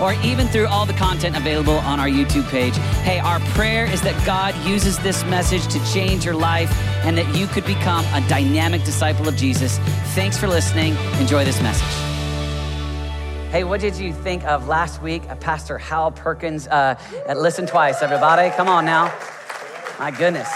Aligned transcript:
or 0.00 0.14
even 0.24 0.48
through 0.48 0.66
all 0.66 0.86
the 0.86 0.94
content 0.94 1.36
available 1.36 1.78
on 1.78 2.00
our 2.00 2.08
YouTube 2.08 2.48
page. 2.50 2.76
Hey, 3.02 3.18
our 3.18 3.40
prayer 3.54 3.84
is 3.84 4.00
that 4.02 4.24
God 4.24 4.54
uses 4.66 4.98
this 4.98 5.24
message 5.24 5.66
to 5.68 5.92
change 5.92 6.24
your 6.24 6.34
life 6.34 6.70
and 7.04 7.16
that 7.18 7.34
you 7.36 7.46
could 7.46 7.64
become 7.66 8.04
a 8.14 8.26
dynamic 8.28 8.84
disciple 8.84 9.28
of 9.28 9.36
Jesus. 9.36 9.78
Thanks 10.14 10.36
for 10.38 10.48
listening. 10.48 10.96
Enjoy 11.20 11.44
this 11.44 11.60
message. 11.62 12.10
Hey, 13.50 13.64
what 13.64 13.80
did 13.80 13.96
you 13.96 14.12
think 14.12 14.44
of 14.44 14.68
last 14.68 15.02
week? 15.02 15.28
Uh, 15.28 15.34
Pastor 15.34 15.76
Hal 15.76 16.12
Perkins 16.12 16.68
uh, 16.68 16.94
at 17.26 17.36
Listen 17.36 17.66
Twice, 17.66 18.00
everybody. 18.00 18.48
Come 18.50 18.68
on 18.68 18.84
now. 18.84 19.12
My 19.98 20.12
goodness. 20.12 20.48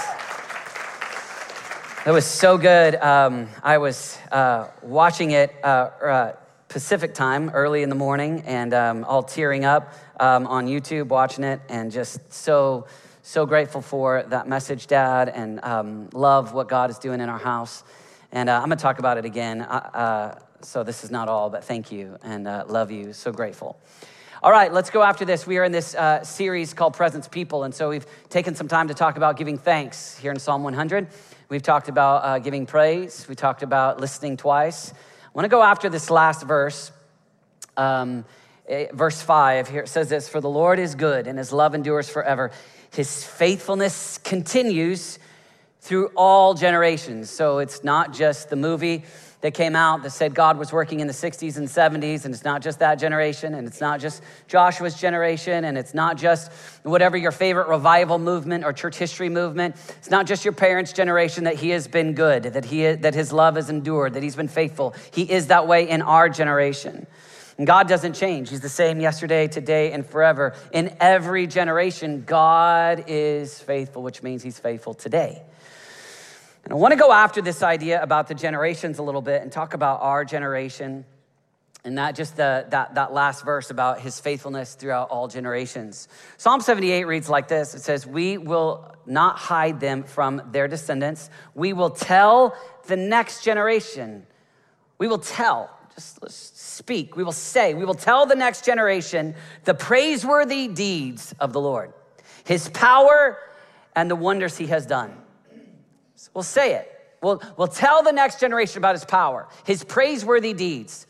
That 2.05 2.13
was 2.13 2.25
so 2.25 2.57
good. 2.57 2.95
Um, 2.97 3.49
I 3.63 3.79
was 3.79 4.17
uh, 4.31 4.69
watching 4.83 5.33
it 5.33 5.55
uh, 5.65 5.67
uh, 5.67 6.37
Pacific 6.75 7.15
time 7.15 7.51
early 7.51 7.85
in 7.85 7.89
the 7.89 7.95
morning 7.95 8.43
and 8.47 8.75
um, 8.75 9.05
all 9.05 9.23
tearing 9.23 9.65
up 9.65 9.95
um, 10.19 10.45
on 10.49 10.67
YouTube 10.67 11.07
watching 11.07 11.45
it 11.45 11.61
and 11.69 11.93
just 11.93 12.33
so, 12.33 12.89
so 13.23 13.47
grateful 13.47 13.81
for 13.81 14.25
that 14.25 14.49
message, 14.49 14.89
Dad, 14.89 15.29
and 15.29 15.63
um, 15.63 16.09
love 16.13 16.53
what 16.53 16.69
God 16.69 16.91
is 16.91 16.99
doing 16.99 17.21
in 17.21 17.29
our 17.29 17.39
house. 17.39 17.85
And 18.33 18.49
uh, 18.49 18.57
I'm 18.57 18.67
going 18.67 18.77
to 18.77 18.83
talk 18.83 18.99
about 18.99 19.19
it 19.19 19.25
again. 19.25 19.63
Uh, 19.63 20.37
so 20.63 20.83
this 20.83 21.05
is 21.05 21.13
not 21.13 21.29
all, 21.29 21.49
but 21.49 21.63
thank 21.63 21.93
you 21.93 22.19
and 22.25 22.49
uh, 22.49 22.65
love 22.67 22.91
you. 22.91 23.13
So 23.13 23.31
grateful. 23.31 23.79
All 24.43 24.51
right, 24.51 24.73
let's 24.73 24.91
go 24.91 25.05
after 25.05 25.25
this. 25.25 25.47
We 25.47 25.59
are 25.59 25.65
in 25.65 25.71
this 25.71 25.95
uh, 25.95 26.25
series 26.25 26.75
called 26.75 26.95
Presence 26.95 27.29
People. 27.29 27.63
And 27.63 27.73
so 27.73 27.89
we've 27.89 28.07
taken 28.31 28.57
some 28.57 28.67
time 28.67 28.89
to 28.89 28.95
talk 28.95 29.17
about 29.17 29.37
giving 29.37 29.59
thanks 29.59 30.19
here 30.19 30.33
in 30.33 30.41
Psalm 30.41 30.65
100. 30.65 31.07
We've 31.49 31.63
talked 31.63 31.89
about 31.89 32.25
uh, 32.25 32.41
giving 32.41 32.67
praise. 32.67 33.29
We 33.29 33.37
talked 33.37 33.63
about 33.63 34.01
listening 34.01 34.37
twice. 34.37 34.93
Want 35.35 35.47
to 35.47 35.49
go 35.49 35.65
after 35.65 35.89
this 35.89 36.11
last 36.11 36.45
verse. 36.45 36.93
Um, 37.77 38.25
eh, 38.69 38.87
verse 38.93 39.21
5 39.21 39.69
here 39.69 39.83
it 39.83 39.89
says 39.89 40.09
this 40.09 40.29
For 40.29 40.41
the 40.41 40.49
Lord 40.49 40.79
is 40.79 40.95
good 40.95 41.27
and 41.27 41.37
his 41.37 41.53
love 41.53 41.75
endures 41.75 42.09
forever. 42.09 42.53
His 42.93 43.25
faithfulness 43.25 44.19
continues 44.19 45.19
through 45.81 46.13
all 46.17 46.55
generations. 46.55 47.31
So 47.31 47.59
it's 47.59 47.83
not 47.83 48.13
just 48.13 48.49
the 48.49 48.55
movie 48.55 49.03
that 49.45 49.53
came 49.53 49.77
out 49.77 50.03
that 50.03 50.09
said 50.09 50.35
God 50.35 50.57
was 50.57 50.73
working 50.73 51.01
in 51.01 51.07
the 51.07 51.13
60s 51.13 51.59
and 51.59 51.69
70s, 51.69 52.25
and 52.25 52.33
it's 52.33 52.45
not 52.45 52.63
just 52.63 52.79
that 52.79 52.95
generation, 52.95 53.53
and 53.55 53.67
it's 53.67 53.79
not 53.79 54.01
just 54.01 54.23
Joshua's 54.49 54.99
generation, 54.99 55.67
and 55.67 55.77
it's 55.77 55.93
not 55.93 56.17
just 56.17 56.51
whatever 56.83 57.19
your 57.19 57.31
favorite 57.31 57.69
revival 57.69 58.19
movement 58.19 58.65
or 58.65 58.73
church 58.73 58.97
history 58.97 59.29
movement. 59.29 59.77
It's 59.99 60.09
not 60.09 60.27
just 60.27 60.47
your 60.47 60.55
parents' 60.55 60.95
generation 60.95 61.45
that 61.45 61.57
He 61.57 61.69
has 61.71 61.87
been 61.87 62.15
good, 62.15 62.45
that, 62.45 62.65
he, 62.65 62.91
that 62.91 63.13
His 63.13 63.35
love 63.35 63.57
has 63.57 63.69
endured, 63.69 64.15
that 64.15 64.23
He's 64.23 64.35
been 64.35 64.49
faithful. 64.49 64.95
He 65.13 65.31
is 65.31 65.49
that 65.49 65.69
way 65.69 65.91
in 65.91 66.01
our 66.01 66.31
generation. 66.31 67.07
And 67.59 67.67
God 67.67 67.87
doesn't 67.87 68.15
change. 68.15 68.49
He's 68.49 68.63
the 68.63 68.71
same 68.71 68.99
yesterday, 68.99 69.47
today, 69.47 69.93
and 69.93 70.07
forever. 70.07 70.55
In 70.73 70.97
every 71.01 71.47
generation, 71.47 72.25
God 72.27 73.05
is 73.09 73.61
faithful, 73.61 74.03
which 74.03 74.23
means 74.23 74.43
He's 74.43 74.59
faithful 74.59 74.95
today. 74.95 75.43
And 76.65 76.73
I 76.73 76.77
want 76.77 76.93
to 76.93 76.99
go 76.99 77.13
after 77.13 77.43
this 77.43 77.63
idea 77.63 78.03
about 78.03 78.27
the 78.27 78.35
generations 78.35 78.99
a 78.99 79.03
little 79.03 79.23
bit 79.23 79.43
and 79.43 79.53
talk 79.53 79.75
about 79.75 80.01
our 80.01 80.25
generation 80.25 81.05
and 81.85 81.95
not 81.95 82.15
just 82.15 82.37
the, 82.37 82.65
that, 82.71 82.95
that 82.95 83.13
last 83.13 83.45
verse 83.45 83.69
about 83.71 84.01
his 84.01 84.19
faithfulness 84.19 84.75
throughout 84.75 85.11
all 85.11 85.29
generations. 85.29 86.09
Psalm 86.39 86.63
78 86.63 87.05
reads 87.05 87.29
like 87.29 87.49
this 87.49 87.75
It 87.75 87.83
says, 87.83 88.07
We 88.07 88.39
will 88.39 88.97
not 89.05 89.37
hide 89.37 89.81
them 89.81 90.03
from 90.05 90.41
their 90.51 90.67
descendants. 90.67 91.29
We 91.55 91.75
will 91.75 91.91
tell 91.91 92.57
the 92.87 92.97
next 92.97 93.45
generation. 93.45 94.27
We 94.97 95.09
will 95.09 95.19
tell, 95.19 95.69
just 95.95 96.77
speak. 96.77 97.17
We 97.17 97.25
will 97.25 97.33
say, 97.33 97.75
we 97.75 97.85
will 97.85 97.95
tell 97.95 98.25
the 98.25 98.35
next 98.35 98.65
generation 98.65 99.35
the 99.65 99.75
praiseworthy 99.75 100.69
deeds 100.69 101.35
of 101.39 101.53
the 101.53 101.61
Lord, 101.61 101.93
his 102.45 102.71
power 102.71 103.39
and 103.95 104.11
the 104.11 104.17
wonders 104.17 104.57
he 104.57 104.69
has 104.69 104.87
done. 104.87 105.24
We'll 106.33 106.43
say 106.43 106.75
it. 106.75 106.91
We'll, 107.23 107.43
we'll 107.57 107.69
tell 107.69 108.03
the 108.03 108.13
next 108.13 108.39
generation 108.39 108.79
about 108.79 108.95
his 108.95 109.05
power, 109.05 109.49
his 109.65 109.83
praiseworthy 109.83 110.53
deeds. 110.53 111.07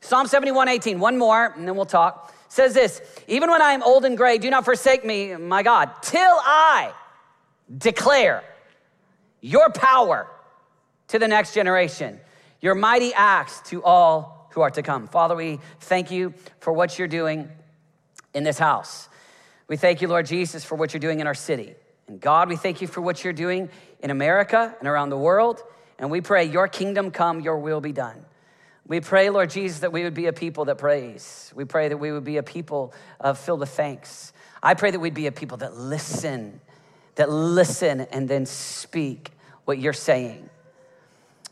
Psalm 0.00 0.26
71 0.26 0.68
18, 0.68 1.00
one 1.00 1.18
more, 1.18 1.54
and 1.56 1.66
then 1.66 1.74
we'll 1.74 1.86
talk. 1.86 2.34
Says 2.48 2.74
this 2.74 3.00
Even 3.26 3.50
when 3.50 3.62
I 3.62 3.72
am 3.72 3.82
old 3.82 4.04
and 4.04 4.16
gray, 4.16 4.38
do 4.38 4.50
not 4.50 4.64
forsake 4.64 5.04
me, 5.04 5.36
my 5.36 5.62
God, 5.62 5.90
till 6.02 6.20
I 6.20 6.92
declare 7.76 8.44
your 9.40 9.70
power 9.70 10.28
to 11.08 11.18
the 11.18 11.28
next 11.28 11.54
generation, 11.54 12.20
your 12.60 12.74
mighty 12.74 13.12
acts 13.14 13.60
to 13.70 13.82
all 13.82 14.50
who 14.52 14.60
are 14.60 14.70
to 14.70 14.82
come. 14.82 15.06
Father, 15.06 15.34
we 15.34 15.60
thank 15.80 16.10
you 16.10 16.34
for 16.60 16.72
what 16.72 16.98
you're 16.98 17.08
doing 17.08 17.48
in 18.34 18.44
this 18.44 18.58
house. 18.58 19.08
We 19.68 19.76
thank 19.76 20.00
you, 20.00 20.08
Lord 20.08 20.26
Jesus, 20.26 20.64
for 20.64 20.74
what 20.74 20.92
you're 20.92 21.00
doing 21.00 21.20
in 21.20 21.26
our 21.26 21.34
city. 21.34 21.74
And 22.08 22.20
God, 22.20 22.48
we 22.48 22.56
thank 22.56 22.80
you 22.80 22.88
for 22.88 23.00
what 23.00 23.22
you're 23.22 23.32
doing 23.32 23.68
in 24.00 24.10
America 24.10 24.74
and 24.78 24.88
around 24.88 25.10
the 25.10 25.18
world. 25.18 25.62
And 25.98 26.10
we 26.10 26.20
pray, 26.20 26.44
Your 26.44 26.66
kingdom 26.66 27.10
come, 27.10 27.40
Your 27.40 27.58
will 27.58 27.80
be 27.80 27.92
done. 27.92 28.24
We 28.86 29.00
pray, 29.00 29.28
Lord 29.28 29.50
Jesus, 29.50 29.80
that 29.80 29.92
we 29.92 30.02
would 30.04 30.14
be 30.14 30.26
a 30.26 30.32
people 30.32 30.64
that 30.64 30.78
praise. 30.78 31.52
We 31.54 31.66
pray 31.66 31.88
that 31.88 31.98
we 31.98 32.10
would 32.10 32.24
be 32.24 32.38
a 32.38 32.42
people 32.42 32.94
of 33.20 33.38
filled 33.38 33.60
with 33.60 33.68
thanks. 33.68 34.32
I 34.62 34.72
pray 34.74 34.90
that 34.90 34.98
we'd 34.98 35.12
be 35.12 35.26
a 35.26 35.32
people 35.32 35.58
that 35.58 35.76
listen, 35.76 36.60
that 37.16 37.30
listen 37.30 38.00
and 38.00 38.26
then 38.28 38.46
speak 38.46 39.30
what 39.66 39.78
you're 39.78 39.92
saying. 39.92 40.48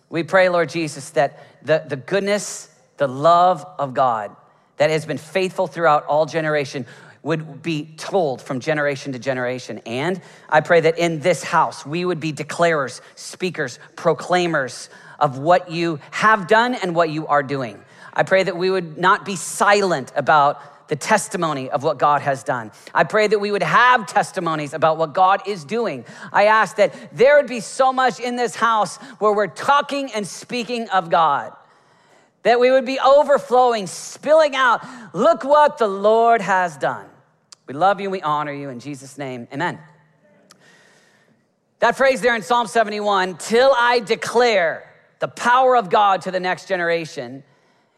We 0.09 0.23
pray, 0.23 0.49
Lord 0.49 0.71
Jesus, 0.71 1.11
that 1.11 1.45
the, 1.63 1.85
the 1.87 1.97
goodness, 1.97 2.71
the 2.97 3.07
love 3.07 3.67
of 3.79 3.93
God 3.93 4.35
that 4.79 4.91
has 4.91 5.05
been 5.05 5.19
faithful 5.19 5.67
throughout 5.67 6.07
all 6.07 6.25
generation 6.25 6.87
would 7.27 7.61
be 7.61 7.93
told 7.97 8.41
from 8.41 8.61
generation 8.61 9.13
to 9.13 9.19
generation. 9.19 9.81
And 9.85 10.21
I 10.49 10.61
pray 10.61 10.81
that 10.83 10.97
in 10.97 11.19
this 11.19 11.43
house, 11.43 11.85
we 11.85 12.05
would 12.05 12.21
be 12.21 12.33
declarers, 12.33 13.01
speakers, 13.17 13.81
proclaimers 13.97 14.89
of 15.19 15.39
what 15.39 15.69
you 15.69 15.99
have 16.13 16.47
done 16.47 16.77
and 16.77 16.95
what 16.95 17.11
you 17.11 17.27
are 17.27 17.43
doing. 17.43 17.83
I 18.13 18.23
pray 18.23 18.45
that 18.45 18.57
we 18.57 18.71
would 18.71 18.97
not 18.97 19.25
be 19.25 19.35
silent 19.35 20.13
about 20.15 20.89
the 20.89 20.95
testimony 20.95 21.69
of 21.69 21.83
what 21.83 21.99
God 21.99 22.23
has 22.23 22.45
done. 22.45 22.71
I 22.95 23.03
pray 23.03 23.27
that 23.27 23.41
we 23.41 23.51
would 23.51 23.65
have 23.65 24.07
testimonies 24.07 24.73
about 24.73 24.97
what 24.97 25.13
God 25.13 25.49
is 25.49 25.65
doing. 25.65 26.05
I 26.33 26.45
ask 26.45 26.77
that 26.77 26.95
there 27.13 27.37
would 27.39 27.49
be 27.49 27.59
so 27.59 27.93
much 27.93 28.21
in 28.21 28.37
this 28.37 28.55
house 28.55 28.99
where 29.19 29.33
we're 29.33 29.49
talking 29.49 30.13
and 30.13 30.25
speaking 30.25 30.89
of 30.91 31.11
God 31.11 31.53
that 32.45 32.61
we 32.61 32.71
would 32.71 32.87
be 32.87 33.01
overflowing, 33.01 33.89
spilling 33.89 34.55
out. 34.55 34.81
Look 35.13 35.43
what 35.43 35.79
the 35.79 35.89
Lord 35.89 36.41
has 36.41 36.77
done. 36.77 37.07
We 37.67 37.75
love 37.75 38.01
you 38.01 38.07
and 38.07 38.13
we 38.13 38.23
honor 38.23 38.53
you 38.53 38.71
in 38.71 38.79
Jesus' 38.79 39.19
name. 39.19 39.49
Amen. 39.53 39.79
That 41.81 41.97
phrase 41.97 42.21
there 42.21 42.35
in 42.35 42.43
Psalm 42.43 42.67
71, 42.67 43.37
till 43.37 43.73
I 43.77 44.01
declare 44.01 44.91
the 45.19 45.29
power 45.29 45.77
of 45.77 45.91
God 45.91 46.23
to 46.23 46.31
the 46.31 46.41
next 46.41 46.69
generation, 46.69 47.43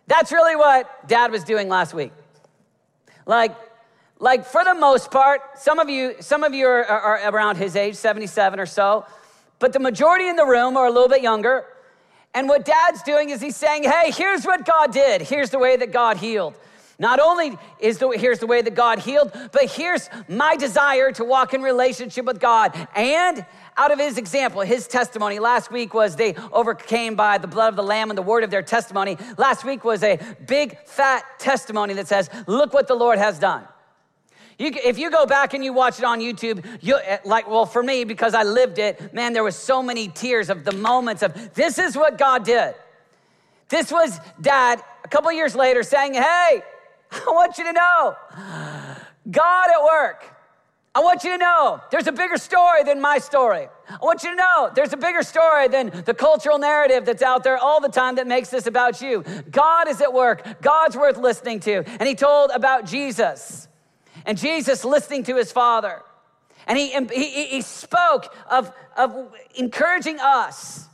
that's 0.07 0.33
really 0.33 0.57
what 0.57 1.07
dad 1.07 1.31
was 1.31 1.45
doing 1.45 1.69
last 1.69 1.95
week. 1.95 2.13
Like, 3.27 3.55
like 4.19 4.47
for 4.47 4.65
the 4.65 4.75
most 4.75 5.11
part, 5.11 5.59
some 5.59 5.79
of 5.79 5.89
you, 5.89 6.17
some 6.21 6.43
of 6.43 6.55
you 6.55 6.67
are, 6.67 6.85
are 6.85 7.31
around 7.31 7.57
his 7.57 7.77
age, 7.77 7.95
77 7.95 8.59
or 8.59 8.67
so, 8.67 9.07
but 9.59 9.73
the 9.73 9.81
majority 9.81 10.29
in 10.29 10.37
the 10.37 10.47
room 10.47 10.77
are 10.77 10.87
a 10.87 10.91
little 10.91 11.09
bit 11.09 11.23
younger. 11.23 11.65
And 12.35 12.49
what 12.49 12.65
dad's 12.65 13.03
doing 13.03 13.31
is 13.31 13.41
he's 13.41 13.57
saying, 13.57 13.85
hey, 13.85 14.11
here's 14.11 14.45
what 14.45 14.65
God 14.65 14.93
did. 14.93 15.23
Here's 15.23 15.51
the 15.51 15.59
way 15.59 15.77
that 15.77 15.93
God 15.93 16.17
healed. 16.17 16.55
Not 17.01 17.21
only 17.21 17.57
is 17.79 17.99
the 17.99 18.09
here's 18.11 18.41
the 18.41 18.47
way 18.49 18.61
that 18.61 18.75
God 18.75 18.99
healed, 18.99 19.31
but 19.53 19.71
here's 19.71 20.09
my 20.27 20.57
desire 20.57 21.13
to 21.13 21.25
walk 21.25 21.55
in 21.55 21.63
relationship 21.63 22.25
with 22.25 22.41
God. 22.41 22.75
And 22.95 23.47
out 23.77 23.93
of 23.93 24.01
his 24.01 24.19
example, 24.19 24.63
his 24.63 24.89
testimony 24.89 25.39
last 25.39 25.71
week 25.71 25.95
was 25.95 26.17
they 26.17 26.35
overcame 26.53 27.15
by 27.15 27.39
the 27.39 27.47
blood 27.47 27.69
of 27.69 27.77
the 27.77 27.85
lamb 27.85 28.11
and 28.11 28.19
the 28.19 28.23
word 28.23 28.43
of 28.43 28.51
their 28.51 28.63
testimony. 28.63 29.17
Last 29.37 29.65
week 29.65 29.85
was 29.85 30.03
a 30.03 30.19
big 30.47 30.77
fat 30.87 31.25
testimony 31.39 31.95
that 31.95 32.09
says, 32.09 32.29
"Look 32.49 32.75
what 32.75 32.89
the 32.89 32.97
Lord 32.97 33.19
has 33.19 33.39
done." 33.39 33.65
You, 34.59 34.73
if 34.85 34.99
you 34.99 35.09
go 35.09 35.25
back 35.25 35.55
and 35.55 35.65
you 35.65 35.73
watch 35.73 36.01
it 36.01 36.05
on 36.05 36.19
YouTube, 36.19 36.65
you 36.83 36.97
eh, 36.97 37.19
like, 37.25 37.49
well, 37.49 37.65
for 37.65 37.81
me, 37.81 38.03
because 38.03 38.35
I 38.35 38.43
lived 38.43 38.81
it, 38.81 39.15
man, 39.15 39.33
there 39.33 39.45
was 39.45 39.55
so 39.55 39.85
many 39.85 40.09
tears 40.09 40.51
of 40.51 40.65
the 40.65 40.73
moments 40.73 41.23
of 41.23 41.55
this 41.55 41.79
is 41.79 41.97
what 41.97 42.19
God 42.19 42.45
did. 42.45 42.75
This 43.69 43.93
was 43.93 44.19
dad 44.41 44.83
a 45.05 45.09
couple 45.09 45.31
years 45.31 45.55
later 45.55 45.85
saying, 45.85 46.15
hey, 46.15 46.63
I 47.13 47.31
want 47.31 47.59
you 47.59 47.65
to 47.65 47.73
know 47.73 48.17
God 49.31 49.71
at 49.71 49.83
work. 49.85 50.35
I 50.95 51.01
want 51.01 51.23
you 51.23 51.31
to 51.31 51.39
know 51.39 51.81
there's 51.91 52.07
a 52.09 52.13
bigger 52.13 52.37
story 52.37 52.83
than 52.83 53.01
my 53.01 53.19
story. 53.19 53.69
I 53.89 53.99
want 54.03 54.25
you 54.25 54.31
to 54.31 54.37
know 54.37 54.71
there's 54.75 54.93
a 54.93 54.97
bigger 54.97 55.23
story 55.23 55.69
than 55.69 55.91
the 56.05 56.15
cultural 56.15 56.59
narrative 56.59 57.05
that's 57.05 57.23
out 57.23 57.45
there 57.45 57.57
all 57.57 57.81
the 57.81 57.89
time 57.89 58.17
that 58.17 58.27
makes 58.27 58.49
this 58.51 58.67
about 58.67 59.01
you. 59.01 59.23
God 59.51 59.87
is 59.87 60.01
at 60.01 60.13
work, 60.13 60.61
God's 60.61 60.97
worth 60.97 61.17
listening 61.17 61.61
to. 61.61 61.85
And 61.87 62.09
he 62.09 62.15
told 62.15 62.51
about 62.51 62.85
Jesus 62.85 63.69
and 64.27 64.37
Jesus 64.37 64.85
listening 64.85 65.23
to 65.25 65.37
his 65.37 65.53
Father. 65.53 66.03
And 66.67 66.77
he, 66.77 66.91
he, 66.91 67.47
he 67.47 67.63
spoke 67.63 68.35
of, 68.51 68.73
of 68.97 69.33
encouraging 69.55 70.19
us 70.21 70.89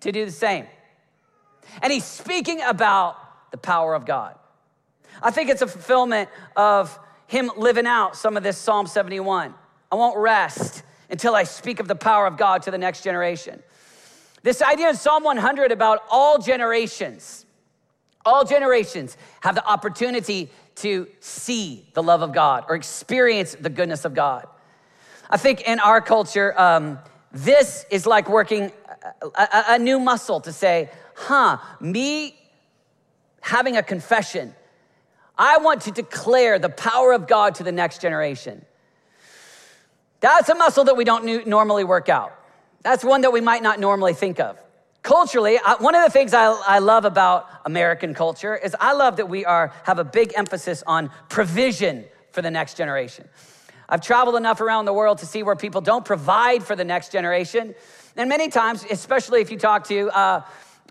to 0.00 0.12
do 0.12 0.24
the 0.24 0.30
same. 0.30 0.66
And 1.82 1.92
he's 1.92 2.04
speaking 2.04 2.60
about 2.62 3.50
the 3.50 3.58
power 3.58 3.94
of 3.94 4.06
God. 4.06 4.38
I 5.22 5.30
think 5.30 5.50
it's 5.50 5.62
a 5.62 5.66
fulfillment 5.66 6.28
of 6.56 6.98
him 7.26 7.50
living 7.56 7.86
out 7.86 8.16
some 8.16 8.36
of 8.36 8.42
this 8.42 8.58
Psalm 8.58 8.86
71. 8.86 9.54
I 9.92 9.94
won't 9.94 10.18
rest 10.18 10.82
until 11.10 11.34
I 11.34 11.44
speak 11.44 11.80
of 11.80 11.88
the 11.88 11.94
power 11.94 12.26
of 12.26 12.36
God 12.36 12.62
to 12.62 12.70
the 12.70 12.78
next 12.78 13.02
generation. 13.02 13.62
This 14.42 14.62
idea 14.62 14.88
in 14.88 14.96
Psalm 14.96 15.22
100 15.22 15.70
about 15.72 16.02
all 16.10 16.38
generations, 16.38 17.44
all 18.24 18.44
generations 18.44 19.16
have 19.40 19.54
the 19.54 19.66
opportunity 19.66 20.50
to 20.76 21.06
see 21.20 21.86
the 21.92 22.02
love 22.02 22.22
of 22.22 22.32
God 22.32 22.64
or 22.68 22.74
experience 22.74 23.54
the 23.54 23.68
goodness 23.68 24.04
of 24.04 24.14
God. 24.14 24.46
I 25.28 25.36
think 25.36 25.62
in 25.62 25.78
our 25.78 26.00
culture, 26.00 26.58
um, 26.58 26.98
this 27.32 27.84
is 27.90 28.06
like 28.06 28.28
working 28.28 28.72
a, 29.22 29.26
a, 29.42 29.64
a 29.68 29.78
new 29.78 30.00
muscle 30.00 30.40
to 30.40 30.52
say, 30.52 30.90
huh, 31.14 31.58
me 31.80 32.36
having 33.40 33.76
a 33.76 33.82
confession 33.82 34.54
I 35.40 35.56
want 35.56 35.80
to 35.82 35.90
declare 35.90 36.58
the 36.58 36.68
power 36.68 37.14
of 37.14 37.26
God 37.26 37.54
to 37.56 37.64
the 37.64 37.72
next 37.72 38.02
generation. 38.02 38.62
That's 40.20 40.50
a 40.50 40.54
muscle 40.54 40.84
that 40.84 40.98
we 40.98 41.04
don't 41.04 41.46
normally 41.46 41.82
work 41.82 42.10
out. 42.10 42.38
That's 42.82 43.02
one 43.02 43.22
that 43.22 43.32
we 43.32 43.40
might 43.40 43.62
not 43.62 43.80
normally 43.80 44.12
think 44.12 44.38
of. 44.38 44.58
Culturally, 45.02 45.58
one 45.78 45.94
of 45.94 46.04
the 46.04 46.10
things 46.10 46.34
I, 46.34 46.52
I 46.66 46.78
love 46.80 47.06
about 47.06 47.48
American 47.64 48.12
culture 48.12 48.54
is 48.54 48.76
I 48.78 48.92
love 48.92 49.16
that 49.16 49.30
we 49.30 49.46
are, 49.46 49.72
have 49.84 49.98
a 49.98 50.04
big 50.04 50.34
emphasis 50.36 50.84
on 50.86 51.10
provision 51.30 52.04
for 52.32 52.42
the 52.42 52.50
next 52.50 52.76
generation. 52.76 53.26
I've 53.88 54.02
traveled 54.02 54.36
enough 54.36 54.60
around 54.60 54.84
the 54.84 54.92
world 54.92 55.18
to 55.18 55.26
see 55.26 55.42
where 55.42 55.56
people 55.56 55.80
don't 55.80 56.04
provide 56.04 56.64
for 56.64 56.76
the 56.76 56.84
next 56.84 57.12
generation. 57.12 57.74
And 58.14 58.28
many 58.28 58.50
times, 58.50 58.84
especially 58.90 59.40
if 59.40 59.50
you 59.50 59.56
talk 59.56 59.88
to 59.88 60.10
uh, 60.10 60.42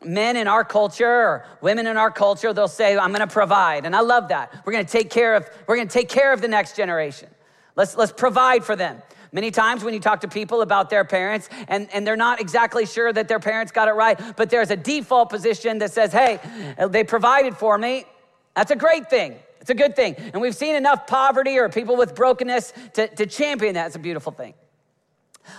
men 0.04 0.38
in 0.38 0.48
our 0.48 0.64
culture 0.64 1.08
or 1.08 1.46
women 1.62 1.88
in 1.88 1.98
our 1.98 2.12
culture, 2.12 2.54
they'll 2.54 2.68
say, 2.68 2.98
I'm 2.98 3.12
gonna 3.12 3.28
provide. 3.28 3.86
And 3.86 3.96
I 3.96 4.02
love 4.02 4.30
that. 4.30 4.54
We're 4.66 4.74
gonna 4.74 4.86
take 4.86 5.10
care 5.10 5.36
of, 5.36 5.50
we're 5.68 5.78
gonna 5.78 5.90
take 5.90 6.10
care 6.10 6.34
of 6.34 6.42
the 6.42 6.48
next 6.48 6.76
generation. 6.76 7.30
Let's, 7.76 7.96
let's 7.96 8.12
provide 8.12 8.64
for 8.64 8.76
them. 8.76 9.02
Many 9.32 9.52
times 9.52 9.84
when 9.84 9.94
you 9.94 10.00
talk 10.00 10.22
to 10.22 10.28
people 10.28 10.62
about 10.62 10.90
their 10.90 11.06
parents 11.06 11.50
and, 11.68 11.88
and 11.94 12.06
they're 12.06 12.16
not 12.16 12.42
exactly 12.42 12.86
sure 12.86 13.14
that 13.14 13.28
their 13.28 13.40
parents 13.40 13.72
got 13.72 13.88
it 13.88 13.92
right, 13.92 14.20
but 14.36 14.50
there's 14.50 14.72
a 14.72 14.76
default 14.76 15.30
position 15.30 15.78
that 15.80 15.92
says, 15.92 16.12
hey, 16.12 16.40
they 16.90 17.04
provided 17.04 17.56
for 17.56 17.78
me. 17.78 18.06
That's 18.56 18.72
a 18.72 18.76
great 18.76 19.10
thing. 19.10 19.36
It's 19.62 19.70
a 19.70 19.76
good 19.76 19.96
thing. 19.96 20.16
And 20.18 20.42
we've 20.42 20.56
seen 20.56 20.76
enough 20.76 21.06
poverty 21.06 21.58
or 21.58 21.70
people 21.70 21.96
with 21.96 22.16
brokenness 22.16 22.74
to, 22.94 23.08
to 23.08 23.26
champion 23.26 23.76
that. 23.76 23.88
It's 23.88 23.96
a 23.96 24.00
beautiful 24.00 24.32
thing. 24.32 24.56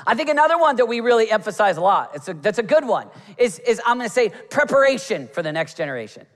I 0.07 0.15
think 0.15 0.29
another 0.29 0.59
one 0.59 0.77
that 0.77 0.87
we 0.87 1.01
really 1.01 1.31
emphasize 1.31 1.77
a 1.77 1.81
lot, 1.81 2.13
it's 2.15 2.29
a, 2.29 2.35
that's 2.35 2.59
a 2.59 2.63
good 2.63 2.87
one, 2.87 3.09
is, 3.37 3.59
is 3.61 3.81
I'm 3.87 3.99
gonna 3.99 4.09
say 4.09 4.31
preparation 4.51 5.29
for 5.29 5.43
the 5.43 5.53
next 5.53 5.77
generation. 5.77 6.27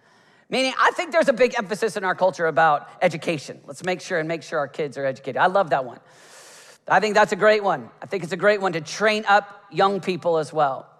Meaning, 0.51 0.75
I 0.79 0.91
think 0.93 1.11
there's 1.13 1.29
a 1.29 1.33
big 1.33 1.55
emphasis 1.57 1.97
in 1.97 2.05
our 2.05 2.15
culture 2.15 2.47
about 2.47 2.89
education. 3.01 3.61
Let's 3.67 3.83
make 3.83 4.01
sure 4.01 4.19
and 4.19 4.29
make 4.29 4.43
sure 4.43 4.59
our 4.59 4.69
kids 4.69 4.99
are 4.99 5.05
educated. 5.05 5.39
I 5.39 5.47
love 5.47 5.71
that 5.71 5.85
one. 5.85 6.01
I 6.87 7.01
think 7.01 7.15
that's 7.15 7.33
a 7.33 7.37
great 7.37 7.65
one. 7.65 7.89
I 8.03 8.07
think 8.07 8.25
it's 8.25 8.33
a 8.33 8.37
great 8.37 8.61
one 8.61 8.75
to 8.75 8.81
train 8.81 9.25
up 9.27 9.65
young 9.73 10.01
people 10.01 10.37
as 10.37 10.53
well. 10.53 10.94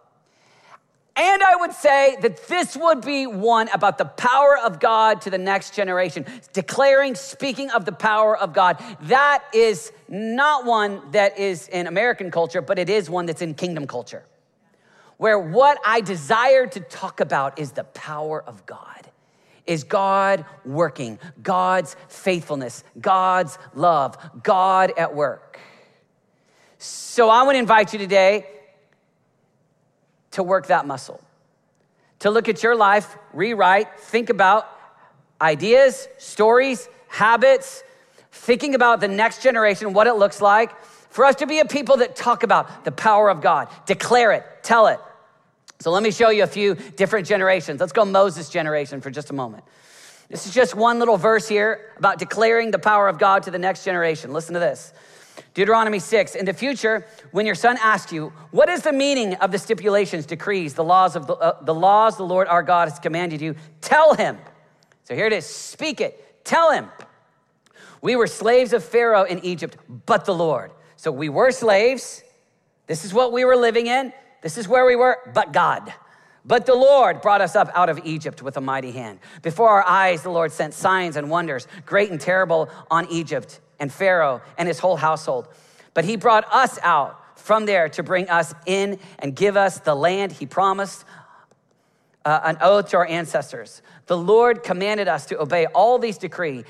And 1.17 1.45
I 1.45 1.55
would 1.57 1.73
say 1.73 2.17
that 2.23 2.49
this 2.49 2.77
would 2.77 3.01
be 3.01 3.29
one 3.29 3.69
about 3.69 3.99
the 3.99 4.05
power 4.05 4.59
of 4.59 4.81
God 4.81 5.21
to 5.23 5.31
the 5.31 5.39
next 5.39 5.75
generation, 5.75 6.27
declaring, 6.53 7.15
speaking 7.15 7.71
of 7.71 7.85
the 7.85 7.93
power 7.93 8.37
of 8.37 8.53
God. 8.53 8.83
That 9.03 9.45
is 9.55 9.93
not 10.09 10.65
one 10.65 11.13
that 11.13 11.39
is 11.39 11.69
in 11.69 11.87
American 11.87 12.33
culture, 12.33 12.61
but 12.61 12.81
it 12.81 12.91
is 12.91 13.09
one 13.09 13.27
that's 13.27 13.43
in 13.43 13.55
kingdom 13.55 13.87
culture, 13.87 14.25
where 15.17 15.39
what 15.39 15.79
I 15.87 16.01
desire 16.01 16.67
to 16.67 16.81
talk 16.81 17.21
about 17.21 17.61
is 17.61 17.73
the 17.73 17.85
power 17.85 18.43
of 18.43 18.67
God. 18.67 19.09
Is 19.69 19.85
God 19.85 20.45
working? 20.65 21.21
God's 21.43 21.95
faithfulness, 22.09 22.83
God's 23.01 23.57
love, 23.73 24.19
God 24.43 24.93
at 24.97 25.15
work. 25.15 25.61
So 26.79 27.31
I 27.31 27.45
want 27.45 27.55
to 27.55 27.61
invite 27.61 27.93
you 27.93 28.01
today 28.01 28.49
to 30.35 30.43
work 30.43 30.69
that 30.69 30.87
muscle, 30.87 31.21
to 32.21 32.31
look 32.31 32.49
at 32.49 32.63
your 32.63 32.77
life, 32.77 33.17
rewrite, 33.33 33.99
think 33.99 34.31
about 34.31 34.69
ideas, 35.41 36.07
stories, 36.19 36.89
habits, 37.09 37.83
thinking 38.31 38.75
about 38.75 39.01
the 39.01 39.09
next 39.09 39.43
generation, 39.43 39.93
what 39.93 40.07
it 40.07 40.15
looks 40.15 40.41
like, 40.41 40.73
for 41.11 41.25
us 41.25 41.37
to 41.37 41.47
be 41.47 41.61
a 41.61 41.65
people 41.65 41.99
that 41.99 42.17
talk 42.17 42.43
about 42.43 42.85
the 42.85 42.93
power 42.93 43.31
of 43.31 43.41
God, 43.41 43.69
declare 43.87 44.33
it, 44.33 44.45
tell 44.63 44.89
it. 44.89 44.99
So 45.79 45.91
let 45.91 46.03
me 46.03 46.11
show 46.11 46.31
you 46.31 46.43
a 46.43 46.49
few 46.49 46.75
different 46.75 47.27
generations. 47.27 47.81
Let's 47.81 47.93
go 47.93 48.05
Moses' 48.05 48.49
generation 48.49 49.01
for 49.01 49.11
just 49.11 49.31
a 49.31 49.35
moment. 49.35 49.65
This 50.29 50.47
is 50.47 50.55
just 50.55 50.75
one 50.75 50.99
little 50.99 51.17
verse 51.17 51.47
here 51.47 51.93
about 51.99 52.19
declaring 52.19 52.71
the 52.71 52.79
power 52.79 53.09
of 53.09 53.19
God 53.19 53.45
to 53.45 53.51
the 53.51 53.59
next 53.59 53.85
generation. 53.85 54.33
Listen 54.33 54.55
to 54.55 54.61
this. 54.61 54.93
Deuteronomy 55.55 55.99
6, 55.99 56.35
in 56.35 56.45
the 56.45 56.53
future, 56.53 57.07
when 57.31 57.47
your 57.47 57.55
son 57.55 57.77
asks 57.81 58.13
you, 58.13 58.33
what 58.51 58.69
is 58.69 58.83
the 58.83 58.93
meaning 58.93 59.35
of 59.37 59.53
the 59.53 59.59
stipulations, 59.59 60.27
decrees, 60.27 60.75
the 60.75 60.85
laws 60.85 61.17
of 61.17 61.27
the, 61.27 61.35
uh, 61.35 61.63
the 61.65 61.75
laws 61.75 62.17
the 62.17 62.25
Lord 62.25 62.49
our 62.49 62.63
God 62.63 62.89
has 62.89 62.99
commanded 62.99 63.41
you, 63.41 63.55
tell 63.81 64.15
him. 64.15 64.39
So 65.05 65.15
here 65.15 65.27
it 65.27 65.33
is, 65.33 65.47
speak 65.47 66.01
it, 66.01 66.45
tell 66.45 66.73
him. 66.73 66.89
We 68.01 68.17
were 68.17 68.27
slaves 68.27 68.73
of 68.73 68.85
Pharaoh 68.85 69.25
in 69.25 69.45
Egypt, 69.45 69.77
but 70.07 70.25
the 70.25 70.35
Lord. 70.35 70.73
So 70.97 71.11
we 71.11 71.29
were 71.29 71.51
slaves. 71.51 72.23
This 72.87 73.05
is 73.05 73.15
what 73.15 73.33
we 73.33 73.45
were 73.45 73.57
living 73.57 73.87
in. 73.87 74.13
This 74.43 74.59
is 74.59 74.69
where 74.69 74.85
we 74.85 74.97
were, 74.97 75.19
but 75.33 75.53
God. 75.53 75.93
But 76.45 76.67
the 76.67 76.75
Lord 76.75 77.23
brought 77.23 77.41
us 77.41 77.57
up 77.57 77.71
out 77.75 77.89
of 77.89 78.01
Egypt 78.05 78.43
with 78.43 78.57
a 78.59 78.61
mighty 78.61 78.91
hand. 78.91 79.21
Before 79.41 79.71
our 79.71 79.87
eyes, 79.87 80.23
the 80.23 80.31
Lord 80.31 80.53
sent 80.53 80.75
signs 80.75 81.17
and 81.17 81.31
wonders, 81.31 81.67
great 81.87 82.11
and 82.11 82.21
terrible, 82.21 82.69
on 82.91 83.07
Egypt 83.11 83.61
and 83.79 83.93
Pharaoh 83.93 84.41
and 84.59 84.69
his 84.69 84.79
whole 84.79 84.97
household. 84.97 85.49
But 85.93 86.05
he 86.05 86.17
brought 86.17 86.45
us 86.53 86.79
out 86.83 87.21
from 87.39 87.67
there 87.67 87.89
to 87.91 88.03
bring 88.03 88.29
us 88.29 88.55
in 88.67 88.99
and 89.19 89.35
give 89.37 89.57
us 89.57 89.79
the 89.81 89.95
land 89.95 90.33
he 90.33 90.47
promised, 90.47 91.05
uh, 92.25 92.41
an 92.45 92.57
oath 92.61 92.89
to 92.91 92.97
our 92.97 93.07
ancestors. 93.07 93.83
The 94.07 94.17
Lord 94.17 94.63
commanded 94.63 95.09
us 95.09 95.27
to 95.27 95.41
obey 95.41 95.67
all 95.67 95.99
these 95.99 96.19
decree, 96.19 96.65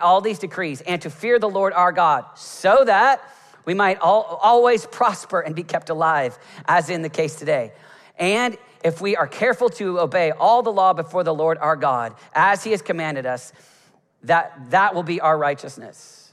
all 0.00 0.20
these 0.20 0.38
decrees, 0.38 0.80
and 0.82 1.02
to 1.02 1.10
fear 1.10 1.38
the 1.38 1.48
Lord 1.48 1.72
our 1.72 1.92
God, 1.92 2.24
so 2.36 2.84
that 2.84 3.20
we 3.64 3.74
might 3.74 3.98
all, 3.98 4.38
always 4.42 4.86
prosper 4.86 5.40
and 5.40 5.54
be 5.54 5.62
kept 5.62 5.90
alive, 5.90 6.38
as 6.66 6.90
in 6.90 7.02
the 7.02 7.08
case 7.08 7.36
today. 7.36 7.72
And 8.18 8.56
if 8.84 9.00
we 9.00 9.16
are 9.16 9.26
careful 9.26 9.68
to 9.70 10.00
obey 10.00 10.30
all 10.30 10.62
the 10.62 10.72
law 10.72 10.92
before 10.92 11.24
the 11.24 11.34
Lord 11.34 11.58
our 11.58 11.76
God, 11.76 12.14
as 12.34 12.64
he 12.64 12.70
has 12.70 12.82
commanded 12.82 13.26
us, 13.26 13.52
that 14.22 14.70
that 14.70 14.94
will 14.94 15.02
be 15.02 15.20
our 15.20 15.36
righteousness. 15.36 16.29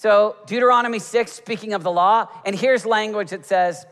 So, 0.00 0.36
Deuteronomy 0.46 1.00
6, 1.00 1.32
speaking 1.32 1.74
of 1.74 1.82
the 1.82 1.90
law, 1.90 2.28
and 2.46 2.54
here's 2.54 2.86
language 2.86 3.30
that 3.30 3.44
says, 3.44 3.84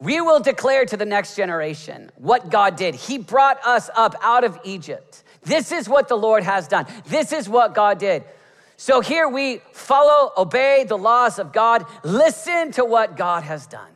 We 0.00 0.20
will 0.20 0.40
declare 0.40 0.84
to 0.86 0.96
the 0.96 1.04
next 1.04 1.36
generation 1.36 2.10
what 2.16 2.50
God 2.50 2.74
did. 2.74 2.96
He 2.96 3.18
brought 3.18 3.64
us 3.64 3.88
up 3.94 4.16
out 4.20 4.42
of 4.42 4.58
Egypt. 4.64 5.22
This 5.44 5.70
is 5.70 5.88
what 5.88 6.08
the 6.08 6.16
Lord 6.16 6.42
has 6.42 6.66
done. 6.66 6.86
This 7.06 7.32
is 7.32 7.48
what 7.48 7.72
God 7.72 7.98
did. 7.98 8.24
So, 8.76 9.00
here 9.00 9.28
we 9.28 9.58
follow, 9.70 10.32
obey 10.36 10.84
the 10.88 10.98
laws 10.98 11.38
of 11.38 11.52
God, 11.52 11.86
listen 12.02 12.72
to 12.72 12.84
what 12.84 13.16
God 13.16 13.44
has 13.44 13.68
done. 13.68 13.92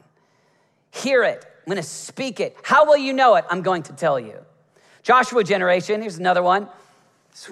Hear 0.93 1.25
it. 1.25 1.45
I'm 1.45 1.73
going 1.73 1.83
to 1.83 1.83
speak 1.83 2.39
it. 2.39 2.57
How 2.63 2.87
will 2.87 2.97
you 2.97 3.13
know 3.13 3.35
it? 3.35 3.45
I'm 3.51 3.63
going 3.63 3.83
to 3.83 3.93
tell 3.95 4.21
you. 4.21 4.45
Joshua 5.03 5.43
generation, 5.43 6.03
here's 6.03 6.19
another 6.19 6.45
one. 6.45 6.69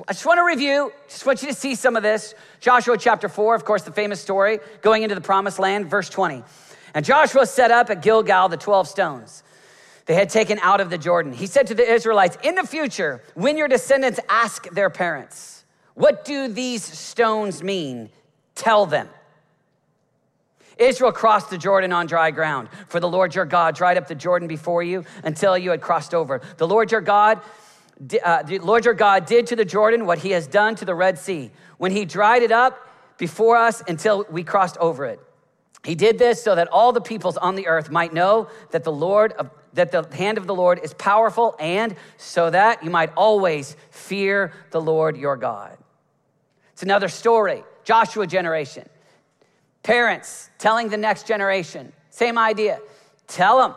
I 0.09 0.12
just 0.12 0.26
want 0.26 0.38
to 0.38 0.45
review, 0.45 0.93
just 1.09 1.26
want 1.26 1.43
you 1.43 1.49
to 1.49 1.55
see 1.55 1.75
some 1.75 1.97
of 1.97 2.02
this. 2.02 2.35
Joshua 2.61 2.97
chapter 2.99 3.28
4, 3.28 3.55
of 3.55 3.64
course, 3.64 3.83
the 3.83 3.93
famous 3.93 4.21
story, 4.21 4.59
going 4.83 5.02
into 5.02 5.14
the 5.14 5.21
promised 5.21 5.59
land, 5.59 5.88
verse 5.88 6.09
20. 6.09 6.43
And 6.95 7.05
Joshua 7.05 7.47
set 7.47 7.71
up 7.71 7.90
at 7.90 8.02
Gilgal 8.02 8.49
the 8.49 8.57
12 8.57 8.88
stones 8.88 9.43
they 10.07 10.14
had 10.14 10.31
taken 10.31 10.59
out 10.61 10.81
of 10.81 10.88
the 10.88 10.99
Jordan. 10.99 11.33
He 11.33 11.47
said 11.47 11.66
to 11.66 11.75
the 11.75 11.88
Israelites, 11.88 12.38
In 12.43 12.55
the 12.55 12.66
future, 12.66 13.23
when 13.35 13.57
your 13.57 13.69
descendants 13.69 14.21
ask 14.28 14.69
their 14.71 14.88
parents, 14.88 15.64
What 15.95 16.25
do 16.25 16.49
these 16.49 16.83
stones 16.83 17.62
mean? 17.62 18.11
Tell 18.55 18.87
them. 18.87 19.09
Israel 20.78 21.12
crossed 21.12 21.50
the 21.50 21.59
Jordan 21.59 21.93
on 21.93 22.07
dry 22.07 22.31
ground, 22.31 22.69
for 22.88 23.00
the 23.00 23.09
Lord 23.09 23.35
your 23.35 23.47
God 23.47 23.75
dried 23.75 23.97
up 23.97 24.09
the 24.09 24.14
Jordan 24.14 24.47
before 24.47 24.83
you 24.83 25.05
until 25.25 25.57
you 25.57 25.71
had 25.71 25.81
crossed 25.81 26.14
over. 26.14 26.40
The 26.59 26.69
Lord 26.69 26.93
your 26.93 27.00
God 27.00 27.40
uh, 28.23 28.43
the 28.43 28.59
Lord 28.59 28.85
your 28.85 28.95
God 28.95 29.26
did 29.26 29.47
to 29.49 29.57
the 29.57 29.65
Jordan 29.65 30.07
what 30.07 30.19
he 30.19 30.31
has 30.31 30.47
done 30.47 30.75
to 30.76 30.85
the 30.85 30.95
Red 30.95 31.19
Sea. 31.19 31.50
When 31.79 31.93
he 31.93 32.05
dried 32.05 32.43
it 32.43 32.53
up 32.53 32.88
before 33.19 33.57
us 33.57 33.83
until 33.87 34.26
we 34.31 34.45
crossed 34.45 34.76
over 34.79 35.07
it. 35.07 35.21
He 35.85 35.95
did 35.95 36.19
this 36.19 36.43
so 36.43 36.55
that 36.55 36.69
all 36.69 36.93
the 36.93 37.00
peoples 37.00 37.37
on 37.37 37.55
the 37.55 37.69
earth 37.69 37.91
might 37.91 38.12
know 38.12 38.49
that 38.73 38.85
the 38.85 38.93
Lord 38.93 39.33
of, 39.33 39.50
that 39.75 39.93
the 39.93 40.07
hand 40.15 40.37
of 40.37 40.47
the 40.47 40.55
Lord 40.55 40.81
is 40.83 40.93
powerful 40.95 41.55
and 41.61 41.95
so 42.17 42.50
that 42.50 42.83
you 42.83 42.91
might 42.91 43.12
always 43.17 43.76
fear 43.91 44.53
the 44.73 44.81
Lord 44.81 45.17
your 45.17 45.37
God. 45.37 45.79
It's 46.73 46.83
another 46.83 47.09
story. 47.09 47.62
Joshua 47.85 48.26
generation. 48.26 48.88
Parents 49.83 50.50
telling 50.59 50.88
the 50.88 50.97
next 50.97 51.29
generation, 51.29 51.93
same 52.11 52.37
idea. 52.37 52.81
Tell 53.29 53.59
them. 53.59 53.75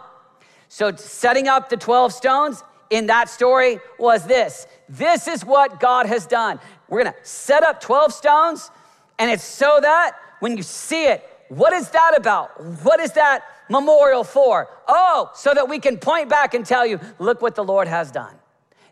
So 0.67 0.95
setting 0.95 1.47
up 1.47 1.69
the 1.69 1.77
12 1.77 2.11
stones 2.11 2.63
in 2.89 3.07
that 3.07 3.29
story 3.29 3.79
was 3.97 4.25
this. 4.25 4.67
This 4.87 5.27
is 5.27 5.45
what 5.45 5.79
God 5.79 6.05
has 6.05 6.25
done. 6.25 6.59
We're 6.87 7.03
to 7.03 7.15
set 7.23 7.63
up 7.63 7.81
12 7.81 8.13
stones 8.13 8.71
and 9.19 9.29
it's 9.29 9.43
so 9.43 9.79
that 9.81 10.15
when 10.39 10.55
you 10.55 10.63
see 10.63 11.05
it, 11.05 11.27
what 11.49 11.73
is 11.73 11.89
that 11.89 12.17
about? 12.17 12.63
What 12.83 12.99
is 12.99 13.11
that 13.13 13.43
memorial 13.69 14.23
for? 14.23 14.69
Oh, 14.87 15.29
so 15.35 15.53
that 15.53 15.67
we 15.67 15.79
can 15.79 15.97
point 15.97 16.29
back 16.29 16.53
and 16.53 16.65
tell 16.65 16.85
you, 16.85 16.99
look 17.19 17.41
what 17.41 17.55
the 17.55 17.63
Lord 17.63 17.87
has 17.87 18.11
done. 18.11 18.33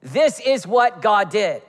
This 0.01 0.39
is 0.39 0.67
what 0.67 1.01
God 1.01 1.29
did. 1.29 1.61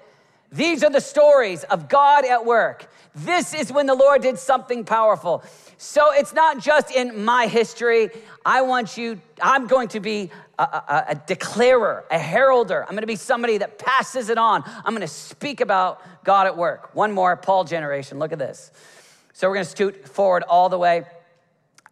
These 0.50 0.82
are 0.82 0.90
the 0.90 1.00
stories 1.00 1.64
of 1.64 1.88
God 1.88 2.24
at 2.24 2.44
work. 2.44 2.90
This 3.14 3.54
is 3.54 3.70
when 3.70 3.86
the 3.86 3.94
Lord 3.94 4.22
did 4.22 4.38
something 4.38 4.84
powerful. 4.84 5.42
So 5.76 6.12
it's 6.12 6.32
not 6.32 6.58
just 6.58 6.90
in 6.90 7.24
my 7.24 7.46
history. 7.46 8.10
I 8.44 8.62
want 8.62 8.96
you, 8.96 9.20
I'm 9.42 9.66
going 9.66 9.88
to 9.88 10.00
be 10.00 10.30
a, 10.58 11.04
a, 11.10 11.14
declarer, 11.26 12.04
a 12.10 12.18
heralder. 12.18 12.82
I'm 12.82 12.94
to 13.02 13.06
be 13.06 13.16
somebody 13.16 13.58
that 13.58 13.78
passes 13.78 14.28
it 14.28 14.38
on. 14.38 14.64
I'm 14.66 14.92
to 15.00 15.06
speak 15.06 15.60
about 15.60 16.02
God 16.24 16.46
at 16.46 16.56
work. 16.56 16.94
One 16.94 17.12
more, 17.12 17.36
Paul 17.36 17.64
generation. 17.64 18.18
Look 18.18 18.32
at 18.32 18.38
this. 18.38 18.72
So 19.32 19.48
we're 19.48 19.54
to 19.64 19.70
scoot 19.70 20.08
forward 20.08 20.42
all 20.42 20.68
the 20.68 20.78
way 20.78 21.04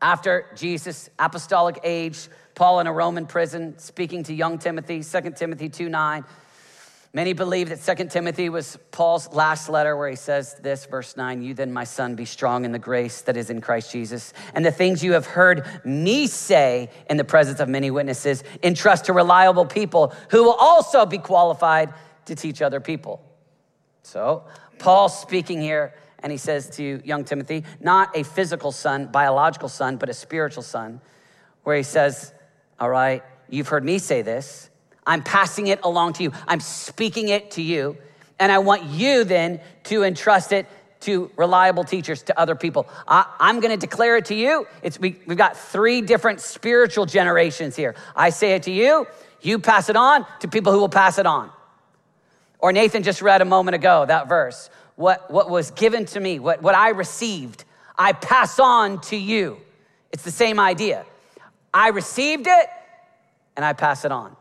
after 0.03 0.47
Jesus' 0.57 1.09
apostolic 1.19 1.79
age, 1.85 2.29
Paul 2.55 2.81
in 2.81 2.87
a 2.87 2.93
Roman 2.93 3.27
prison 3.27 3.79
speaking 3.79 4.25
to 4.25 4.35
young 4.35 4.59
Timothy, 4.59 5.03
2 5.03 5.31
Timothy 5.37 5.69
2 5.69 5.89
9. 5.89 6.25
Many 7.17 7.33
believe 7.33 7.71
that 7.71 7.97
2 7.97 8.09
Timothy 8.09 8.51
was 8.51 8.77
Paul's 8.91 9.33
last 9.33 9.71
letter 9.71 9.97
where 9.97 10.11
he 10.11 10.17
says 10.17 10.53
this, 10.61 10.85
verse 10.85 11.17
9 11.17 11.41
You 11.41 11.55
then, 11.55 11.73
my 11.73 11.85
son, 11.85 12.15
be 12.15 12.27
strong 12.27 12.67
in 12.67 12.73
the 12.73 12.79
grace 12.79 13.23
that 13.23 13.39
is 13.39 13.49
in 13.49 13.63
Christ 13.63 13.91
Jesus. 13.91 14.35
And 14.53 14.63
the 14.63 14.71
things 14.71 15.03
you 15.03 15.15
have 15.15 15.25
heard 15.25 15.65
me 15.83 16.27
say 16.27 16.91
in 17.09 17.17
the 17.17 17.25
presence 17.25 17.59
of 17.59 17.71
many 17.71 17.91
witnesses, 17.91 18.45
entrust 18.63 19.07
to 19.07 19.15
reliable 19.15 19.65
people 19.65 20.13
who 20.29 20.43
will 20.45 20.59
also 20.61 21.07
be 21.07 21.17
qualified 21.17 21.95
to 22.27 22.35
teach 22.35 22.61
other 22.61 22.81
people. 22.81 23.25
So, 24.03 24.45
Paul 24.79 25.09
speaking 25.09 25.63
here 25.63 25.95
and 26.19 26.31
he 26.31 26.37
says 26.37 26.69
to 26.77 27.01
young 27.03 27.25
Timothy, 27.25 27.65
not 27.81 28.15
a 28.15 28.25
physical 28.25 28.73
son, 28.73 29.07
biological 29.07 29.71
son, 29.71 29.97
but 29.97 30.11
a 30.11 30.15
spiritual 30.15 30.65
son, 30.65 31.01
where 31.63 31.79
he 31.79 31.83
says, 31.83 32.35
All 32.79 32.91
right, 32.91 33.23
you've 33.49 33.69
heard 33.69 33.87
me 33.87 34.01
say 34.01 34.21
this. 34.21 34.69
I'm 35.07 35.23
passing 35.23 35.69
it 35.69 35.81
along 35.83 36.15
to 36.15 36.23
you. 36.23 36.33
I'm 36.47 36.61
speaking 36.61 37.29
it 37.29 37.53
to 37.53 37.63
you. 37.63 37.97
And 38.39 38.53
I 38.53 38.59
want 38.59 38.85
you 38.85 39.25
then 39.25 39.61
to 39.85 40.03
entrust 40.03 40.53
it 40.53 40.67
to 41.01 41.31
reliable 41.37 41.85
teachers, 41.85 42.23
to 42.25 42.39
other 42.39 42.55
people. 42.55 42.89
I, 43.07 43.27
am 43.41 43.61
going 43.61 43.71
to 43.71 43.77
declare 43.77 44.17
it 44.17 44.27
to 44.27 44.35
you. 44.35 44.67
It's, 44.83 44.99
we, 44.99 45.21
we've 45.27 45.39
got 45.39 45.57
three 45.57 46.01
different 46.01 46.41
spiritual 46.41 47.07
generations 47.07 47.77
here. 47.77 47.95
I 48.15 48.31
say 48.31 48.55
it 48.55 48.65
to 48.65 48.73
you, 48.73 49.07
you 49.41 49.59
pass 49.59 49.89
it 49.89 49.97
on 49.97 50.27
to 50.41 50.49
people 50.49 50.73
who 50.73 50.81
will 50.81 50.89
pass 50.89 51.19
it 51.19 51.27
on. 51.27 51.51
Or 52.59 52.73
Nathan 52.73 53.03
just 53.03 53.23
read 53.23 53.43
a 53.43 53.45
moment 53.45 53.75
ago 53.75 54.05
that 54.07 54.29
verse 54.29 54.71
what, 54.97 55.31
what 55.31 55.51
was 55.51 55.71
given 55.71 56.07
to 56.07 56.21
me, 56.21 56.39
what, 56.39 56.63
what 56.63 56.75
I 56.75 56.89
received, 56.89 57.65
I 57.99 58.13
pass 58.13 58.59
on 58.59 59.01
to 59.03 59.17
you. 59.17 59.59
It's 60.11 60.25
the 60.25 60.31
same 60.31 60.59
idea. 60.59 61.05
I 61.73 61.89
received 61.89 62.47
it 62.49 62.69
and 63.55 63.65
I 63.65 63.75
pass 63.75 64.05
it 64.05 64.13
on. 64.13 64.35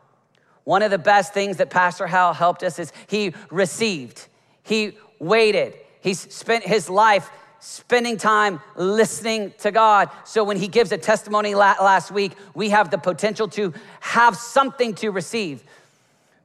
One 0.66 0.82
of 0.82 0.92
the 0.92 0.98
best 0.98 1.34
things 1.34 1.58
that 1.58 1.70
Pastor 1.70 2.08
Hal 2.08 2.34
helped 2.34 2.64
us 2.64 2.78
is 2.80 2.92
he 3.08 3.34
received, 3.50 4.28
he 4.64 4.98
waited, 5.20 5.76
he 6.02 6.14
spent 6.14 6.66
his 6.66 6.90
life 6.90 7.30
spending 7.60 8.18
time 8.18 8.60
listening 8.76 9.54
to 9.60 9.72
God. 9.72 10.10
So 10.24 10.44
when 10.44 10.58
he 10.58 10.68
gives 10.68 10.92
a 10.92 10.98
testimony 10.98 11.56
last 11.56 12.12
week, 12.12 12.34
we 12.54 12.70
have 12.70 12.92
the 12.92 12.98
potential 12.98 13.48
to 13.50 13.74
have 14.02 14.36
something 14.36 14.94
to 14.96 15.10
receive. 15.10 15.64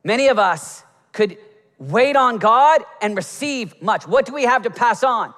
Many 0.03 0.29
of 0.29 0.39
us 0.39 0.83
could 1.13 1.37
wait 1.79 2.17
on 2.17 2.39
God 2.39 2.83
and 3.03 3.17
receive 3.17 3.81
much. 3.83 4.07
What 4.07 4.25
do 4.25 4.33
we 4.33 4.45
have 4.45 4.63
to 4.63 4.71
pass 4.71 5.03
on? 5.03 5.35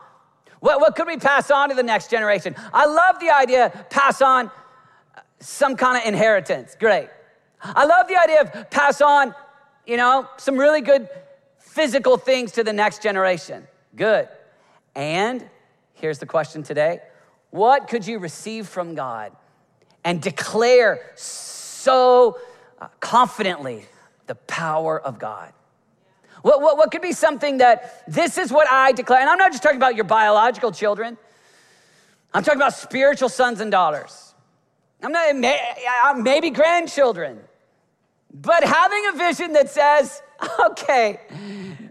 What, 0.61 0.81
what 0.81 0.95
could 0.95 1.09
we 1.09 1.17
pass 1.17 1.51
on 1.51 1.71
to 1.71 1.75
the 1.75 1.83
next 1.83 2.11
generation? 2.11 2.55
I 2.73 2.87
love 2.87 3.19
the 3.19 3.31
idea, 3.31 3.87
pass 3.91 4.23
on 4.23 4.47
uh, 4.47 5.21
some 5.41 5.77
kind 5.77 6.01
of 6.01 6.07
inheritance. 6.07 6.77
Great. 6.79 7.09
I 7.63 7.85
love 7.85 8.09
the 8.09 8.21
idea 8.21 8.43
of 8.43 8.71
pass 8.71 9.01
on, 9.01 9.35
you 9.87 9.97
know, 9.97 10.29
some 10.37 10.57
really 10.57 10.81
good 10.81 11.09
physical 11.59 12.17
things 12.17 12.53
to 12.53 12.65
the 12.65 12.73
next 12.73 13.03
generation. 13.03 13.67
Good. 13.97 14.29
And 14.95 15.49
here's 15.95 16.19
the 16.19 16.27
question 16.27 16.63
today 16.63 17.01
What 17.51 17.89
could 17.89 18.07
you 18.07 18.19
receive 18.19 18.69
from 18.69 18.95
God 18.95 19.33
and 20.05 20.21
declare 20.21 21.13
so 21.15 22.39
uh, 22.81 22.89
confidently 23.01 23.87
the 24.27 24.35
power 24.35 25.01
of 25.01 25.19
God? 25.19 25.53
What, 26.43 26.61
what, 26.61 26.77
what 26.77 26.91
could 26.91 27.03
be 27.03 27.13
something 27.13 27.59
that 27.59 28.03
this 28.09 28.37
is 28.37 28.51
what 28.51 28.69
I 28.69 28.93
declare? 28.93 29.21
And 29.21 29.31
I'm 29.31 29.39
not 29.39 29.53
just 29.53 29.63
talking 29.63 29.77
about 29.77 29.95
your 29.95 30.05
biological 30.05 30.73
children, 30.73 31.17
I'm 32.35 32.43
talking 32.43 32.61
about 32.61 32.75
spiritual 32.75 33.29
sons 33.29 33.61
and 33.61 33.71
daughters. 33.71 34.35
I'm 35.03 35.13
not, 35.13 36.17
maybe 36.17 36.51
grandchildren, 36.51 37.41
but 38.33 38.65
having 38.65 39.05
a 39.13 39.17
vision 39.17 39.53
that 39.53 39.71
says, 39.71 40.23
okay, 40.61 41.21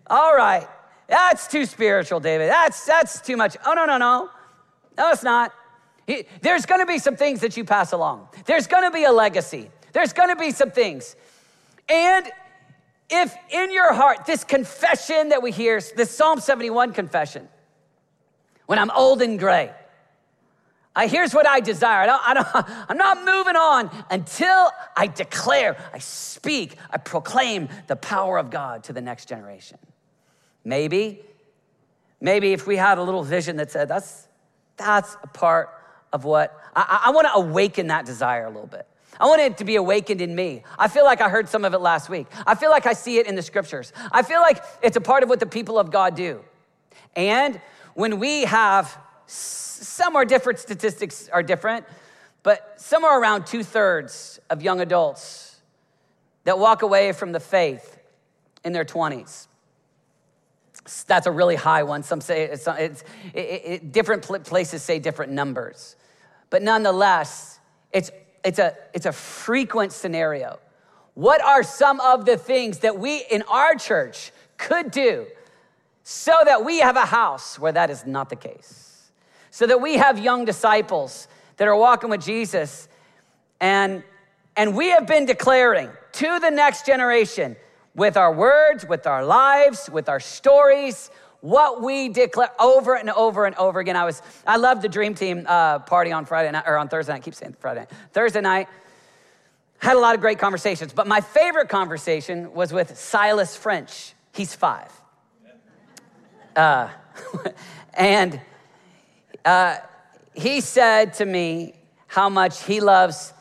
all 0.07 0.35
right, 0.35 0.67
that's 1.07 1.47
too 1.47 1.65
spiritual, 1.65 2.19
David. 2.19 2.49
That's, 2.49 2.85
that's 2.85 3.21
too 3.21 3.37
much. 3.37 3.57
Oh, 3.65 3.73
no, 3.73 3.85
no, 3.85 3.97
no. 3.97 4.29
No, 4.97 5.11
it's 5.11 5.23
not. 5.23 5.53
There's 6.41 6.65
gonna 6.65 6.85
be 6.85 6.99
some 6.99 7.15
things 7.15 7.41
that 7.41 7.55
you 7.55 7.63
pass 7.63 7.91
along, 7.91 8.27
there's 8.45 8.67
gonna 8.67 8.91
be 8.91 9.03
a 9.03 9.11
legacy, 9.11 9.69
there's 9.93 10.13
gonna 10.13 10.35
be 10.35 10.51
some 10.51 10.71
things. 10.71 11.15
And 11.87 12.29
if 13.09 13.35
in 13.49 13.71
your 13.71 13.93
heart, 13.93 14.25
this 14.25 14.43
confession 14.43 15.29
that 15.29 15.43
we 15.43 15.51
hear, 15.51 15.81
this 15.95 16.15
Psalm 16.15 16.39
71 16.39 16.93
confession, 16.93 17.47
when 18.65 18.79
I'm 18.79 18.91
old 18.91 19.21
and 19.21 19.37
gray, 19.37 19.71
I, 20.95 21.07
here's 21.07 21.33
what 21.33 21.47
I 21.47 21.61
desire. 21.61 22.01
I 22.01 22.05
don't, 22.05 22.21
I 22.27 22.33
don't, 22.33 22.85
I'm 22.89 22.97
not 22.97 23.19
moving 23.19 23.55
on 23.55 23.89
until 24.09 24.71
I 24.95 25.07
declare, 25.07 25.77
I 25.93 25.99
speak, 25.99 26.75
I 26.89 26.97
proclaim 26.97 27.69
the 27.87 27.95
power 27.95 28.37
of 28.37 28.49
God 28.49 28.83
to 28.85 28.93
the 28.93 29.01
next 29.01 29.29
generation. 29.29 29.77
Maybe, 30.63 31.21
maybe 32.19 32.53
if 32.53 32.67
we 32.67 32.75
had 32.75 32.97
a 32.97 33.03
little 33.03 33.23
vision 33.23 33.55
that 33.57 33.71
said, 33.71 33.87
that's, 33.87 34.27
that's 34.77 35.15
a 35.23 35.27
part 35.27 35.69
of 36.11 36.25
what, 36.25 36.59
I, 36.75 37.03
I 37.05 37.11
want 37.11 37.27
to 37.27 37.33
awaken 37.35 37.87
that 37.87 38.05
desire 38.05 38.45
a 38.45 38.49
little 38.49 38.67
bit. 38.67 38.85
I 39.19 39.25
want 39.25 39.41
it 39.41 39.57
to 39.57 39.65
be 39.65 39.75
awakened 39.75 40.19
in 40.19 40.35
me. 40.35 40.63
I 40.79 40.87
feel 40.87 41.05
like 41.05 41.21
I 41.21 41.29
heard 41.29 41.47
some 41.47 41.63
of 41.63 41.73
it 41.73 41.79
last 41.79 42.09
week. 42.09 42.27
I 42.47 42.55
feel 42.55 42.69
like 42.69 42.85
I 42.85 42.93
see 42.93 43.17
it 43.17 43.27
in 43.27 43.35
the 43.35 43.41
scriptures. 43.41 43.93
I 44.11 44.23
feel 44.23 44.41
like 44.41 44.63
it's 44.81 44.97
a 44.97 45.01
part 45.01 45.23
of 45.23 45.29
what 45.29 45.39
the 45.39 45.45
people 45.45 45.77
of 45.77 45.91
God 45.91 46.15
do. 46.15 46.43
And 47.15 47.61
when 47.93 48.19
we 48.19 48.43
have, 48.45 48.97
some 49.31 50.15
are 50.15 50.25
different, 50.25 50.59
statistics 50.59 51.29
are 51.29 51.43
different, 51.43 51.85
but 52.43 52.79
somewhere 52.79 53.19
around 53.19 53.45
two 53.45 53.63
thirds 53.63 54.39
of 54.49 54.61
young 54.61 54.81
adults 54.81 55.59
that 56.43 56.59
walk 56.59 56.81
away 56.81 57.11
from 57.11 57.31
the 57.31 57.39
faith 57.39 57.99
in 58.63 58.73
their 58.73 58.85
20s. 58.85 59.47
That's 61.07 61.27
a 61.27 61.31
really 61.31 61.55
high 61.55 61.83
one. 61.83 62.03
Some 62.03 62.21
say 62.21 62.43
it's, 62.43 62.67
it's 62.67 63.03
it, 63.33 63.39
it, 63.39 63.91
different 63.91 64.23
places 64.23 64.81
say 64.81 64.97
different 64.99 65.31
numbers. 65.31 65.95
But 66.49 66.63
nonetheless, 66.63 67.59
it's 67.91 68.11
it's 68.43 68.59
a, 68.59 68.75
it's 68.93 69.05
a 69.05 69.11
frequent 69.11 69.91
scenario. 69.91 70.59
What 71.13 71.41
are 71.41 71.63
some 71.63 71.99
of 71.99 72.25
the 72.25 72.37
things 72.37 72.79
that 72.79 72.97
we 72.97 73.23
in 73.29 73.43
our 73.43 73.75
church 73.75 74.31
could 74.57 74.91
do 74.91 75.27
so 76.03 76.35
that 76.45 76.65
we 76.65 76.79
have 76.79 76.95
a 76.95 77.05
house 77.05 77.59
where 77.59 77.71
that 77.71 77.89
is 77.89 78.05
not 78.05 78.29
the 78.29 78.35
case? 78.35 78.90
So 79.51 79.67
that 79.67 79.79
we 79.79 79.97
have 79.97 80.17
young 80.17 80.45
disciples 80.45 81.27
that 81.57 81.67
are 81.67 81.75
walking 81.75 82.09
with 82.09 82.23
Jesus 82.23 82.87
and 83.59 84.03
and 84.57 84.75
we 84.75 84.89
have 84.89 85.07
been 85.07 85.25
declaring 85.25 85.89
to 86.13 86.39
the 86.39 86.49
next 86.49 86.85
generation 86.85 87.55
with 87.95 88.17
our 88.17 88.33
words, 88.33 88.85
with 88.85 89.07
our 89.07 89.25
lives, 89.25 89.89
with 89.89 90.09
our 90.09 90.19
stories, 90.19 91.09
what 91.41 91.81
we 91.81 92.09
declare 92.09 92.51
over 92.59 92.95
and 92.95 93.09
over 93.09 93.45
and 93.45 93.55
over 93.55 93.79
again. 93.79 93.95
I 93.95 94.05
was, 94.05 94.21
I 94.45 94.57
love 94.57 94.81
the 94.81 94.89
Dream 94.89 95.15
Team 95.15 95.45
uh, 95.47 95.79
party 95.79 96.11
on 96.11 96.25
Friday 96.25 96.51
night, 96.51 96.65
or 96.67 96.77
on 96.77 96.87
Thursday 96.87 97.13
night. 97.13 97.21
I 97.21 97.21
keep 97.21 97.35
saying 97.35 97.55
Friday. 97.59 97.87
Thursday 98.13 98.41
night, 98.41 98.67
had 99.79 99.97
a 99.97 99.99
lot 99.99 100.13
of 100.13 100.21
great 100.21 100.37
conversations, 100.37 100.93
but 100.93 101.07
my 101.07 101.21
favorite 101.21 101.67
conversation 101.67 102.53
was 102.53 102.71
with 102.71 102.97
Silas 102.97 103.55
French. 103.55 104.13
He's 104.31 104.53
five. 104.53 104.91
Uh, 106.55 106.89
and 107.95 108.39
uh, 109.45 109.77
he 110.33 110.61
said 110.61 111.13
to 111.15 111.25
me 111.25 111.73
how 112.07 112.29
much 112.29 112.63
he 112.63 112.79
loves 112.81 113.33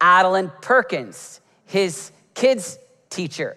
Adeline 0.00 0.50
Perkins, 0.60 1.40
his 1.66 2.10
kids' 2.34 2.78
teacher. 3.10 3.56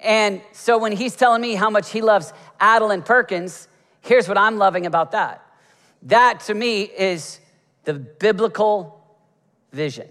And 0.00 0.40
so 0.52 0.78
when 0.78 0.92
he's 0.92 1.14
telling 1.16 1.42
me 1.42 1.54
how 1.54 1.68
much 1.68 1.90
he 1.90 2.00
loves 2.00 2.32
Adeline 2.58 3.02
Perkins, 3.02 3.68
here's 4.00 4.28
what 4.28 4.38
I'm 4.38 4.56
loving 4.56 4.86
about 4.86 5.12
that. 5.12 5.44
That 6.02 6.40
to 6.40 6.54
me 6.54 6.82
is 6.82 7.40
the 7.84 7.94
biblical 7.94 9.04
vision. 9.72 10.08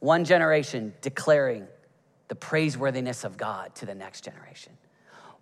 One 0.00 0.24
generation 0.24 0.94
declaring 1.02 1.66
the 2.28 2.34
praiseworthiness 2.34 3.24
of 3.24 3.36
God 3.36 3.74
to 3.76 3.86
the 3.86 3.94
next 3.94 4.24
generation 4.24 4.72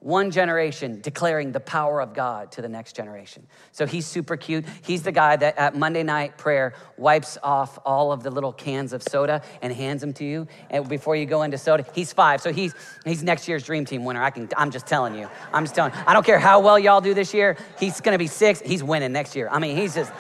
one 0.03 0.33
generation 0.33 1.01
declaring 1.01 1.53
the 1.53 1.61
power 1.61 2.03
of 2.03 2.13
God 2.13 2.51
to 2.53 2.63
the 2.63 2.69
next 2.69 2.97
generation. 2.97 3.47
So 3.71 3.87
he's 3.87 4.05
super 4.05 4.37
cute. 4.37 4.65
He's 4.85 5.03
the 5.03 5.13
guy 5.13 5.37
that 5.37 5.57
at 5.57 5.77
Monday 5.77 6.03
night 6.03 6.37
prayer 6.37 6.75
wipes 6.97 7.39
off 7.43 7.79
all 7.85 8.11
of 8.11 8.25
the 8.25 8.31
little 8.31 8.53
cans 8.53 8.93
of 8.93 9.03
soda 9.03 9.43
and 9.63 9.73
hands 9.73 10.01
them 10.01 10.13
to 10.15 10.25
you 10.25 10.49
and 10.71 10.89
before 10.89 11.15
you 11.15 11.25
go 11.25 11.43
into 11.43 11.57
soda. 11.57 11.87
He's 11.95 12.13
five, 12.13 12.41
so 12.41 12.53
he's 12.53 12.75
he's 13.05 13.23
next 13.23 13.47
year's 13.47 13.63
dream 13.63 13.85
team 13.85 14.05
winner. 14.05 14.23
I 14.23 14.31
can 14.31 14.49
I'm 14.57 14.73
just 14.73 14.87
telling 14.87 15.15
you. 15.15 15.29
I'm 15.53 15.65
just 15.65 15.75
telling. 15.75 15.93
I 15.93 16.13
don't 16.13 16.27
care 16.27 16.41
how 16.41 16.61
well 16.61 16.79
y'all 16.79 17.01
do 17.01 17.15
this 17.15 17.33
year. 17.33 17.57
He's 17.79 18.01
gonna 18.01 18.19
be 18.19 18.27
six. 18.27 18.61
He's 18.61 18.83
winning 18.83 19.13
next 19.13 19.37
year. 19.37 19.49
I 19.51 19.61
mean, 19.61 19.77
he's 19.77 19.95
just 19.95 20.13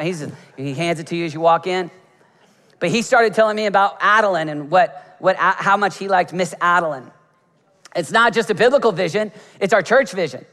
he's 0.00 0.20
just, 0.20 0.34
he 0.56 0.74
hands 0.74 0.98
it 0.98 1.06
to 1.08 1.16
you 1.16 1.24
as 1.24 1.32
you 1.32 1.40
walk 1.40 1.68
in. 1.68 1.90
But 2.80 2.90
he 2.90 3.02
started 3.02 3.34
telling 3.34 3.56
me 3.56 3.66
about 3.66 3.98
Adeline 4.00 4.48
and 4.48 4.68
what 4.68 5.16
what 5.20 5.36
how 5.36 5.76
much 5.76 5.96
he 5.96 6.08
liked 6.08 6.32
Miss 6.32 6.54
Adeline. 6.60 7.12
It's 7.96 8.10
not 8.10 8.32
just 8.32 8.50
a 8.50 8.54
biblical 8.54 8.92
vision, 8.92 9.32
it's 9.60 9.72
our 9.72 9.82
church 9.82 10.12
vision. 10.12 10.44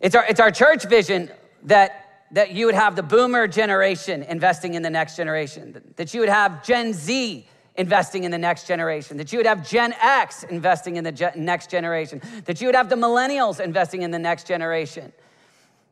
It's 0.00 0.14
our, 0.14 0.24
it's 0.26 0.40
our 0.40 0.50
church 0.50 0.84
vision 0.84 1.30
that, 1.64 2.26
that 2.32 2.50
you 2.50 2.66
would 2.66 2.74
have 2.74 2.96
the 2.96 3.02
boomer 3.02 3.46
generation 3.48 4.22
investing 4.22 4.74
in 4.74 4.82
the 4.82 4.90
next 4.90 5.16
generation, 5.16 5.82
that 5.96 6.12
you 6.12 6.20
would 6.20 6.28
have 6.28 6.64
Gen 6.64 6.92
Z 6.92 7.46
investing 7.76 8.24
in 8.24 8.30
the 8.30 8.38
next 8.38 8.66
generation, 8.66 9.16
that 9.16 9.32
you 9.32 9.38
would 9.38 9.46
have 9.46 9.68
Gen 9.68 9.94
X 10.00 10.42
investing 10.44 10.96
in 10.96 11.04
the 11.04 11.12
ge- 11.12 11.34
next 11.34 11.70
generation, 11.70 12.20
that 12.44 12.60
you 12.60 12.68
would 12.68 12.74
have 12.74 12.88
the 12.88 12.96
millennials 12.96 13.60
investing 13.60 14.02
in 14.02 14.10
the 14.10 14.18
next 14.18 14.46
generation. 14.46 15.12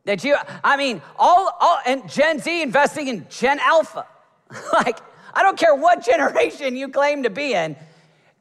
That 0.04 0.22
you, 0.24 0.36
I 0.62 0.76
mean, 0.76 1.00
all, 1.18 1.56
all 1.60 1.78
and 1.86 2.08
Gen 2.08 2.38
Z 2.38 2.62
investing 2.62 3.08
in 3.08 3.26
Gen 3.30 3.58
Alpha. 3.60 4.06
like, 4.72 4.98
I 5.32 5.42
don't 5.42 5.58
care 5.58 5.74
what 5.74 6.04
generation 6.04 6.76
you 6.76 6.88
claim 6.88 7.22
to 7.22 7.30
be 7.30 7.54
in, 7.54 7.76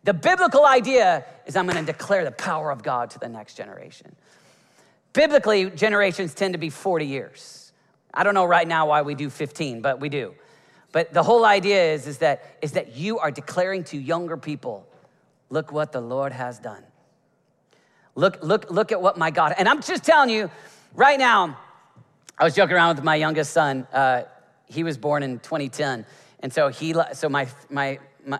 the 0.03 0.13
biblical 0.13 0.65
idea 0.65 1.25
is 1.45 1.55
I'm 1.55 1.67
going 1.67 1.83
to 1.83 1.91
declare 1.91 2.23
the 2.23 2.31
power 2.31 2.71
of 2.71 2.81
God 2.81 3.11
to 3.11 3.19
the 3.19 3.29
next 3.29 3.55
generation. 3.55 4.15
Biblically, 5.13 5.69
generations 5.69 6.33
tend 6.33 6.53
to 6.53 6.57
be 6.57 6.69
40 6.69 7.05
years. 7.05 7.71
I 8.13 8.23
don't 8.23 8.33
know 8.33 8.45
right 8.45 8.67
now 8.67 8.87
why 8.87 9.01
we 9.01 9.15
do 9.15 9.29
15, 9.29 9.81
but 9.81 9.99
we 9.99 10.09
do. 10.09 10.33
But 10.91 11.13
the 11.13 11.23
whole 11.23 11.45
idea 11.45 11.93
is, 11.93 12.07
is, 12.07 12.17
that, 12.19 12.57
is 12.61 12.73
that 12.73 12.95
you 12.95 13.19
are 13.19 13.31
declaring 13.31 13.83
to 13.85 13.97
younger 13.97 14.37
people, 14.37 14.87
look 15.49 15.71
what 15.71 15.91
the 15.91 16.01
Lord 16.01 16.33
has 16.33 16.59
done. 16.59 16.83
Look, 18.15 18.39
look, 18.41 18.69
look 18.69 18.91
at 18.91 19.01
what 19.01 19.17
my 19.17 19.31
God, 19.31 19.53
and 19.57 19.69
I'm 19.69 19.81
just 19.81 20.03
telling 20.03 20.29
you, 20.29 20.49
right 20.93 21.17
now, 21.17 21.57
I 22.37 22.43
was 22.43 22.55
joking 22.55 22.75
around 22.75 22.95
with 22.95 23.05
my 23.05 23.15
youngest 23.15 23.53
son. 23.53 23.87
Uh, 23.93 24.23
he 24.65 24.83
was 24.83 24.97
born 24.97 25.23
in 25.23 25.39
2010. 25.39 26.05
And 26.39 26.51
so 26.51 26.69
he, 26.69 26.95
so 27.13 27.29
my, 27.29 27.47
my, 27.69 27.99
my, 28.25 28.39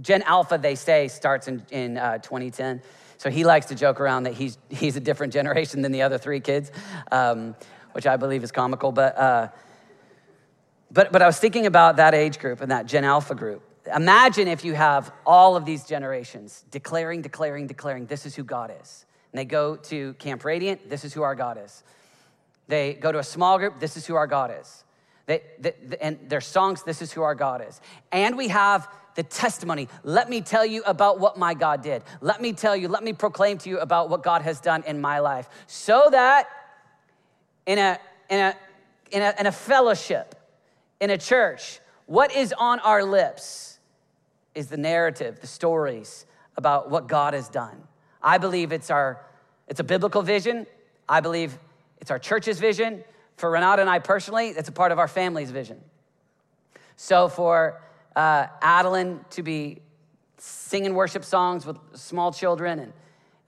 Gen 0.00 0.22
Alpha, 0.22 0.58
they 0.58 0.74
say, 0.74 1.08
starts 1.08 1.48
in, 1.48 1.62
in 1.70 1.98
uh, 1.98 2.18
2010. 2.18 2.82
So 3.18 3.30
he 3.30 3.44
likes 3.44 3.66
to 3.66 3.74
joke 3.74 4.00
around 4.00 4.24
that 4.24 4.34
he's, 4.34 4.58
he's 4.68 4.96
a 4.96 5.00
different 5.00 5.32
generation 5.38 5.82
than 5.82 5.92
the 5.92 6.02
other 6.02 6.18
three 6.18 6.40
kids, 6.40 6.72
um, 7.10 7.54
which 7.92 8.06
I 8.06 8.16
believe 8.16 8.42
is 8.42 8.52
comical. 8.52 8.92
But, 8.92 9.16
uh, 9.16 9.48
but, 10.90 11.12
but 11.12 11.22
I 11.22 11.26
was 11.26 11.38
thinking 11.38 11.66
about 11.66 11.96
that 11.96 12.14
age 12.14 12.38
group 12.38 12.60
and 12.60 12.70
that 12.70 12.86
Gen 12.86 13.04
Alpha 13.04 13.34
group. 13.34 13.62
Imagine 13.94 14.48
if 14.48 14.64
you 14.64 14.74
have 14.74 15.12
all 15.26 15.56
of 15.56 15.64
these 15.64 15.84
generations 15.84 16.64
declaring, 16.70 17.22
declaring, 17.22 17.66
declaring, 17.66 18.06
this 18.06 18.26
is 18.26 18.34
who 18.34 18.44
God 18.44 18.72
is. 18.80 19.06
And 19.32 19.38
they 19.38 19.44
go 19.44 19.76
to 19.76 20.14
Camp 20.14 20.44
Radiant, 20.44 20.88
this 20.88 21.04
is 21.04 21.12
who 21.12 21.22
our 21.22 21.34
God 21.34 21.58
is. 21.62 21.82
They 22.68 22.94
go 22.94 23.10
to 23.10 23.18
a 23.18 23.24
small 23.24 23.58
group, 23.58 23.80
this 23.80 23.96
is 23.96 24.06
who 24.06 24.14
our 24.14 24.26
God 24.26 24.52
is. 24.60 24.84
They, 25.26 25.42
they, 25.58 25.74
and 26.00 26.18
their 26.28 26.40
songs, 26.40 26.82
this 26.82 27.00
is 27.00 27.12
who 27.12 27.22
our 27.22 27.34
God 27.34 27.64
is. 27.66 27.80
And 28.10 28.36
we 28.36 28.48
have 28.48 28.88
the 29.14 29.22
testimony. 29.22 29.88
Let 30.02 30.28
me 30.28 30.40
tell 30.40 30.64
you 30.64 30.82
about 30.84 31.20
what 31.20 31.36
my 31.36 31.54
God 31.54 31.82
did. 31.82 32.02
Let 32.20 32.40
me 32.40 32.52
tell 32.52 32.74
you, 32.74 32.88
let 32.88 33.04
me 33.04 33.12
proclaim 33.12 33.58
to 33.58 33.68
you 33.68 33.78
about 33.78 34.10
what 34.10 34.22
God 34.22 34.42
has 34.42 34.60
done 34.60 34.82
in 34.86 35.00
my 35.00 35.18
life. 35.18 35.48
So 35.66 36.08
that 36.10 36.48
in 37.66 37.78
a, 37.78 37.98
in 38.30 38.38
a, 38.38 38.56
in 39.10 39.22
a, 39.22 39.34
in 39.38 39.46
a 39.46 39.52
fellowship, 39.52 40.34
in 41.00 41.10
a 41.10 41.18
church, 41.18 41.80
what 42.06 42.34
is 42.34 42.54
on 42.58 42.80
our 42.80 43.04
lips 43.04 43.78
is 44.54 44.68
the 44.68 44.76
narrative, 44.76 45.40
the 45.40 45.46
stories 45.46 46.26
about 46.56 46.90
what 46.90 47.06
God 47.06 47.34
has 47.34 47.48
done. 47.48 47.82
I 48.22 48.38
believe 48.38 48.72
it's 48.72 48.90
our, 48.90 49.24
it's 49.68 49.80
a 49.80 49.84
biblical 49.84 50.22
vision. 50.22 50.66
I 51.08 51.20
believe 51.20 51.58
it's 52.00 52.10
our 52.10 52.18
church's 52.18 52.58
vision. 52.58 53.04
For 53.42 53.50
Renata 53.50 53.80
and 53.80 53.90
I 53.90 53.98
personally, 53.98 54.50
it's 54.50 54.68
a 54.68 54.72
part 54.72 54.92
of 54.92 55.00
our 55.00 55.08
family's 55.08 55.50
vision. 55.50 55.80
So 56.94 57.26
for 57.26 57.82
uh, 58.14 58.46
Adeline 58.60 59.24
to 59.30 59.42
be 59.42 59.80
singing 60.38 60.94
worship 60.94 61.24
songs 61.24 61.66
with 61.66 61.76
small 61.94 62.32
children 62.32 62.78
and, 62.78 62.92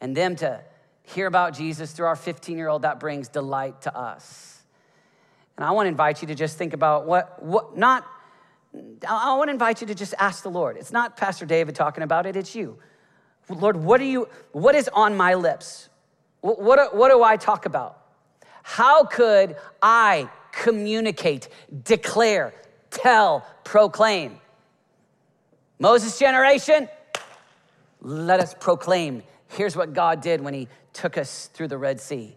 and 0.01 0.17
them 0.17 0.35
to 0.35 0.61
hear 1.05 1.29
about 1.29 1.55
Jesus 1.55 1.93
through 1.93 2.07
our 2.07 2.17
15 2.17 2.59
year 2.59 2.67
old, 2.67 2.83
that 2.83 2.99
brings 2.99 3.29
delight 3.29 3.83
to 3.83 3.97
us. 3.97 4.65
And 5.57 5.65
I 5.65 5.71
want 5.71 5.87
to 5.87 5.91
invite 5.91 6.23
you 6.23 6.27
to 6.27 6.35
just 6.35 6.59
think 6.59 6.73
about 6.73 7.07
what, 7.07 7.41
what 7.41 7.79
not, 7.79 8.05
I 9.09 9.37
want 9.37 9.47
to 9.47 9.53
invite 9.53 9.81
you 9.81 9.87
to 9.87 9.95
just 9.95 10.15
ask 10.19 10.43
the 10.43 10.51
Lord. 10.51 10.77
It's 10.77 10.91
not 10.91 11.17
Pastor 11.17 11.47
David 11.47 11.77
talking 11.77 12.03
about 12.03 12.27
it, 12.27 12.35
it's 12.35 12.57
you. 12.57 12.79
Lord, 13.49 13.77
what 13.77 14.01
are 14.01 14.07
you, 14.07 14.29
what 14.51 14.75
is 14.75 14.91
on 14.93 15.17
my 15.17 15.35
lips? 15.35 15.89
What, 16.41 16.61
what, 16.61 16.97
what 16.97 17.13
do 17.13 17.23
I 17.23 17.37
talk 17.37 17.65
about? 17.65 18.04
How 18.65 19.05
could 19.05 19.57
I 19.83 20.29
communicate, 20.51 21.49
declare, 21.85 22.55
tell, 22.91 23.47
proclaim? 23.63 24.41
Moses' 25.79 26.19
generation, 26.19 26.89
let 28.01 28.41
us 28.41 28.55
proclaim. 28.59 29.23
Here's 29.49 29.77
what 29.77 29.93
God 29.93 30.23
did 30.23 30.41
when 30.41 30.55
he 30.55 30.69
took 30.95 31.19
us 31.19 31.51
through 31.53 31.69
the 31.69 31.77
Red 31.77 32.01
Sea. 32.01 32.35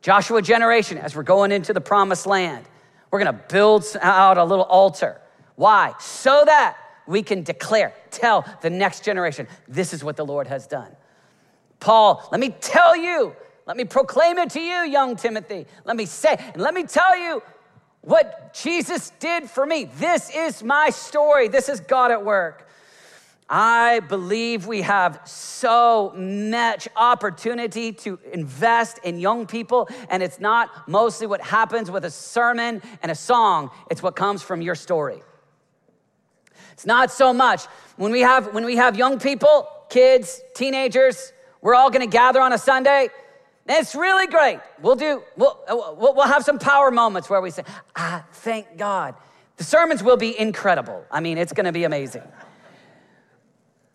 Joshua 0.00 0.40
generation, 0.40 0.96
as 0.96 1.14
we're 1.14 1.22
going 1.22 1.52
into 1.52 1.74
the 1.74 1.80
promised 1.80 2.26
land, 2.26 2.64
we're 3.10 3.18
gonna 3.18 3.44
build 3.48 3.84
out 4.00 4.38
a 4.38 4.44
little 4.44 4.64
altar. 4.64 5.20
Why? 5.56 5.92
So 6.00 6.42
that 6.46 6.78
we 7.06 7.22
can 7.22 7.42
declare, 7.42 7.92
tell 8.10 8.46
the 8.62 8.70
next 8.70 9.04
generation, 9.04 9.46
this 9.68 9.92
is 9.92 10.02
what 10.02 10.16
the 10.16 10.24
Lord 10.24 10.46
has 10.46 10.66
done. 10.66 10.96
Paul, 11.80 12.26
let 12.32 12.40
me 12.40 12.48
tell 12.60 12.96
you, 12.96 13.36
let 13.70 13.76
me 13.76 13.84
proclaim 13.84 14.36
it 14.38 14.50
to 14.50 14.60
you, 14.60 14.82
young 14.82 15.14
Timothy. 15.14 15.64
Let 15.84 15.96
me 15.96 16.04
say, 16.04 16.34
and 16.54 16.60
let 16.60 16.74
me 16.74 16.82
tell 16.82 17.16
you 17.16 17.40
what 18.00 18.52
Jesus 18.52 19.12
did 19.20 19.48
for 19.48 19.64
me. 19.64 19.84
This 19.84 20.28
is 20.34 20.64
my 20.64 20.90
story. 20.90 21.46
This 21.46 21.68
is 21.68 21.78
God 21.78 22.10
at 22.10 22.24
work. 22.24 22.68
I 23.48 24.00
believe 24.00 24.66
we 24.66 24.82
have 24.82 25.20
so 25.24 26.12
much 26.16 26.88
opportunity 26.96 27.92
to 27.92 28.18
invest 28.32 28.98
in 29.04 29.20
young 29.20 29.46
people, 29.46 29.88
and 30.08 30.20
it's 30.20 30.40
not 30.40 30.88
mostly 30.88 31.28
what 31.28 31.40
happens 31.40 31.92
with 31.92 32.04
a 32.04 32.10
sermon 32.10 32.82
and 33.04 33.12
a 33.12 33.14
song, 33.14 33.70
it's 33.88 34.02
what 34.02 34.16
comes 34.16 34.42
from 34.42 34.60
your 34.60 34.74
story. 34.74 35.22
It's 36.72 36.86
not 36.86 37.12
so 37.12 37.32
much 37.32 37.66
when 37.98 38.10
we 38.10 38.22
have 38.22 38.52
when 38.52 38.64
we 38.64 38.74
have 38.74 38.96
young 38.96 39.20
people, 39.20 39.68
kids, 39.90 40.40
teenagers, 40.56 41.32
we're 41.62 41.76
all 41.76 41.88
to 41.90 42.06
gather 42.06 42.40
on 42.40 42.52
a 42.52 42.58
Sunday. 42.58 43.10
It's 43.68 43.94
really 43.94 44.26
great. 44.26 44.58
We'll 44.80 44.96
do, 44.96 45.22
uh, 45.38 45.44
we'll, 45.96 46.14
we'll 46.14 46.26
have 46.26 46.44
some 46.44 46.58
power 46.58 46.90
moments 46.90 47.30
where 47.30 47.40
we 47.40 47.50
say, 47.50 47.62
I 47.94 48.22
thank 48.32 48.76
God. 48.76 49.14
The 49.56 49.64
sermons 49.64 50.02
will 50.02 50.16
be 50.16 50.38
incredible. 50.38 51.04
I 51.10 51.20
mean, 51.20 51.38
it's 51.38 51.52
gonna 51.52 51.72
be 51.72 51.84
amazing. 51.84 52.22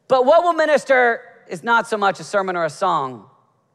But 0.08 0.26
what 0.26 0.44
will 0.44 0.54
minister 0.54 1.22
is 1.48 1.64
not 1.64 1.88
so 1.88 1.98
much 1.98 2.20
a 2.20 2.24
sermon 2.24 2.56
or 2.56 2.66
a 2.66 2.70
song, 2.70 3.30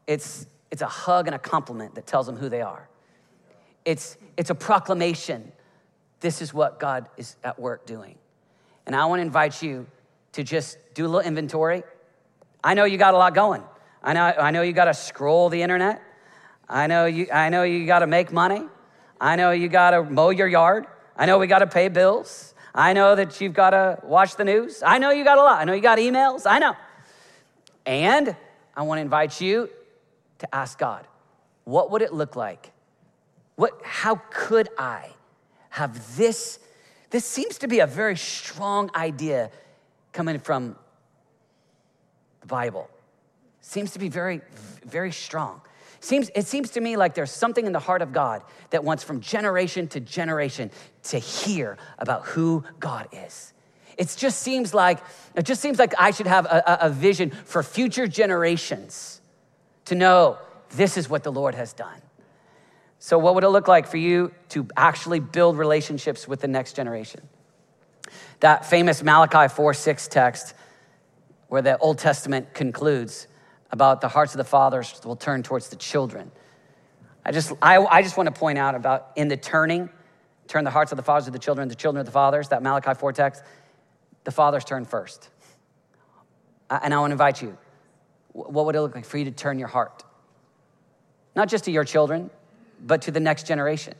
it's, 0.06 0.46
it's 0.70 0.82
a 0.82 0.86
hug 0.86 1.26
and 1.26 1.34
a 1.34 1.38
compliment 1.38 1.96
that 1.96 2.06
tells 2.06 2.26
them 2.26 2.36
who 2.36 2.48
they 2.48 2.62
are. 2.62 2.88
It's, 3.84 4.16
it's 4.36 4.50
a 4.50 4.54
proclamation. 4.54 5.50
This 6.20 6.40
is 6.40 6.54
what 6.54 6.78
God 6.78 7.08
is 7.16 7.36
at 7.42 7.58
work 7.58 7.86
doing. 7.86 8.16
And 8.86 8.94
I 8.94 9.04
wanna 9.06 9.22
invite 9.22 9.62
you 9.62 9.86
to 10.32 10.44
just 10.44 10.78
do 10.94 11.04
a 11.04 11.08
little 11.08 11.26
inventory. 11.26 11.82
I 12.62 12.74
know 12.74 12.84
you 12.84 12.98
got 12.98 13.14
a 13.14 13.18
lot 13.18 13.34
going. 13.34 13.64
I 14.02 14.12
know, 14.12 14.22
I 14.22 14.50
know 14.50 14.62
you 14.62 14.72
got 14.72 14.86
to 14.86 14.94
scroll 14.94 15.48
the 15.48 15.62
internet. 15.62 16.02
I 16.68 16.86
know 16.86 17.06
you, 17.06 17.28
I 17.32 17.48
know 17.48 17.64
you 17.64 17.86
got 17.86 17.98
to 17.98 18.06
make 18.06 18.32
money. 18.32 18.62
I 19.20 19.36
know 19.36 19.50
you 19.50 19.68
got 19.68 19.90
to 19.90 20.04
mow 20.04 20.30
your 20.30 20.48
yard. 20.48 20.86
I 21.16 21.26
know 21.26 21.38
we 21.38 21.46
got 21.46 21.58
to 21.58 21.66
pay 21.66 21.88
bills. 21.88 22.54
I 22.74 22.92
know 22.92 23.14
that 23.14 23.40
you've 23.40 23.52
got 23.52 23.70
to 23.70 23.98
watch 24.04 24.36
the 24.36 24.44
news. 24.44 24.82
I 24.84 24.98
know 24.98 25.10
you 25.10 25.24
got 25.24 25.38
a 25.38 25.42
lot. 25.42 25.60
I 25.60 25.64
know 25.64 25.72
you 25.72 25.82
got 25.82 25.98
emails. 25.98 26.46
I 26.46 26.58
know. 26.58 26.74
And 27.84 28.34
I 28.76 28.82
want 28.82 28.98
to 28.98 29.02
invite 29.02 29.40
you 29.40 29.68
to 30.38 30.54
ask 30.54 30.78
God, 30.78 31.06
what 31.64 31.90
would 31.90 32.02
it 32.02 32.14
look 32.14 32.36
like? 32.36 32.72
What, 33.56 33.78
how 33.82 34.22
could 34.30 34.68
I 34.78 35.10
have 35.70 36.16
this? 36.16 36.58
This 37.10 37.26
seems 37.26 37.58
to 37.58 37.68
be 37.68 37.80
a 37.80 37.86
very 37.86 38.16
strong 38.16 38.90
idea 38.94 39.50
coming 40.12 40.38
from 40.38 40.76
the 42.40 42.46
Bible. 42.46 42.88
Seems 43.60 43.92
to 43.92 43.98
be 43.98 44.08
very, 44.08 44.40
very 44.84 45.12
strong. 45.12 45.60
Seems, 46.00 46.30
it 46.34 46.46
seems 46.46 46.70
to 46.70 46.80
me 46.80 46.96
like 46.96 47.14
there's 47.14 47.30
something 47.30 47.66
in 47.66 47.72
the 47.72 47.78
heart 47.78 48.00
of 48.00 48.12
God 48.12 48.42
that 48.70 48.82
wants 48.82 49.04
from 49.04 49.20
generation 49.20 49.86
to 49.88 50.00
generation 50.00 50.70
to 51.04 51.18
hear 51.18 51.76
about 51.98 52.24
who 52.24 52.64
God 52.78 53.08
is. 53.12 53.52
It 53.98 54.14
just 54.16 54.40
seems 54.40 54.72
like 54.72 54.98
it 55.34 55.44
just 55.44 55.60
seems 55.60 55.78
like 55.78 55.92
I 55.98 56.10
should 56.10 56.26
have 56.26 56.46
a, 56.46 56.78
a 56.82 56.90
vision 56.90 57.30
for 57.30 57.62
future 57.62 58.06
generations 58.06 59.20
to 59.84 59.94
know 59.94 60.38
this 60.70 60.96
is 60.96 61.10
what 61.10 61.22
the 61.22 61.30
Lord 61.30 61.54
has 61.54 61.74
done. 61.74 62.00
So, 62.98 63.18
what 63.18 63.34
would 63.34 63.44
it 63.44 63.48
look 63.48 63.68
like 63.68 63.86
for 63.86 63.98
you 63.98 64.32
to 64.50 64.66
actually 64.74 65.20
build 65.20 65.58
relationships 65.58 66.26
with 66.26 66.40
the 66.40 66.48
next 66.48 66.76
generation? 66.76 67.28
That 68.40 68.64
famous 68.64 69.02
Malachi 69.02 69.52
4 69.52 69.74
6 69.74 70.08
text, 70.08 70.54
where 71.48 71.60
the 71.60 71.76
Old 71.78 71.98
Testament 71.98 72.54
concludes 72.54 73.26
about 73.72 74.00
the 74.00 74.08
hearts 74.08 74.34
of 74.34 74.38
the 74.38 74.44
fathers 74.44 75.00
will 75.04 75.16
turn 75.16 75.42
towards 75.42 75.68
the 75.68 75.76
children. 75.76 76.30
I 77.24 77.32
just, 77.32 77.52
I, 77.62 77.78
I 77.78 78.02
just 78.02 78.16
want 78.16 78.26
to 78.26 78.38
point 78.38 78.58
out 78.58 78.74
about 78.74 79.12
in 79.16 79.28
the 79.28 79.36
turning, 79.36 79.90
turn 80.48 80.64
the 80.64 80.70
hearts 80.70 80.92
of 80.92 80.96
the 80.96 81.02
fathers 81.02 81.26
to 81.26 81.30
the 81.30 81.38
children, 81.38 81.68
the 81.68 81.74
children 81.74 82.00
of 82.00 82.06
the 82.06 82.12
fathers, 82.12 82.48
that 82.48 82.62
Malachi 82.62 82.94
4 82.94 83.12
text, 83.12 83.42
the 84.24 84.32
fathers 84.32 84.64
turn 84.64 84.84
first. 84.84 85.28
And 86.70 86.94
I 86.94 86.98
want 86.98 87.10
to 87.10 87.14
invite 87.14 87.42
you, 87.42 87.56
what 88.32 88.66
would 88.66 88.74
it 88.74 88.80
look 88.80 88.94
like 88.94 89.04
for 89.04 89.18
you 89.18 89.24
to 89.24 89.30
turn 89.30 89.58
your 89.58 89.68
heart? 89.68 90.04
Not 91.34 91.48
just 91.48 91.64
to 91.64 91.70
your 91.70 91.84
children, 91.84 92.30
but 92.80 93.02
to 93.02 93.10
the 93.10 93.20
next 93.20 93.46
generation, 93.46 93.94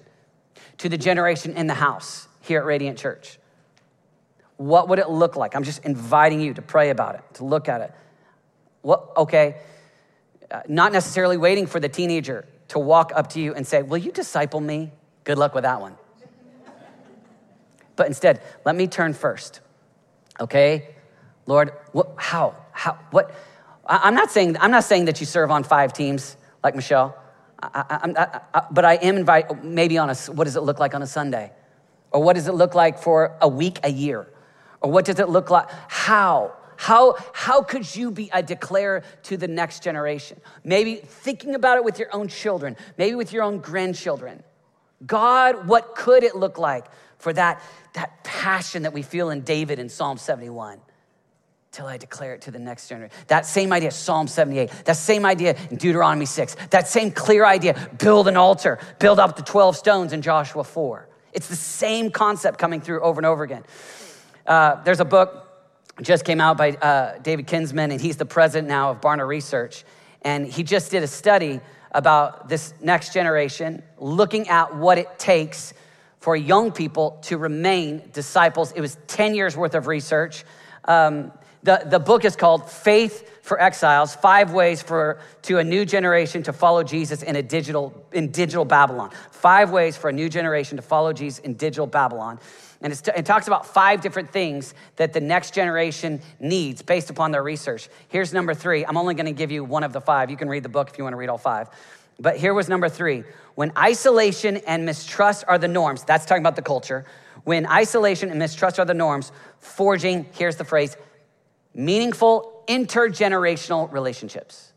to 0.79 0.89
the 0.89 0.99
generation 0.99 1.57
in 1.57 1.67
the 1.67 1.75
house 1.75 2.29
here 2.41 2.61
at 2.61 2.65
Radiant 2.65 2.99
Church. 2.99 3.39
What 4.57 4.89
would 4.89 4.99
it 4.99 5.09
look 5.09 5.37
like? 5.37 5.55
I'm 5.55 5.65
just 5.65 5.85
inviting 5.85 6.41
you 6.41 6.55
to 6.55 6.63
pray 6.63 6.91
about 6.91 7.15
it, 7.17 7.23
to 7.35 7.45
look 7.45 7.69
at 7.69 7.81
it. 7.81 7.93
What, 8.83 9.13
okay, 9.17 9.57
uh, 10.51 10.63
not 10.69 10.93
necessarily 10.93 11.37
waiting 11.37 11.67
for 11.67 11.81
the 11.81 11.89
teenager 11.89 12.47
to 12.69 12.79
walk 12.79 13.13
up 13.15 13.31
to 13.31 13.41
you 13.41 13.55
and 13.55 13.67
say, 13.67 13.83
Will 13.83 13.99
you 13.99 14.13
disciple 14.13 14.61
me? 14.61 14.91
Good 15.25 15.39
luck 15.39 15.55
with 15.55 15.65
that 15.65 15.81
one. 15.81 15.97
But 17.97 18.07
instead, 18.07 18.41
let 18.65 18.75
me 18.75 18.87
turn 18.87 19.13
first. 19.13 19.61
Okay? 20.41 20.95
Lord, 21.47 21.73
how? 22.17 22.57
How? 22.73 22.99
What? 23.11 23.35
I, 23.85 24.09
am 24.09 24.15
not 24.15 24.31
saying, 24.31 24.57
I'm 24.59 24.71
not 24.71 24.85
saying 24.85 25.05
that 25.07 25.21
you 25.21 25.27
serve 25.27 25.51
on 25.51 25.65
five 25.65 25.93
teams 25.93 26.37
like 26.65 26.75
Michelle. 26.75 27.17
I, 27.63 28.39
I, 28.55 28.63
but 28.71 28.87
I 28.87 28.95
am 28.95 29.19
invite 29.19 29.63
maybe 29.63 29.99
on 29.99 30.09
a, 30.09 30.15
what 30.33 30.45
does 30.45 30.57
it 30.57 30.63
look 30.63 30.79
like 30.79 30.95
on 30.95 31.03
a 31.03 31.07
Sunday? 31.07 31.53
Or 32.11 32.23
what 32.23 32.35
does 32.35 32.49
it 32.49 32.55
look 32.55 32.75
like 32.75 32.99
for 32.99 33.37
a 33.41 33.49
week, 33.49 33.79
a 33.83 33.91
year? 33.91 34.27
Or 34.81 34.91
what 34.91 35.05
does 35.05 35.21
it 35.21 35.29
look 35.29 35.51
like? 35.51 35.69
How? 35.89 36.55
How, 36.81 37.17
how 37.35 37.63
could 37.63 37.95
you 37.95 38.11
be 38.11 38.31
a 38.33 38.43
declare 38.43 39.03
to 39.25 39.37
the 39.37 39.47
next 39.47 39.83
generation? 39.83 40.41
Maybe 40.65 40.95
thinking 40.95 41.55
about 41.55 41.77
it 41.77 41.85
with 41.85 41.99
your 41.99 42.09
own 42.11 42.29
children, 42.29 42.75
maybe 42.97 43.15
with 43.15 43.35
your 43.35 43.43
own 43.43 43.59
grandchildren. 43.59 44.43
God, 45.07 45.69
what 45.69 45.95
could 45.95 46.23
it 46.23 46.37
look 46.37 46.57
like 46.57 46.87
for 47.19 47.35
that, 47.35 47.63
that 47.93 48.25
passion 48.25 48.85
that 48.85 48.95
we 48.95 49.03
feel 49.03 49.29
in 49.29 49.43
David 49.43 49.79
in 49.79 49.91
Psalm 49.91 50.17
71? 50.17 50.81
till 51.71 51.87
I 51.87 51.99
declare 51.99 52.35
it 52.35 52.41
to 52.43 52.51
the 52.51 52.59
next 52.59 52.89
generation. 52.89 53.17
That 53.29 53.47
same 53.47 53.73
idea, 53.73 53.93
Psalm 53.93 54.27
78. 54.27 54.71
That 54.87 54.97
same 54.97 55.25
idea 55.25 55.57
in 55.71 55.77
Deuteronomy 55.77 56.27
6. 56.27 56.57
That 56.71 56.89
same 56.89 57.13
clear 57.13 57.45
idea, 57.45 57.91
build 57.99 58.27
an 58.27 58.37
altar, 58.37 58.81
build 58.99 59.21
up 59.21 59.37
the 59.37 59.43
12 59.43 59.77
stones 59.77 60.13
in 60.13 60.21
Joshua 60.21 60.65
4. 60.65 61.09
It's 61.33 61.47
the 61.47 61.55
same 61.55 62.11
concept 62.11 62.59
coming 62.59 62.81
through 62.81 63.03
over 63.03 63.21
and 63.21 63.27
over 63.27 63.45
again. 63.45 63.65
Uh, 64.47 64.83
there's 64.83 64.99
a 64.99 65.05
book 65.05 65.50
just 66.03 66.25
came 66.25 66.41
out 66.41 66.57
by 66.57 66.71
uh, 66.71 67.19
David 67.19 67.47
Kinnaman, 67.47 67.93
and 67.93 68.01
he's 68.01 68.17
the 68.17 68.27
president 68.27 68.69
now 68.69 68.91
of 68.91 69.01
Barna 69.01 69.27
Research. 69.27 69.85
And 70.23 70.47
he 70.47 70.63
just 70.63 70.91
did 70.91 71.03
a 71.03 71.07
study 71.07 71.61
about 71.93 72.49
this 72.49 72.75
next 72.81 73.13
generation, 73.13 73.83
looking 73.99 74.49
at 74.49 74.77
what 74.77 74.99
it 74.99 75.19
takes 75.19 75.75
for 76.21 76.37
young 76.37 76.71
people 76.71 77.19
to 77.23 77.39
remain 77.39 78.03
disciples. 78.13 78.73
It 78.73 78.81
was 78.81 78.99
10 79.07 79.35
years 79.35 79.57
worth 79.57 79.75
of 79.75 79.87
research. 79.87 80.45
Um, 80.85 81.33
the, 81.63 81.83
the 81.85 81.99
book 81.99 82.25
is 82.25 82.37
called 82.37 82.71
Faith 82.71 83.43
for 83.43 83.61
Exiles 83.61 84.15
Five 84.15 84.53
Ways 84.53 84.83
for, 84.83 85.19
to 85.43 85.59
a 85.59 85.65
New 85.65 85.85
Generation 85.85 86.43
to 86.45 86.53
Follow 86.53 86.83
Jesus 86.83 87.23
in, 87.23 87.37
a 87.37 87.43
digital, 87.43 88.07
in 88.13 88.31
Digital 88.31 88.65
Babylon. 88.65 89.11
Five 89.31 89.71
Ways 89.71 89.97
for 89.97 90.09
a 90.09 90.13
New 90.13 90.29
Generation 90.29 90.77
to 90.77 90.83
Follow 90.83 91.13
Jesus 91.13 91.39
in 91.41 91.55
Digital 91.55 91.87
Babylon. 91.87 92.39
And 92.83 92.93
it 92.93 93.27
talks 93.27 93.47
about 93.47 93.67
five 93.67 94.01
different 94.01 94.31
things 94.31 94.73
that 94.97 95.13
the 95.13 95.21
next 95.21 95.53
generation 95.53 96.23
needs 96.39 96.81
based 96.81 97.11
upon 97.11 97.31
their 97.31 97.43
research. 97.43 97.91
Here's 98.09 98.33
number 98.33 98.55
three. 98.55 98.87
I'm 98.87 98.97
only 98.97 99.15
going 99.15 99.27
to 99.27 99.33
give 99.33 99.51
you 99.51 99.65
one 99.65 99.85
of 99.85 99.93
the 99.93 100.01
five. 100.01 100.31
You 100.31 100.37
can 100.39 100.49
read 100.49 100.63
the 100.63 100.71
book 100.71 100.89
if 100.89 100.97
you 100.97 101.05
want 101.05 101.13
to 101.13 101.19
read 101.19 101.29
all 101.29 101.37
five. 101.37 101.69
But 102.19 102.37
here 102.37 102.55
was 102.55 102.71
number 102.71 102.89
three. 102.89 103.25
When 103.55 103.73
isolation 103.77 104.59
and 104.59 104.87
mistrust 104.87 105.45
are 105.47 105.59
the 105.59 105.69
norms, 105.69 106.05
that's 106.05 106.25
talking 106.25 106.43
about 106.43 106.57
the 106.57 106.63
culture. 106.63 107.05
When 107.45 107.67
isolation 107.67 108.31
and 108.31 108.39
mistrust 108.39 108.79
are 108.79 108.85
the 108.87 108.95
norms, 108.95 109.31
forging, 109.59 110.27
here's 110.33 110.57
the 110.57 110.65
phrase, 110.65 110.97
meaningful 111.75 112.65
intergenerational 112.69 113.91
relationships. 113.93 114.73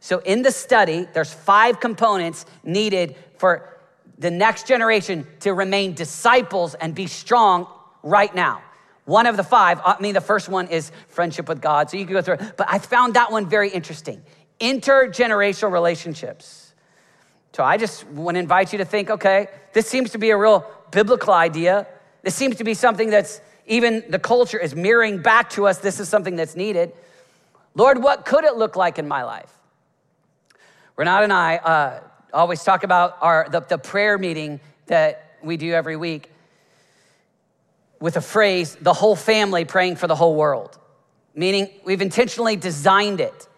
So 0.00 0.18
in 0.18 0.42
the 0.42 0.50
study, 0.50 1.06
there's 1.12 1.32
five 1.32 1.80
components 1.80 2.46
needed 2.62 3.16
for 3.38 3.78
the 4.18 4.30
next 4.30 4.66
generation 4.66 5.26
to 5.40 5.52
remain 5.52 5.94
disciples 5.94 6.74
and 6.74 6.94
be 6.94 7.06
strong 7.06 7.66
right 8.02 8.34
now. 8.34 8.62
One 9.06 9.26
of 9.26 9.36
the 9.36 9.42
five, 9.42 9.80
I 9.84 9.96
mean, 10.00 10.14
the 10.14 10.20
first 10.20 10.48
one 10.48 10.68
is 10.68 10.90
friendship 11.08 11.48
with 11.48 11.60
God. 11.60 11.90
So 11.90 11.96
you 11.96 12.04
can 12.04 12.14
go 12.14 12.22
through 12.22 12.34
it. 12.34 12.56
But 12.56 12.68
I 12.70 12.78
found 12.78 13.14
that 13.14 13.30
one 13.30 13.48
very 13.48 13.68
interesting. 13.70 14.22
Intergenerational 14.60 15.72
relationships. 15.72 16.74
So 17.52 17.62
I 17.62 17.76
just 17.76 18.06
want 18.08 18.36
to 18.36 18.40
invite 18.40 18.72
you 18.72 18.78
to 18.78 18.84
think 18.84 19.10
okay, 19.10 19.48
this 19.72 19.86
seems 19.86 20.10
to 20.10 20.18
be 20.18 20.30
a 20.30 20.36
real 20.36 20.66
biblical 20.90 21.32
idea. 21.32 21.86
This 22.22 22.34
seems 22.34 22.56
to 22.56 22.64
be 22.64 22.74
something 22.74 23.10
that's 23.10 23.40
even 23.66 24.04
the 24.08 24.18
culture 24.18 24.58
is 24.58 24.74
mirroring 24.74 25.22
back 25.22 25.50
to 25.50 25.66
us. 25.66 25.78
This 25.78 26.00
is 26.00 26.08
something 26.08 26.36
that's 26.36 26.56
needed. 26.56 26.92
Lord, 27.74 28.02
what 28.02 28.24
could 28.24 28.44
it 28.44 28.56
look 28.56 28.76
like 28.76 28.98
in 28.98 29.08
my 29.08 29.24
life? 29.24 29.52
Renata 30.96 31.24
and 31.24 31.32
I 31.32 31.56
uh, 31.56 32.00
always 32.32 32.62
talk 32.62 32.84
about 32.84 33.16
our, 33.20 33.48
the, 33.50 33.60
the 33.60 33.78
prayer 33.78 34.16
meeting 34.18 34.60
that 34.86 35.36
we 35.42 35.56
do 35.56 35.72
every 35.72 35.96
week 35.96 36.30
with 38.00 38.16
a 38.16 38.20
phrase, 38.20 38.76
the 38.76 38.92
whole 38.92 39.16
family 39.16 39.64
praying 39.64 39.96
for 39.96 40.06
the 40.06 40.14
whole 40.14 40.36
world. 40.36 40.78
Meaning, 41.34 41.68
we've 41.84 42.02
intentionally 42.02 42.54
designed 42.54 43.20
it 43.20 43.48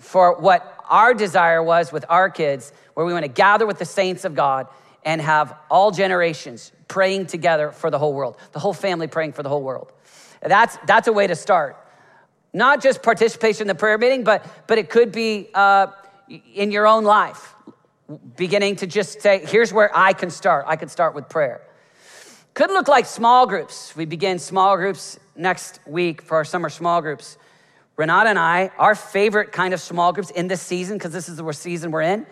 for 0.00 0.38
what 0.38 0.78
our 0.90 1.14
desire 1.14 1.62
was 1.62 1.90
with 1.90 2.04
our 2.08 2.28
kids, 2.28 2.72
where 2.94 3.06
we 3.06 3.12
want 3.12 3.24
to 3.24 3.28
gather 3.28 3.66
with 3.66 3.78
the 3.78 3.84
saints 3.84 4.24
of 4.24 4.34
God 4.34 4.66
and 5.04 5.20
have 5.20 5.56
all 5.70 5.90
generations 5.90 6.72
praying 6.94 7.26
together 7.26 7.72
for 7.72 7.90
the 7.90 7.98
whole 7.98 8.14
world, 8.14 8.36
the 8.52 8.60
whole 8.60 8.72
family 8.72 9.08
praying 9.08 9.32
for 9.32 9.42
the 9.42 9.48
whole 9.48 9.64
world. 9.64 9.92
That's, 10.40 10.78
that's 10.86 11.08
a 11.08 11.12
way 11.12 11.26
to 11.26 11.34
start. 11.34 11.76
Not 12.52 12.80
just 12.80 13.02
participation 13.02 13.62
in 13.62 13.66
the 13.66 13.74
prayer 13.74 13.98
meeting, 13.98 14.22
but, 14.22 14.46
but 14.68 14.78
it 14.78 14.90
could 14.90 15.10
be 15.10 15.48
uh, 15.54 15.88
in 16.54 16.70
your 16.70 16.86
own 16.86 17.02
life, 17.02 17.56
beginning 18.36 18.76
to 18.76 18.86
just 18.86 19.20
say, 19.20 19.44
here's 19.44 19.72
where 19.72 19.90
I 19.92 20.12
can 20.12 20.30
start. 20.30 20.66
I 20.68 20.76
can 20.76 20.88
start 20.88 21.16
with 21.16 21.28
prayer. 21.28 21.62
Could 22.54 22.70
look 22.70 22.86
like 22.86 23.06
small 23.06 23.44
groups. 23.48 23.96
We 23.96 24.04
begin 24.04 24.38
small 24.38 24.76
groups 24.76 25.18
next 25.34 25.80
week 25.86 26.22
for 26.22 26.36
our 26.36 26.44
summer 26.44 26.70
small 26.70 27.02
groups. 27.02 27.38
Renata 27.96 28.30
and 28.30 28.38
I, 28.38 28.70
our 28.78 28.94
favorite 28.94 29.50
kind 29.50 29.74
of 29.74 29.80
small 29.80 30.12
groups 30.12 30.30
in 30.30 30.46
this 30.46 30.62
season, 30.62 30.96
because 30.96 31.12
this 31.12 31.28
is 31.28 31.38
the 31.38 31.52
season 31.52 31.90
we're 31.90 32.02
in, 32.02 32.24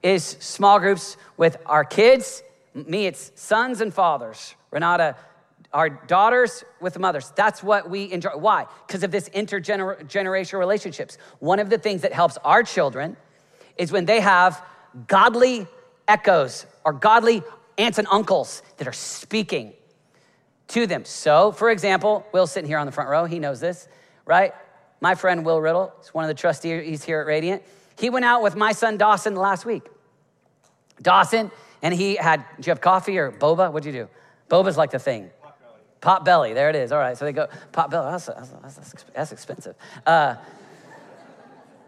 is 0.00 0.22
small 0.38 0.78
groups 0.78 1.16
with 1.36 1.56
our 1.66 1.84
kids. 1.84 2.44
Me, 2.76 3.06
it's 3.06 3.32
sons 3.34 3.80
and 3.80 3.92
fathers. 3.92 4.54
Renata, 4.70 5.16
our 5.72 5.88
daughters 5.88 6.64
with 6.80 6.98
mothers. 6.98 7.32
That's 7.34 7.62
what 7.62 7.88
we 7.88 8.12
enjoy. 8.12 8.36
Why? 8.36 8.66
Because 8.86 9.02
of 9.02 9.10
this 9.10 9.28
intergenerational 9.30 10.58
relationships. 10.58 11.16
One 11.38 11.58
of 11.58 11.70
the 11.70 11.78
things 11.78 12.02
that 12.02 12.12
helps 12.12 12.36
our 12.38 12.62
children 12.62 13.16
is 13.76 13.90
when 13.90 14.04
they 14.04 14.20
have 14.20 14.62
godly 15.06 15.66
echoes 16.06 16.66
or 16.84 16.92
godly 16.92 17.42
aunts 17.78 17.98
and 17.98 18.06
uncles 18.10 18.62
that 18.76 18.86
are 18.86 18.92
speaking 18.92 19.72
to 20.68 20.86
them. 20.86 21.04
So, 21.04 21.52
for 21.52 21.70
example, 21.70 22.26
Will's 22.32 22.52
sitting 22.52 22.68
here 22.68 22.78
on 22.78 22.86
the 22.86 22.92
front 22.92 23.08
row. 23.10 23.24
He 23.24 23.38
knows 23.38 23.60
this, 23.60 23.88
right? 24.24 24.54
My 25.00 25.14
friend 25.14 25.44
Will 25.44 25.60
Riddle 25.60 25.92
is 26.02 26.08
one 26.14 26.24
of 26.24 26.28
the 26.28 26.34
trustees 26.34 26.86
he's 26.86 27.04
here 27.04 27.20
at 27.20 27.26
Radiant. 27.26 27.62
He 27.98 28.10
went 28.10 28.24
out 28.24 28.42
with 28.42 28.56
my 28.56 28.72
son 28.72 28.96
Dawson 28.96 29.34
last 29.34 29.64
week. 29.64 29.86
Dawson, 31.02 31.50
and 31.82 31.94
he 31.94 32.16
had, 32.16 32.44
did 32.56 32.66
you 32.66 32.70
have 32.70 32.80
coffee 32.80 33.18
or 33.18 33.30
boba? 33.30 33.72
What'd 33.72 33.86
you 33.86 33.92
do? 33.92 34.08
Boba's 34.48 34.76
like 34.76 34.90
the 34.90 34.98
thing. 34.98 35.30
Potbelly. 36.00 36.54
There 36.54 36.68
it 36.70 36.76
is. 36.76 36.92
All 36.92 36.98
right, 36.98 37.16
so 37.16 37.24
they 37.24 37.32
go, 37.32 37.48
Potbelly, 37.72 38.12
that's, 38.12 38.26
that's, 38.26 39.04
that's 39.14 39.32
expensive. 39.32 39.74
Uh, 40.06 40.36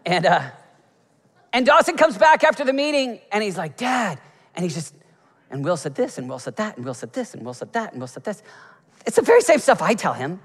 and, 0.05 0.25
uh, 0.25 0.49
and 1.53 1.65
Dawson 1.65 1.97
comes 1.97 2.17
back 2.17 2.43
after 2.43 2.63
the 2.63 2.73
meeting 2.73 3.19
and 3.31 3.43
he's 3.43 3.57
like, 3.57 3.77
Dad, 3.77 4.19
and 4.55 4.63
he's 4.63 4.75
just, 4.75 4.93
and 5.51 5.63
Will 5.63 5.77
said 5.77 5.95
this, 5.95 6.17
and 6.17 6.29
Will 6.29 6.39
said 6.39 6.55
that, 6.57 6.77
and 6.77 6.85
Will 6.85 6.93
said 6.93 7.13
this, 7.13 7.33
and 7.33 7.43
Will 7.43 7.53
said 7.53 7.73
that, 7.73 7.91
and 7.91 8.01
Will 8.01 8.07
said 8.07 8.23
this. 8.23 8.43
It's 9.05 9.15
the 9.15 9.21
very 9.21 9.41
same 9.41 9.59
stuff 9.59 9.81
I 9.81 9.93
tell 9.93 10.13
him. 10.13 10.39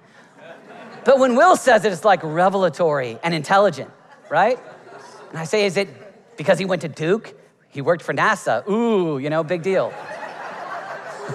But 1.05 1.19
when 1.19 1.37
Will 1.37 1.57
says 1.57 1.85
it, 1.85 1.93
it's 1.93 2.05
like 2.05 2.21
revelatory 2.23 3.19
and 3.23 3.35
intelligent, 3.35 3.91
right? 4.31 4.59
And 5.29 5.39
I 5.39 5.45
say, 5.45 5.67
is 5.67 5.77
it 5.77 5.89
because 6.37 6.59
he 6.59 6.65
went 6.65 6.83
to 6.83 6.89
Duke? 6.89 7.35
He 7.75 7.83
worked 7.83 8.05
for 8.05 8.15
NASA. 8.15 8.67
Ooh, 8.69 9.19
you 9.19 9.29
know, 9.29 9.43
big 9.43 9.63
deal. 9.63 9.93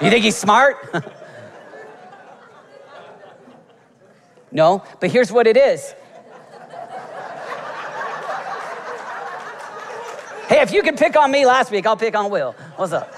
you 0.00 0.08
think 0.08 0.24
he's 0.24 0.36
smart? 0.36 0.76
no, 4.52 4.84
but 5.00 5.10
here's 5.10 5.32
what 5.32 5.48
it 5.48 5.56
is. 5.56 5.92
Hey, 10.48 10.60
if 10.60 10.72
you 10.72 10.84
could 10.84 10.96
pick 10.96 11.16
on 11.16 11.32
me 11.32 11.44
last 11.44 11.72
week, 11.72 11.86
I'll 11.86 11.96
pick 11.96 12.14
on 12.14 12.30
Will. 12.30 12.52
What's 12.76 12.92
up? 12.92 13.12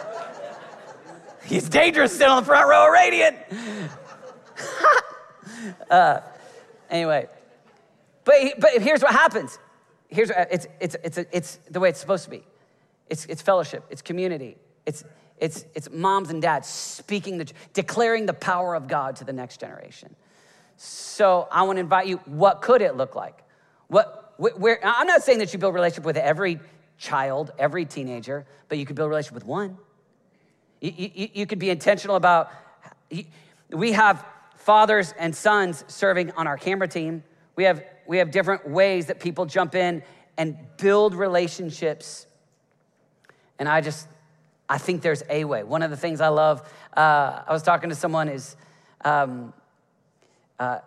He's 1.44 1.68
dangerous 1.68 2.12
sitting 2.12 2.28
on 2.28 2.42
the 2.42 2.46
front 2.46 2.66
row 2.66 2.86
of 2.86 2.92
Radiant. 2.92 3.36
uh, 5.90 6.20
anyway, 6.88 7.28
but, 8.24 8.34
but 8.58 8.80
here's 8.80 9.02
what 9.02 9.12
happens. 9.12 9.58
Here's 10.16 10.30
uh, 10.30 10.46
it's, 10.50 10.66
it's, 10.80 10.96
it's, 11.04 11.18
it's 11.30 11.56
the 11.70 11.78
way 11.78 11.90
it's 11.90 12.00
supposed 12.00 12.24
to 12.24 12.30
be. 12.30 12.42
It's, 13.10 13.26
it's 13.26 13.42
fellowship, 13.42 13.84
it's 13.90 14.00
community, 14.00 14.56
it's, 14.86 15.04
it's, 15.38 15.66
it's 15.74 15.90
moms 15.92 16.30
and 16.30 16.40
dads 16.40 16.66
speaking, 16.66 17.36
the, 17.36 17.52
declaring 17.74 18.24
the 18.24 18.32
power 18.32 18.74
of 18.74 18.88
God 18.88 19.16
to 19.16 19.24
the 19.24 19.32
next 19.34 19.60
generation. 19.60 20.16
So 20.78 21.46
I 21.52 21.64
want 21.64 21.76
to 21.76 21.80
invite 21.80 22.06
you, 22.06 22.16
what 22.24 22.62
could 22.62 22.80
it 22.80 22.96
look 22.96 23.14
like? 23.14 23.44
What, 23.88 24.34
where, 24.38 24.80
I'm 24.82 25.06
not 25.06 25.22
saying 25.22 25.38
that 25.40 25.52
you 25.52 25.58
build 25.58 25.74
relationship 25.74 26.04
with 26.04 26.16
every 26.16 26.60
child, 26.96 27.52
every 27.58 27.84
teenager, 27.84 28.46
but 28.70 28.78
you 28.78 28.86
could 28.86 28.96
build 28.96 29.10
relationship 29.10 29.34
with 29.34 29.44
one. 29.44 29.76
You, 30.80 30.92
you, 30.96 31.28
you 31.34 31.46
could 31.46 31.58
be 31.58 31.68
intentional 31.68 32.16
about, 32.16 32.50
we 33.70 33.92
have 33.92 34.24
fathers 34.56 35.12
and 35.18 35.36
sons 35.36 35.84
serving 35.88 36.32
on 36.32 36.46
our 36.46 36.56
camera 36.56 36.88
team. 36.88 37.22
We 37.56 37.64
have, 37.64 37.82
we 38.06 38.18
have 38.18 38.30
different 38.30 38.68
ways 38.68 39.06
that 39.06 39.18
people 39.18 39.46
jump 39.46 39.74
in 39.74 40.02
and 40.36 40.56
build 40.76 41.14
relationships. 41.14 42.26
And 43.58 43.68
I 43.68 43.80
just, 43.80 44.06
I 44.68 44.78
think 44.78 45.02
there's 45.02 45.22
a 45.30 45.44
way. 45.44 45.62
One 45.62 45.82
of 45.82 45.90
the 45.90 45.96
things 45.96 46.20
I 46.20 46.28
love, 46.28 46.62
uh, 46.96 47.42
I 47.46 47.52
was 47.52 47.62
talking 47.62 47.88
to 47.88 47.96
someone 47.96 48.28
is 48.28 48.56
um, 49.04 49.54
uh, 50.58 50.80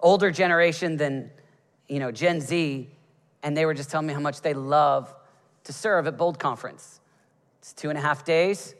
older 0.00 0.30
generation 0.30 0.96
than, 0.96 1.30
you 1.88 1.98
know, 1.98 2.12
Gen 2.12 2.40
Z, 2.40 2.88
and 3.42 3.56
they 3.56 3.66
were 3.66 3.74
just 3.74 3.90
telling 3.90 4.06
me 4.06 4.14
how 4.14 4.20
much 4.20 4.40
they 4.40 4.54
love 4.54 5.14
to 5.64 5.72
serve 5.72 6.06
at 6.06 6.16
Bold 6.16 6.38
Conference. 6.38 7.00
It's 7.60 7.72
two 7.72 7.88
and 7.88 7.98
a 7.98 8.02
half 8.02 8.24
days. 8.24 8.74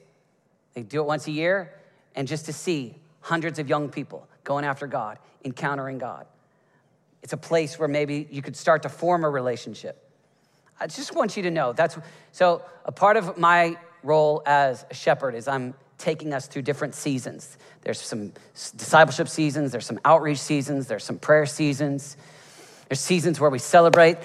They 0.75 0.83
do 0.83 1.01
it 1.01 1.07
once 1.07 1.27
a 1.27 1.33
year, 1.33 1.75
and 2.15 2.29
just 2.29 2.47
to 2.47 2.53
see 2.53 2.95
hundreds 3.21 3.59
of 3.59 3.69
young 3.69 3.89
people 3.89 4.29
going 4.45 4.65
after 4.65 4.87
God, 4.87 5.19
encountering 5.45 5.99
God. 5.99 6.27
It's 7.23 7.33
a 7.33 7.39
place 7.39 7.79
where 7.79 7.89
maybe 7.89 8.29
you 8.31 8.43
could 8.43 8.57
start 8.57 8.83
to 8.83 8.89
form 8.89 9.25
a 9.25 9.31
relationship. 9.31 10.05
I 10.81 10.87
just 10.87 11.15
want 11.15 11.37
you 11.37 11.43
to 11.45 11.51
know 11.51 11.73
that's 11.73 11.99
so 12.33 12.63
a 12.85 12.93
part 12.93 13.17
of 13.17 13.37
my 13.37 13.77
role 14.03 14.43
as 14.47 14.85
a 14.91 14.95
shepherd 14.95 15.35
is 15.35 15.49
I'm 15.49 15.75
taking 15.99 16.33
us 16.33 16.47
through 16.47 16.63
different 16.63 16.95
seasons. 16.95 17.59
There's 17.83 18.01
some 18.01 18.33
discipleship 18.77 19.29
seasons, 19.29 19.73
there's 19.73 19.87
some 19.87 19.99
outreach 20.05 20.39
seasons, 20.39 20.87
there's 20.87 21.05
some 21.05 21.19
prayer 21.19 21.47
seasons. 21.47 22.17
There's 22.89 23.01
seasons 23.01 23.39
where 23.39 23.51
we 23.51 23.59
celebrate 23.59 24.17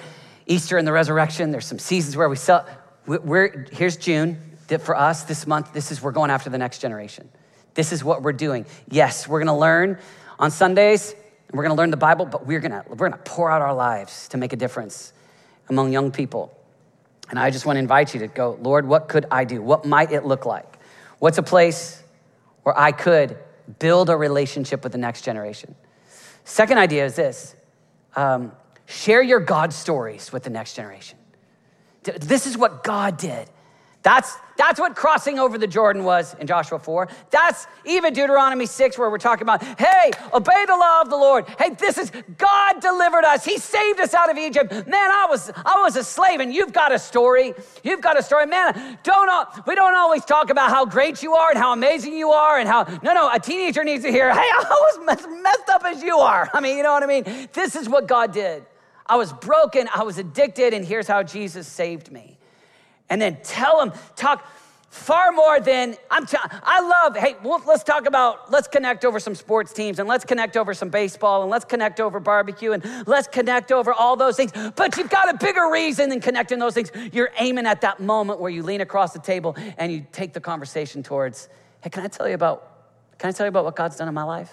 Easter 0.46 0.78
and 0.78 0.86
the 0.86 0.92
resurrection. 0.92 1.50
There's 1.50 1.66
some 1.66 1.78
seasons 1.78 2.16
where 2.16 2.28
we 2.28 2.36
sell. 2.36 2.66
We're, 3.06 3.66
here's 3.72 3.96
June. 3.96 4.38
For 4.80 4.96
us 4.96 5.24
this 5.24 5.46
month, 5.46 5.74
this 5.74 5.92
is 5.92 6.00
we're 6.00 6.12
going 6.12 6.30
after 6.30 6.48
the 6.48 6.56
next 6.56 6.78
generation. 6.78 7.28
This 7.74 7.92
is 7.92 8.02
what 8.02 8.22
we're 8.22 8.32
doing. 8.32 8.64
Yes, 8.88 9.28
we're 9.28 9.40
gonna 9.40 9.58
learn 9.58 9.98
on 10.38 10.50
Sundays, 10.50 11.14
and 11.48 11.56
we're 11.56 11.62
gonna 11.62 11.74
learn 11.74 11.90
the 11.90 11.96
Bible, 11.96 12.26
but 12.26 12.46
we're 12.46 12.60
gonna, 12.60 12.84
we're 12.88 13.08
gonna 13.08 13.22
pour 13.24 13.50
out 13.50 13.62
our 13.62 13.74
lives 13.74 14.28
to 14.28 14.36
make 14.36 14.52
a 14.52 14.56
difference 14.56 15.12
among 15.68 15.92
young 15.92 16.10
people. 16.10 16.56
And 17.30 17.38
I 17.38 17.50
just 17.50 17.66
wanna 17.66 17.80
invite 17.80 18.14
you 18.14 18.20
to 18.20 18.26
go, 18.28 18.58
Lord, 18.60 18.86
what 18.86 19.08
could 19.08 19.26
I 19.30 19.44
do? 19.44 19.62
What 19.62 19.84
might 19.84 20.12
it 20.12 20.24
look 20.24 20.46
like? 20.46 20.78
What's 21.18 21.38
a 21.38 21.42
place 21.42 22.02
where 22.62 22.78
I 22.78 22.92
could 22.92 23.36
build 23.78 24.10
a 24.10 24.16
relationship 24.16 24.82
with 24.82 24.92
the 24.92 24.98
next 24.98 25.22
generation? 25.22 25.74
Second 26.44 26.78
idea 26.78 27.04
is 27.04 27.16
this 27.16 27.56
um, 28.16 28.52
share 28.86 29.22
your 29.22 29.40
God 29.40 29.72
stories 29.72 30.32
with 30.32 30.42
the 30.42 30.50
next 30.50 30.74
generation. 30.74 31.18
This 32.02 32.46
is 32.46 32.56
what 32.56 32.84
God 32.84 33.16
did. 33.16 33.48
That's, 34.04 34.36
that's 34.58 34.78
what 34.78 34.94
crossing 34.94 35.38
over 35.38 35.56
the 35.56 35.66
Jordan 35.66 36.04
was 36.04 36.34
in 36.34 36.46
Joshua 36.46 36.78
4. 36.78 37.08
That's 37.30 37.66
even 37.86 38.12
Deuteronomy 38.12 38.66
6, 38.66 38.98
where 38.98 39.08
we're 39.08 39.16
talking 39.16 39.44
about, 39.44 39.64
hey, 39.64 40.10
obey 40.34 40.64
the 40.66 40.76
law 40.76 41.00
of 41.00 41.08
the 41.08 41.16
Lord. 41.16 41.48
Hey, 41.58 41.70
this 41.70 41.96
is 41.96 42.12
God 42.36 42.80
delivered 42.82 43.24
us. 43.24 43.46
He 43.46 43.56
saved 43.56 44.00
us 44.00 44.12
out 44.12 44.30
of 44.30 44.36
Egypt. 44.36 44.70
Man, 44.70 44.92
I 44.94 45.26
was, 45.28 45.50
I 45.56 45.80
was 45.82 45.96
a 45.96 46.04
slave, 46.04 46.40
and 46.40 46.52
you've 46.52 46.74
got 46.74 46.92
a 46.92 46.98
story. 46.98 47.54
You've 47.82 48.02
got 48.02 48.18
a 48.18 48.22
story. 48.22 48.44
Man, 48.44 48.98
don't, 49.02 49.66
we 49.66 49.74
don't 49.74 49.94
always 49.94 50.26
talk 50.26 50.50
about 50.50 50.68
how 50.68 50.84
great 50.84 51.22
you 51.22 51.32
are 51.32 51.48
and 51.48 51.58
how 51.58 51.72
amazing 51.72 52.12
you 52.12 52.28
are 52.28 52.58
and 52.58 52.68
how, 52.68 52.84
no, 53.02 53.14
no, 53.14 53.32
a 53.32 53.40
teenager 53.40 53.84
needs 53.84 54.04
to 54.04 54.10
hear, 54.10 54.30
hey, 54.30 54.38
I 54.40 54.96
was 54.98 55.18
as 55.18 55.26
messed 55.26 55.70
up 55.70 55.82
as 55.86 56.02
you 56.02 56.18
are. 56.18 56.50
I 56.52 56.60
mean, 56.60 56.76
you 56.76 56.82
know 56.82 56.92
what 56.92 57.02
I 57.02 57.06
mean? 57.06 57.48
This 57.54 57.74
is 57.74 57.88
what 57.88 58.06
God 58.06 58.34
did. 58.34 58.66
I 59.06 59.16
was 59.16 59.32
broken, 59.32 59.88
I 59.94 60.02
was 60.02 60.18
addicted, 60.18 60.74
and 60.74 60.84
here's 60.84 61.06
how 61.06 61.22
Jesus 61.22 61.66
saved 61.66 62.12
me 62.12 62.33
and 63.14 63.22
then 63.22 63.38
tell 63.44 63.78
them, 63.78 63.92
talk 64.16 64.44
far 64.90 65.30
more 65.30 65.60
than 65.60 65.94
I'm. 66.10 66.26
T- 66.26 66.36
I 66.42 66.80
love. 66.80 67.16
Hey, 67.16 67.36
well, 67.44 67.62
let's 67.64 67.84
talk 67.84 68.06
about. 68.06 68.50
Let's 68.50 68.66
connect 68.66 69.04
over 69.04 69.20
some 69.20 69.36
sports 69.36 69.72
teams, 69.72 70.00
and 70.00 70.08
let's 70.08 70.24
connect 70.24 70.56
over 70.56 70.74
some 70.74 70.88
baseball, 70.88 71.42
and 71.42 71.48
let's 71.48 71.64
connect 71.64 72.00
over 72.00 72.18
barbecue, 72.18 72.72
and 72.72 72.84
let's 73.06 73.28
connect 73.28 73.70
over 73.70 73.92
all 73.92 74.16
those 74.16 74.36
things. 74.36 74.50
But 74.74 74.96
you've 74.96 75.10
got 75.10 75.32
a 75.32 75.38
bigger 75.38 75.70
reason 75.70 76.10
than 76.10 76.20
connecting 76.20 76.58
those 76.58 76.74
things. 76.74 76.90
You're 77.12 77.30
aiming 77.38 77.66
at 77.66 77.82
that 77.82 78.00
moment 78.00 78.40
where 78.40 78.50
you 78.50 78.64
lean 78.64 78.80
across 78.80 79.12
the 79.12 79.20
table 79.20 79.54
and 79.78 79.92
you 79.92 80.04
take 80.10 80.32
the 80.32 80.40
conversation 80.40 81.04
towards. 81.04 81.48
Hey, 81.82 81.90
can 81.90 82.02
I 82.02 82.08
tell 82.08 82.26
you 82.26 82.34
about? 82.34 82.68
Can 83.18 83.28
I 83.28 83.32
tell 83.32 83.46
you 83.46 83.50
about 83.50 83.64
what 83.64 83.76
God's 83.76 83.94
done 83.94 84.08
in 84.08 84.14
my 84.14 84.24
life? 84.24 84.52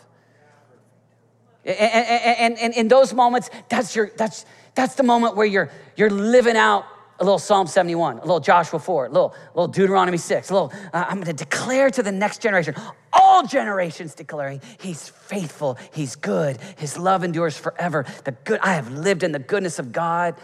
And, 1.66 1.78
and, 1.80 2.40
and, 2.40 2.60
and 2.60 2.74
in 2.76 2.88
those 2.90 3.12
moments, 3.12 3.50
that's 3.70 3.96
your 3.96 4.12
that's 4.18 4.46
that's 4.76 4.94
the 4.94 5.04
moment 5.04 5.36
where 5.36 5.48
you're 5.48 5.72
you're 5.96 6.12
living 6.12 6.58
out 6.58 6.86
a 7.22 7.24
little 7.24 7.40
Psalm 7.40 7.68
71, 7.68 8.18
a 8.18 8.22
little 8.22 8.40
Joshua 8.40 8.80
4, 8.80 9.06
a 9.06 9.10
little, 9.10 9.36
a 9.54 9.60
little 9.60 9.68
Deuteronomy 9.68 10.18
6, 10.18 10.50
a 10.50 10.54
little, 10.54 10.74
uh, 10.92 11.06
I'm 11.08 11.20
gonna 11.20 11.34
declare 11.34 11.92
to 11.92 12.02
the 12.02 12.12
next 12.12 12.42
generation, 12.42 12.74
all 13.14 13.46
generations 13.46 14.16
declaring, 14.16 14.60
He's 14.80 15.08
faithful, 15.08 15.78
He's 15.94 16.16
good, 16.16 16.58
His 16.78 16.98
love 16.98 17.24
endures 17.24 17.56
forever. 17.56 18.08
The 18.24 18.32
good, 18.32 18.60
I 18.62 18.74
have 18.74 18.92
lived 18.92 19.22
in 19.22 19.34
the 19.34 19.40
goodness 19.40 19.78
of 19.78 19.92
God. 19.92 20.36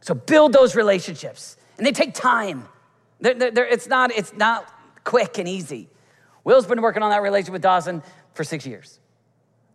So 0.00 0.14
build 0.14 0.54
those 0.54 0.74
relationships, 0.74 1.58
and 1.76 1.86
they 1.86 1.92
take 1.92 2.14
time. 2.14 2.66
They're, 3.20 3.34
they're, 3.34 3.66
it's, 3.66 3.86
not, 3.86 4.10
it's 4.10 4.32
not 4.32 4.72
quick 5.04 5.36
and 5.36 5.46
easy. 5.46 5.90
Will's 6.44 6.66
been 6.66 6.80
working 6.80 7.02
on 7.02 7.10
that 7.10 7.20
relationship 7.20 7.52
with 7.52 7.62
Dawson 7.62 8.02
for 8.32 8.42
six 8.42 8.64
years. 8.64 9.00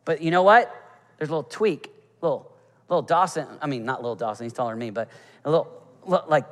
But 0.05 0.23
you 0.23 0.31
know 0.31 0.41
what? 0.41 0.73
There's 1.19 1.29
a 1.29 1.33
little 1.33 1.43
tweak, 1.43 1.91
little, 2.21 2.51
little 2.89 3.03
Dawson, 3.03 3.45
I 3.61 3.67
mean, 3.67 3.85
not 3.85 4.01
little 4.01 4.15
Dawson, 4.15 4.45
he's 4.45 4.53
taller 4.53 4.71
than 4.71 4.79
me, 4.79 4.89
but 4.89 5.07
a 5.45 5.49
little, 5.51 5.80
like 6.05 6.45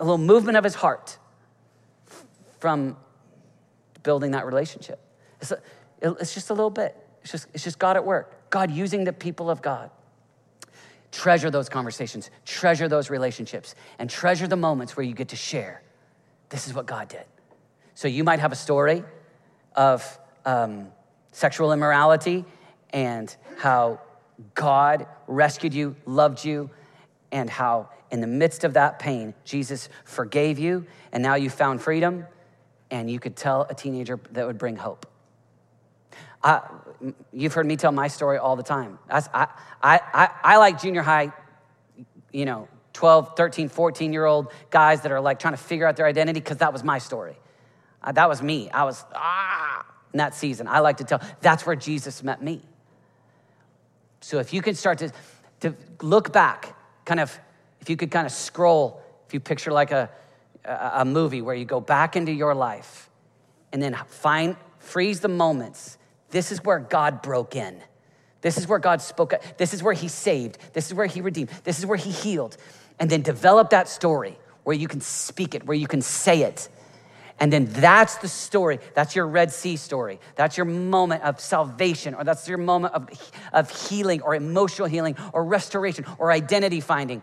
a 0.00 0.04
little 0.04 0.18
movement 0.18 0.56
of 0.56 0.64
his 0.64 0.74
heart 0.74 1.18
from 2.58 2.96
building 4.02 4.32
that 4.32 4.46
relationship. 4.46 5.00
It's, 5.40 5.52
a, 5.52 5.60
it's 6.00 6.34
just 6.34 6.50
a 6.50 6.54
little 6.54 6.70
bit. 6.70 6.96
It's 7.22 7.32
just, 7.32 7.46
it's 7.54 7.64
just 7.64 7.78
God 7.78 7.96
at 7.96 8.04
work, 8.04 8.50
God 8.50 8.70
using 8.70 9.04
the 9.04 9.12
people 9.12 9.50
of 9.50 9.62
God. 9.62 9.90
Treasure 11.10 11.50
those 11.50 11.68
conversations, 11.68 12.30
treasure 12.44 12.88
those 12.88 13.08
relationships, 13.08 13.74
and 13.98 14.10
treasure 14.10 14.46
the 14.46 14.56
moments 14.56 14.96
where 14.96 15.04
you 15.04 15.14
get 15.14 15.28
to 15.28 15.36
share. 15.36 15.82
This 16.48 16.66
is 16.66 16.74
what 16.74 16.86
God 16.86 17.08
did. 17.08 17.24
So 17.94 18.08
you 18.08 18.24
might 18.24 18.40
have 18.40 18.52
a 18.52 18.56
story 18.56 19.04
of 19.74 20.18
um, 20.44 20.88
sexual 21.32 21.72
immorality 21.72 22.44
and 22.90 23.34
how 23.58 24.00
God 24.54 25.06
rescued 25.26 25.72
you, 25.72 25.96
loved 26.04 26.44
you, 26.44 26.70
and 27.34 27.50
how 27.50 27.90
in 28.12 28.20
the 28.20 28.26
midst 28.28 28.62
of 28.62 28.74
that 28.74 29.00
pain, 29.00 29.34
Jesus 29.44 29.88
forgave 30.04 30.58
you, 30.58 30.86
and 31.12 31.20
now 31.20 31.34
you 31.34 31.50
found 31.50 31.82
freedom, 31.82 32.26
and 32.90 33.10
you 33.10 33.18
could 33.18 33.34
tell 33.34 33.66
a 33.68 33.74
teenager 33.74 34.20
that 34.30 34.46
would 34.46 34.56
bring 34.56 34.76
hope. 34.76 35.04
I, 36.44 36.62
you've 37.32 37.52
heard 37.52 37.66
me 37.66 37.76
tell 37.76 37.90
my 37.90 38.06
story 38.06 38.38
all 38.38 38.54
the 38.54 38.62
time. 38.62 39.00
I, 39.10 39.22
I, 39.34 39.48
I, 39.82 40.30
I 40.44 40.56
like 40.58 40.80
junior 40.80 41.02
high, 41.02 41.32
you 42.32 42.44
know, 42.44 42.68
12, 42.92 43.36
13, 43.36 43.68
14 43.68 44.12
year 44.12 44.24
old 44.24 44.52
guys 44.70 45.00
that 45.00 45.10
are 45.10 45.20
like 45.20 45.40
trying 45.40 45.54
to 45.54 45.60
figure 45.60 45.86
out 45.86 45.96
their 45.96 46.06
identity 46.06 46.38
because 46.38 46.58
that 46.58 46.72
was 46.72 46.84
my 46.84 46.98
story. 46.98 47.36
Uh, 48.00 48.12
that 48.12 48.28
was 48.28 48.40
me. 48.42 48.70
I 48.70 48.84
was, 48.84 49.04
ah, 49.12 49.84
in 50.12 50.18
that 50.18 50.36
season. 50.36 50.68
I 50.68 50.78
like 50.78 50.98
to 50.98 51.04
tell, 51.04 51.20
that's 51.40 51.66
where 51.66 51.74
Jesus 51.74 52.22
met 52.22 52.40
me. 52.40 52.62
So 54.20 54.38
if 54.38 54.52
you 54.52 54.62
can 54.62 54.76
start 54.76 54.98
to, 54.98 55.10
to 55.60 55.74
look 56.00 56.32
back, 56.32 56.76
kind 57.04 57.20
of 57.20 57.38
if 57.80 57.90
you 57.90 57.96
could 57.96 58.10
kind 58.10 58.26
of 58.26 58.32
scroll, 58.32 59.02
if 59.26 59.34
you 59.34 59.40
picture 59.40 59.70
like 59.70 59.90
a, 59.90 60.08
a, 60.64 61.04
movie 61.04 61.42
where 61.42 61.54
you 61.54 61.66
go 61.66 61.80
back 61.80 62.16
into 62.16 62.32
your 62.32 62.54
life 62.54 63.10
and 63.72 63.82
then 63.82 63.94
find, 64.08 64.56
freeze 64.78 65.20
the 65.20 65.28
moments. 65.28 65.98
This 66.30 66.50
is 66.50 66.64
where 66.64 66.78
God 66.78 67.20
broke 67.20 67.54
in. 67.54 67.78
This 68.40 68.56
is 68.56 68.66
where 68.66 68.78
God 68.78 69.02
spoke. 69.02 69.34
This 69.58 69.74
is 69.74 69.82
where 69.82 69.92
He 69.92 70.08
saved. 70.08 70.58
This 70.72 70.86
is 70.86 70.94
where 70.94 71.06
He 71.06 71.20
redeemed. 71.20 71.50
This 71.64 71.78
is 71.78 71.86
where 71.86 71.98
He 71.98 72.10
healed. 72.10 72.56
And 72.98 73.10
then 73.10 73.22
develop 73.22 73.70
that 73.70 73.88
story 73.88 74.38
where 74.62 74.76
you 74.76 74.88
can 74.88 75.00
speak 75.00 75.54
it, 75.54 75.66
where 75.66 75.76
you 75.76 75.86
can 75.86 76.00
say 76.00 76.42
it. 76.42 76.68
And 77.40 77.52
then 77.52 77.66
that's 77.66 78.16
the 78.16 78.28
story. 78.28 78.78
That's 78.94 79.16
your 79.16 79.26
Red 79.26 79.52
Sea 79.52 79.76
story. 79.76 80.20
That's 80.36 80.56
your 80.56 80.66
moment 80.66 81.22
of 81.24 81.40
salvation, 81.40 82.14
or 82.14 82.22
that's 82.22 82.48
your 82.48 82.58
moment 82.58 82.94
of, 82.94 83.08
of 83.52 83.70
healing, 83.88 84.22
or 84.22 84.34
emotional 84.34 84.86
healing, 84.86 85.16
or 85.32 85.44
restoration, 85.44 86.04
or 86.18 86.30
identity 86.30 86.80
finding. 86.80 87.22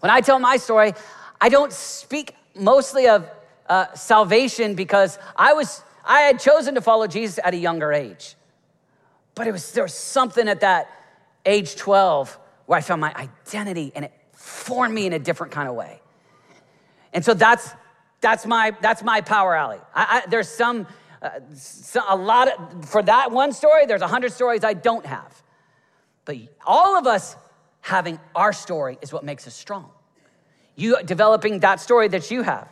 When 0.00 0.10
I 0.10 0.20
tell 0.20 0.38
my 0.38 0.58
story, 0.58 0.92
I 1.40 1.48
don't 1.48 1.72
speak 1.72 2.34
mostly 2.54 3.08
of 3.08 3.28
uh, 3.68 3.92
salvation 3.94 4.74
because 4.74 5.18
I 5.34 5.54
was 5.54 5.82
I 6.04 6.20
had 6.20 6.40
chosen 6.40 6.74
to 6.74 6.80
follow 6.80 7.06
Jesus 7.06 7.38
at 7.42 7.54
a 7.54 7.56
younger 7.56 7.92
age. 7.92 8.34
But 9.34 9.46
it 9.46 9.52
was 9.52 9.72
there 9.72 9.84
was 9.84 9.94
something 9.94 10.48
at 10.48 10.60
that 10.60 10.90
age 11.46 11.76
12 11.76 12.38
where 12.66 12.78
I 12.78 12.82
found 12.82 13.00
my 13.00 13.14
identity 13.14 13.92
and 13.94 14.04
it 14.04 14.12
formed 14.32 14.94
me 14.94 15.06
in 15.06 15.12
a 15.12 15.18
different 15.18 15.52
kind 15.52 15.68
of 15.68 15.74
way. 15.74 16.00
And 17.12 17.24
so 17.24 17.34
that's 17.34 17.70
that's 18.20 18.46
my 18.46 18.74
that's 18.80 19.02
my 19.02 19.20
power 19.20 19.54
alley. 19.54 19.78
I, 19.94 20.22
I, 20.24 20.28
there's 20.28 20.48
some, 20.48 20.86
uh, 21.22 21.30
some 21.54 22.04
a 22.08 22.16
lot 22.16 22.48
of, 22.48 22.88
for 22.88 23.02
that 23.02 23.30
one 23.30 23.52
story. 23.52 23.86
There's 23.86 24.02
a 24.02 24.08
hundred 24.08 24.32
stories 24.32 24.64
I 24.64 24.74
don't 24.74 25.06
have, 25.06 25.42
but 26.24 26.36
all 26.66 26.98
of 26.98 27.06
us 27.06 27.36
having 27.80 28.20
our 28.34 28.52
story 28.52 28.98
is 29.00 29.12
what 29.12 29.24
makes 29.24 29.46
us 29.46 29.54
strong. 29.54 29.90
You 30.76 31.02
developing 31.04 31.60
that 31.60 31.80
story 31.80 32.08
that 32.08 32.30
you 32.30 32.42
have, 32.42 32.68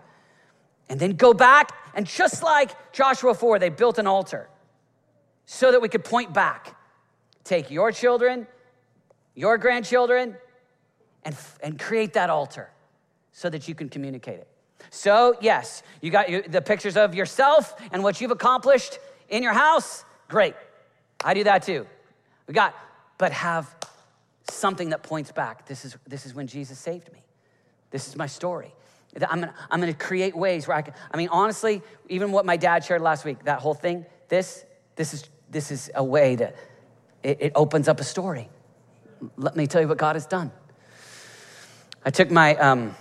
and 0.89 1.01
then 1.01 1.13
go 1.13 1.35
back 1.35 1.73
and 1.95 2.07
just 2.07 2.45
like 2.45 2.93
Joshua 2.93 3.35
4, 3.35 3.59
they 3.59 3.71
built 3.71 3.99
an 3.99 4.07
altar 4.07 4.49
so 5.47 5.73
that 5.73 5.83
we 5.83 5.89
could 5.89 6.05
point 6.05 6.33
back. 6.33 6.77
Take 7.43 7.73
your 7.73 7.91
children, 7.91 8.47
your 9.35 9.59
grandchildren, 9.59 10.37
and, 11.25 11.37
and 11.61 11.77
create 11.77 12.13
that 12.13 12.31
altar 12.31 12.71
so 13.33 13.51
that 13.51 13.67
you 13.67 13.75
can 13.75 13.89
communicate 13.89 14.39
it. 14.39 14.49
So, 14.91 15.37
yes, 15.41 15.83
you 16.01 16.11
got 16.11 16.31
your, 16.31 16.43
the 16.43 16.63
pictures 16.63 16.97
of 16.97 17.15
yourself 17.15 17.75
and 17.93 18.03
what 18.03 18.21
you've 18.21 18.31
accomplished 18.31 18.99
in 19.29 19.43
your 19.43 19.53
house. 19.53 20.05
Great. 20.29 20.55
I 21.25 21.35
do 21.35 21.45
that 21.45 21.63
too. 21.63 21.87
We 22.47 22.55
got, 22.55 22.75
but 23.19 23.33
have 23.33 23.75
something 24.51 24.91
that 24.91 25.03
points 25.03 25.33
back. 25.33 25.67
This 25.67 25.85
is, 25.85 25.97
this 26.07 26.27
is 26.27 26.35
when 26.35 26.47
Jesus 26.47 26.79
saved 26.79 27.13
me. 27.13 27.23
This 27.91 28.09
is 28.09 28.17
my 28.17 28.27
story. 28.27 28.75
I'm 29.17 29.41
gonna, 29.41 29.55
I'm 29.71 29.81
gonna 29.81 29.95
create 29.95 30.37
ways 30.37 30.69
where 30.69 30.77
I 30.77 30.83
can, 30.83 30.95
I 31.11 31.17
mean, 31.17 31.29
honestly, 31.31 31.83
even 32.09 32.31
what 32.31 32.47
my 32.47 32.57
dad 32.57 32.85
shared 32.85 33.03
last 33.03 33.25
week, 33.25 33.45
that 33.45 33.61
whole 33.61 33.75
thing, 33.75 34.07
this, 34.29 34.65
this 34.97 35.15
is 35.15 35.29
this 35.51 35.71
is 35.71 35.91
a 35.95 36.05
way 36.05 36.37
that 36.37 36.57
it, 37.23 37.39
it 37.41 37.53
opens 37.55 37.89
up 37.89 38.01
a 38.01 38.05
story. 38.05 38.49
Let 39.37 39.57
me 39.57 39.67
tell 39.67 39.81
you 39.81 39.89
what 39.89 39.99
God 39.99 40.17
has 40.17 40.27
done. 40.27 40.53
I 42.05 42.11
took 42.11 42.31
my, 42.31 42.55
um, 42.57 42.95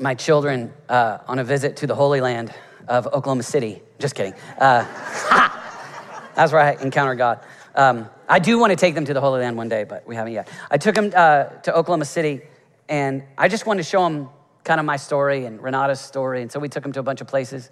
my 0.00 0.14
children 0.14 0.72
uh, 0.88 1.18
on 1.28 1.38
a 1.38 1.44
visit 1.44 1.76
to 1.76 1.86
the 1.86 1.94
Holy 1.94 2.20
Land 2.20 2.52
of 2.88 3.06
Oklahoma 3.06 3.42
City. 3.42 3.82
Just 3.98 4.14
kidding. 4.14 4.32
Uh, 4.58 4.84
that's 6.34 6.52
where 6.52 6.60
I 6.60 6.72
encountered 6.80 7.18
God. 7.18 7.40
Um, 7.74 8.08
I 8.28 8.38
do 8.38 8.58
want 8.58 8.70
to 8.70 8.76
take 8.76 8.94
them 8.94 9.04
to 9.04 9.14
the 9.14 9.20
Holy 9.20 9.40
Land 9.40 9.56
one 9.56 9.68
day, 9.68 9.84
but 9.84 10.06
we 10.06 10.16
haven't 10.16 10.32
yet. 10.32 10.48
I 10.70 10.78
took 10.78 10.94
them 10.94 11.12
uh, 11.14 11.44
to 11.44 11.76
Oklahoma 11.76 12.06
City, 12.06 12.40
and 12.88 13.22
I 13.36 13.48
just 13.48 13.66
wanted 13.66 13.82
to 13.82 13.88
show 13.88 14.02
them 14.02 14.28
kind 14.64 14.80
of 14.80 14.86
my 14.86 14.96
story 14.96 15.44
and 15.44 15.62
Renata's 15.62 16.00
story. 16.00 16.42
And 16.42 16.50
so 16.50 16.58
we 16.58 16.68
took 16.68 16.82
them 16.82 16.92
to 16.92 17.00
a 17.00 17.02
bunch 17.02 17.20
of 17.20 17.26
places. 17.26 17.70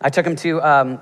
I 0.00 0.10
took 0.10 0.24
them 0.24 0.36
to 0.36 0.62
um, 0.62 1.00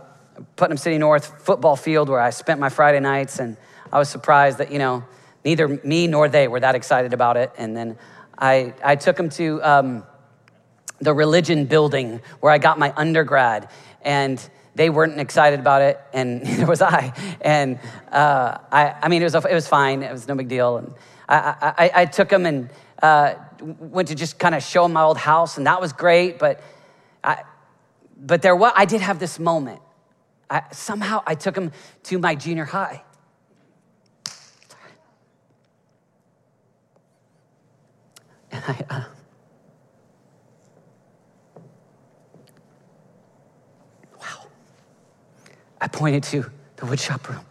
Putnam 0.57 0.79
City 0.79 0.99
North 0.99 1.43
football 1.43 1.77
field 1.77 2.09
where 2.09 2.21
I 2.21 2.31
spent 2.31 2.61
my 2.61 2.69
Friday 2.69 3.01
nights, 3.01 3.41
and 3.41 3.57
I 3.93 3.99
was 3.99 4.09
surprised 4.09 4.59
that, 4.59 4.71
you 4.71 4.79
know, 4.79 5.05
neither 5.45 5.69
me 5.69 6.07
nor 6.07 6.29
they 6.29 6.49
were 6.49 6.61
that 6.61 6.75
excited 6.75 7.13
about 7.13 7.37
it. 7.37 7.53
And 7.59 7.77
then 7.77 7.99
I, 8.39 8.75
I 8.85 8.97
took 8.97 9.17
them 9.17 9.29
to 9.31 9.63
um, 9.63 10.05
the 11.03 11.13
religion 11.13 11.67
building 11.67 12.21
where 12.41 12.53
I 12.53 12.59
got 12.59 12.79
my 12.79 12.93
undergrad, 12.97 13.69
and 14.03 14.43
they 14.75 14.89
weren't 14.89 15.21
excited 15.21 15.61
about 15.61 15.83
it, 15.83 16.01
and 16.13 16.43
neither 16.45 16.67
was 16.67 16.83
I. 16.83 17.13
And 17.41 17.79
uh, 18.11 18.59
I, 18.71 18.95
I 19.03 19.09
mean, 19.09 19.23
it 19.23 19.27
was, 19.27 19.35
a, 19.35 19.47
it 19.49 19.55
was 19.55 19.69
fine, 19.69 20.03
it 20.03 20.13
was 20.13 20.27
no 20.27 20.35
big 20.35 20.49
deal. 20.49 20.79
And 20.79 20.95
I, 21.29 21.75
I, 21.79 21.91
I 22.03 22.05
took 22.07 22.29
them 22.29 22.47
and 22.47 22.71
uh, 23.03 23.35
went 23.61 24.09
to 24.09 24.15
just 24.15 24.39
kind 24.39 24.55
of 24.55 24.63
show 24.63 24.85
them 24.85 24.95
my 24.95 25.03
old 25.03 25.19
house, 25.19 25.59
and 25.59 25.67
that 25.67 25.81
was 25.81 25.93
great, 25.93 26.39
but 26.39 26.63
I, 27.23 27.43
but 28.17 28.43
there 28.43 28.57
was, 28.57 28.73
I 28.77 28.85
did 28.85 29.01
have 29.01 29.19
this 29.19 29.39
moment 29.39 29.81
I, 30.53 30.63
somehow 30.71 31.23
I 31.27 31.35
took 31.35 31.55
them 31.55 31.73
to 32.05 32.19
my 32.19 32.35
junior 32.35 32.67
high. 32.67 33.03
I, 38.53 38.85
uh, 38.91 39.05
wow. 44.21 44.47
I 45.81 45.82
pointed 45.93 46.23
to 46.25 46.51
the 46.77 46.87
woodshop 46.87 47.29
room 47.29 47.45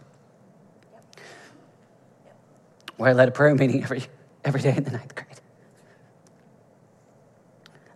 where 2.96 3.10
I 3.10 3.14
led 3.14 3.28
a 3.28 3.32
prayer 3.32 3.54
meeting 3.54 3.82
every, 3.82 4.04
every 4.44 4.60
day 4.60 4.76
in 4.76 4.84
the 4.84 4.92
ninth 4.92 5.14
grade. 5.14 5.28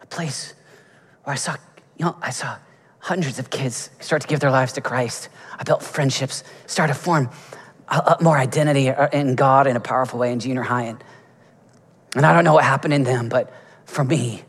A 0.03 0.07
place 0.07 0.55
where 1.23 1.35
I 1.35 1.37
saw, 1.37 1.57
you 1.97 2.07
know, 2.07 2.17
I 2.21 2.31
saw 2.31 2.57
hundreds 2.99 3.39
of 3.39 3.49
kids 3.51 3.91
start 4.01 4.23
to 4.23 4.29
give 4.29 4.41
their 4.41 4.51
lives 4.51 4.73
to 4.73 4.81
Christ. 4.81 5.29
I 5.59 5.63
built 5.63 5.83
friendships, 5.83 6.43
started 6.67 6.95
to 6.95 6.99
form 6.99 7.31
a, 7.89 8.17
a 8.19 8.23
more 8.23 8.37
identity 8.37 8.91
in 9.13 9.37
God 9.37 9.69
in 9.69 9.77
a 9.77 9.81
powerful 9.81 10.19
way 10.19 10.33
in 10.33 10.41
junior 10.41 10.63
high. 10.63 10.85
And, 10.85 11.05
and 12.17 12.27
I 12.27 12.33
don't 12.33 12.43
know 12.43 12.55
what 12.55 12.65
happened 12.65 12.93
in 12.93 13.05
them, 13.05 13.29
but 13.29 13.53
for 13.85 14.03
me, 14.03 14.43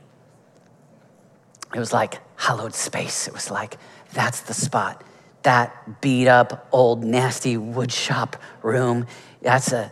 it 1.72 1.80
was 1.80 1.94
like 1.94 2.20
hallowed 2.36 2.74
space. 2.74 3.28
It 3.28 3.34
was 3.36 3.52
like, 3.52 3.78
that's 4.14 4.42
the 4.42 4.56
spot. 4.56 5.04
That 5.48 6.02
beat 6.02 6.28
up, 6.28 6.68
old, 6.74 7.06
nasty 7.06 7.56
woodshop 7.56 8.34
room, 8.62 9.08
that's 9.42 9.72
a, 9.72 9.90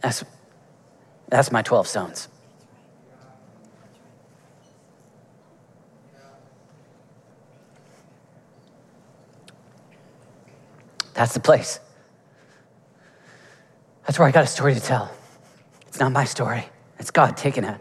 that's, 0.00 0.24
that's 1.28 1.52
my 1.52 1.60
12 1.60 1.86
stones. 1.86 2.28
That's 11.12 11.34
the 11.34 11.40
place. 11.40 11.78
That's 14.06 14.18
where 14.18 14.26
I 14.26 14.30
got 14.30 14.44
a 14.44 14.46
story 14.46 14.72
to 14.72 14.80
tell. 14.80 15.12
It's 15.86 16.00
not 16.00 16.12
my 16.12 16.24
story. 16.24 16.64
It's 16.98 17.10
God 17.10 17.36
taking 17.36 17.64
a, 17.64 17.78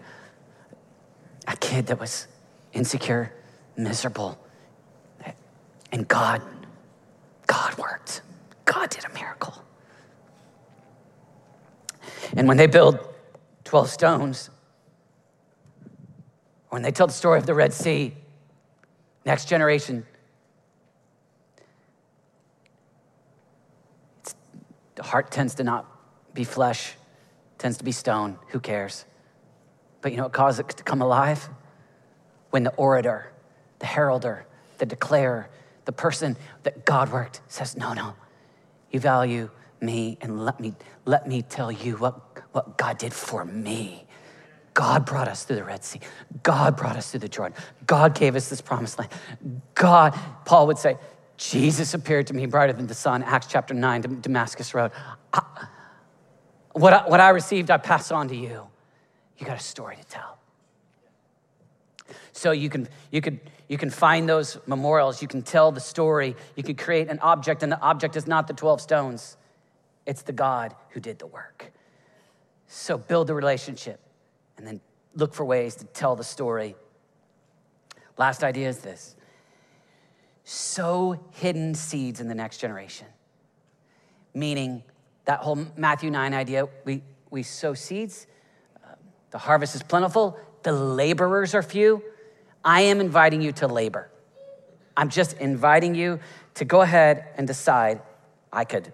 a 1.47 1.55
kid 1.55 1.87
that 1.87 2.01
was 2.01 2.27
insecure, 2.73 3.31
miserable, 3.77 4.37
and 5.93 6.05
God, 6.09 6.41
God 7.47 7.77
worked. 7.77 8.21
God 8.65 8.89
did 8.89 9.05
a 9.05 9.13
miracle. 9.13 9.63
And 12.35 12.47
when 12.47 12.57
they 12.57 12.67
build 12.67 12.99
12 13.63 13.89
stones, 13.89 14.49
when 16.69 16.81
they 16.81 16.91
tell 16.91 17.07
the 17.07 17.13
story 17.13 17.39
of 17.39 17.45
the 17.45 17.53
Red 17.53 17.73
Sea, 17.73 18.13
next 19.25 19.47
generation 19.47 20.05
The 24.95 25.03
heart 25.03 25.29
tends 25.29 25.55
to 25.55 25.63
not 25.63 25.85
be 26.33 26.43
flesh, 26.43 26.95
tends 27.57 27.77
to 27.77 27.83
be 27.83 27.91
stone. 27.91 28.37
Who 28.49 28.59
cares? 28.59 29.05
But 30.01 30.11
you 30.11 30.17
know 30.17 30.23
what 30.23 30.33
causes 30.33 30.61
it 30.61 30.69
to 30.69 30.83
come 30.83 31.01
alive? 31.01 31.49
When 32.49 32.63
the 32.63 32.73
orator, 32.75 33.31
the 33.79 33.85
heralder, 33.85 34.45
the 34.77 34.85
declarer, 34.85 35.49
the 35.85 35.91
person 35.91 36.35
that 36.63 36.85
God 36.85 37.11
worked 37.11 37.41
says, 37.47 37.77
No, 37.77 37.93
no, 37.93 38.15
you 38.91 38.99
value 38.99 39.49
me 39.81 40.17
and 40.21 40.43
let 40.43 40.59
me 40.59 40.73
let 41.05 41.27
me 41.27 41.41
tell 41.41 41.71
you 41.71 41.97
what, 41.97 42.19
what 42.51 42.77
God 42.77 42.97
did 42.97 43.13
for 43.13 43.45
me. 43.45 44.05
God 44.73 45.05
brought 45.05 45.27
us 45.27 45.45
through 45.45 45.55
the 45.55 45.63
Red 45.63 45.83
Sea. 45.85 46.01
God 46.43 46.75
brought 46.75 46.97
us 46.97 47.09
through 47.09 47.21
the 47.21 47.29
Jordan. 47.29 47.57
God 47.87 48.13
gave 48.13 48.35
us 48.35 48.49
this 48.49 48.59
promised 48.59 48.99
land. 48.99 49.11
God, 49.73 50.19
Paul 50.43 50.67
would 50.67 50.77
say, 50.77 50.97
Jesus 51.37 51.93
appeared 51.93 52.27
to 52.27 52.33
me 52.33 52.45
brighter 52.45 52.73
than 52.73 52.87
the 52.87 52.93
sun, 52.93 53.23
Acts 53.23 53.47
chapter 53.47 53.73
9, 53.73 54.19
Damascus 54.21 54.73
Road. 54.73 54.91
I, 55.33 55.67
what, 56.73 56.93
I, 56.93 57.07
what 57.07 57.21
I 57.21 57.29
received, 57.29 57.71
I 57.71 57.77
pass 57.77 58.11
on 58.11 58.27
to 58.29 58.35
you. 58.35 58.67
You 59.37 59.45
got 59.45 59.57
a 59.57 59.63
story 59.63 59.95
to 59.95 60.03
tell. 60.05 60.37
So 62.33 62.51
you 62.51 62.69
can, 62.69 62.87
you, 63.11 63.21
could, 63.21 63.39
you 63.67 63.77
can 63.77 63.89
find 63.89 64.29
those 64.29 64.57
memorials, 64.67 65.21
you 65.21 65.27
can 65.27 65.41
tell 65.41 65.71
the 65.71 65.79
story, 65.79 66.35
you 66.55 66.63
can 66.63 66.75
create 66.75 67.09
an 67.09 67.19
object, 67.19 67.63
and 67.63 67.71
the 67.71 67.79
object 67.81 68.15
is 68.15 68.27
not 68.27 68.47
the 68.47 68.53
12 68.53 68.81
stones, 68.81 69.37
it's 70.05 70.21
the 70.21 70.33
God 70.33 70.75
who 70.89 70.99
did 70.99 71.19
the 71.19 71.25
work. 71.25 71.71
So 72.67 72.97
build 72.97 73.27
the 73.27 73.33
relationship 73.33 73.99
and 74.57 74.65
then 74.65 74.81
look 75.15 75.33
for 75.33 75.45
ways 75.45 75.75
to 75.75 75.85
tell 75.85 76.15
the 76.15 76.23
story. 76.23 76.75
Last 78.17 78.43
idea 78.43 78.69
is 78.69 78.79
this. 78.79 79.15
Sow 80.43 81.19
hidden 81.31 81.73
seeds 81.73 82.21
in 82.21 82.27
the 82.27 82.35
next 82.35 82.59
generation. 82.59 83.07
Meaning, 84.33 84.83
that 85.25 85.39
whole 85.39 85.65
Matthew 85.75 86.11
9 86.11 86.33
idea 86.33 86.67
we, 86.85 87.01
we 87.31 87.41
sow 87.41 87.73
seeds, 87.73 88.27
uh, 88.83 88.93
the 89.31 89.39
harvest 89.39 89.73
is 89.73 89.81
plentiful, 89.81 90.37
the 90.63 90.71
laborers 90.71 91.55
are 91.55 91.63
few. 91.63 92.03
I 92.65 92.81
am 92.81 92.99
inviting 92.99 93.41
you 93.41 93.51
to 93.53 93.67
labor. 93.67 94.09
I'm 94.97 95.09
just 95.09 95.33
inviting 95.37 95.93
you 95.93 96.19
to 96.55 96.65
go 96.65 96.81
ahead 96.81 97.27
and 97.37 97.45
decide 97.45 98.01
I 98.51 98.65
could 98.65 98.91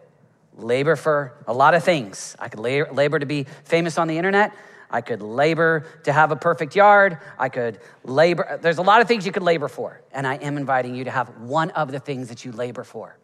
labor 0.57 0.97
for 0.97 1.33
a 1.47 1.53
lot 1.53 1.73
of 1.73 1.83
things. 1.83 2.35
I 2.37 2.49
could 2.49 2.59
labor 2.59 3.17
to 3.17 3.25
be 3.25 3.45
famous 3.63 3.97
on 3.97 4.07
the 4.07 4.17
internet. 4.17 4.53
I 4.89 4.99
could 4.99 5.21
labor 5.21 5.85
to 6.03 6.11
have 6.11 6.31
a 6.31 6.35
perfect 6.35 6.75
yard. 6.75 7.17
I 7.39 7.47
could 7.47 7.79
labor. 8.03 8.59
There's 8.61 8.77
a 8.77 8.81
lot 8.81 8.99
of 8.99 9.07
things 9.07 9.25
you 9.25 9.31
could 9.31 9.43
labor 9.43 9.69
for. 9.69 10.01
And 10.11 10.27
I 10.27 10.35
am 10.35 10.57
inviting 10.57 10.93
you 10.93 11.05
to 11.05 11.11
have 11.11 11.29
one 11.39 11.71
of 11.71 11.93
the 11.93 11.99
things 11.99 12.27
that 12.27 12.43
you 12.43 12.51
labor 12.51 12.83
for. 12.83 13.17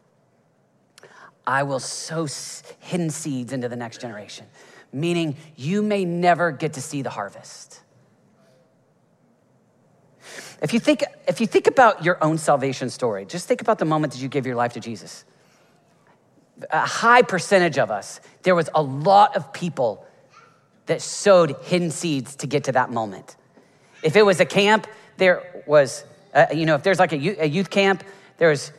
I 1.46 1.64
will 1.64 1.80
sow 1.80 2.28
hidden 2.80 3.10
seeds 3.10 3.52
into 3.52 3.68
the 3.68 3.76
next 3.76 4.00
generation, 4.00 4.46
meaning 4.94 5.36
you 5.58 5.82
may 5.82 6.06
never 6.06 6.52
get 6.52 6.74
to 6.74 6.82
see 6.82 7.02
the 7.02 7.10
harvest. 7.10 7.82
If 10.62 10.74
you 10.74 10.80
think, 10.80 11.04
if 11.28 11.40
you 11.40 11.48
think 11.48 11.68
about 11.68 12.04
your 12.04 12.22
own 12.24 12.38
salvation 12.38 12.90
story, 12.90 13.26
just 13.26 13.48
think 13.48 13.62
about 13.62 13.80
the 13.80 13.86
moment 13.86 14.14
that 14.14 14.20
you 14.20 14.28
gave 14.28 14.46
your 14.46 14.56
life 14.56 14.74
to 14.74 14.80
Jesus. 14.80 15.26
A 16.72 16.86
high 16.86 17.22
percentage 17.22 17.78
of 17.78 17.92
us, 17.92 18.20
there 18.44 18.56
was 18.56 18.70
a 18.74 18.82
lot 18.82 19.36
of 19.36 19.54
people 19.54 20.06
that 20.88 21.02
sowed 21.02 21.56
hidden 21.64 21.92
seeds 21.92 22.36
to 22.38 22.48
get 22.48 22.64
to 22.66 22.72
that 22.72 22.90
moment. 22.90 23.36
If 24.04 24.16
it 24.16 24.24
was 24.24 24.40
a 24.40 24.46
camp, 24.46 24.88
there 25.18 25.64
was, 25.68 26.04
uh, 26.34 26.48
you 26.54 26.66
know, 26.66 26.76
if 26.76 26.84
there's 26.84 27.00
like 27.00 27.12
a 27.12 27.18
youth, 27.18 27.38
a 27.40 27.48
youth 27.48 27.70
camp, 27.70 28.04
there's 28.38 28.72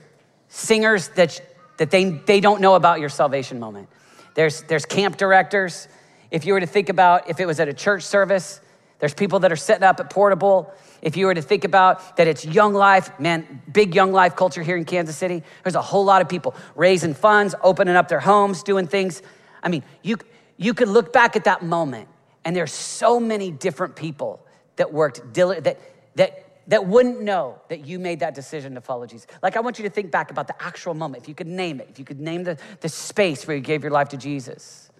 singers 0.48 1.08
that, 1.10 1.40
that 1.76 1.90
they, 1.90 2.04
they 2.10 2.40
don't 2.40 2.60
know 2.60 2.74
about 2.74 3.00
your 3.00 3.08
salvation 3.08 3.60
moment. 3.60 3.88
There's, 4.34 4.62
there's 4.62 4.86
camp 4.86 5.16
directors. 5.16 5.88
If 6.30 6.46
you 6.46 6.52
were 6.52 6.60
to 6.60 6.66
think 6.66 6.88
about 6.88 7.28
if 7.28 7.40
it 7.40 7.46
was 7.46 7.60
at 7.60 7.68
a 7.68 7.74
church 7.74 8.04
service, 8.04 8.60
there's 8.98 9.14
people 9.14 9.40
that 9.40 9.52
are 9.52 9.56
setting 9.56 9.84
up 9.84 10.00
at 10.00 10.10
Portable. 10.10 10.72
If 11.02 11.16
you 11.16 11.26
were 11.26 11.34
to 11.34 11.42
think 11.42 11.64
about 11.64 12.16
that 12.16 12.26
it's 12.26 12.44
young 12.44 12.74
life, 12.74 13.18
man, 13.20 13.62
big 13.72 13.94
young 13.94 14.12
life 14.12 14.34
culture 14.34 14.62
here 14.62 14.76
in 14.76 14.84
Kansas 14.84 15.16
City, 15.16 15.42
there's 15.62 15.76
a 15.76 15.82
whole 15.82 16.04
lot 16.04 16.20
of 16.20 16.28
people 16.28 16.54
raising 16.74 17.14
funds, 17.14 17.54
opening 17.62 17.94
up 17.94 18.08
their 18.08 18.20
homes, 18.20 18.62
doing 18.62 18.86
things. 18.86 19.22
I 19.62 19.68
mean, 19.68 19.84
you, 20.02 20.16
you 20.56 20.74
could 20.74 20.88
look 20.88 21.12
back 21.12 21.36
at 21.36 21.44
that 21.44 21.62
moment 21.62 22.08
and 22.44 22.56
there's 22.56 22.72
so 22.72 23.20
many 23.20 23.50
different 23.50 23.94
people 23.94 24.44
that 24.76 24.92
worked 24.92 25.34
that 25.34 25.78
that 26.16 26.44
that 26.68 26.86
wouldn't 26.86 27.22
know 27.22 27.58
that 27.68 27.86
you 27.86 27.98
made 27.98 28.20
that 28.20 28.34
decision 28.34 28.74
to 28.74 28.80
follow 28.80 29.06
Jesus. 29.06 29.26
Like 29.42 29.56
I 29.56 29.60
want 29.60 29.78
you 29.78 29.84
to 29.84 29.90
think 29.90 30.10
back 30.10 30.30
about 30.30 30.46
the 30.46 30.62
actual 30.62 30.94
moment. 30.94 31.22
If 31.22 31.28
you 31.28 31.34
could 31.34 31.46
name 31.46 31.80
it, 31.80 31.88
if 31.90 31.98
you 31.98 32.04
could 32.04 32.20
name 32.20 32.44
the, 32.44 32.58
the 32.80 32.88
space 32.90 33.46
where 33.46 33.56
you 33.56 33.62
gave 33.62 33.82
your 33.82 33.90
life 33.90 34.10
to 34.10 34.18
Jesus. 34.18 34.90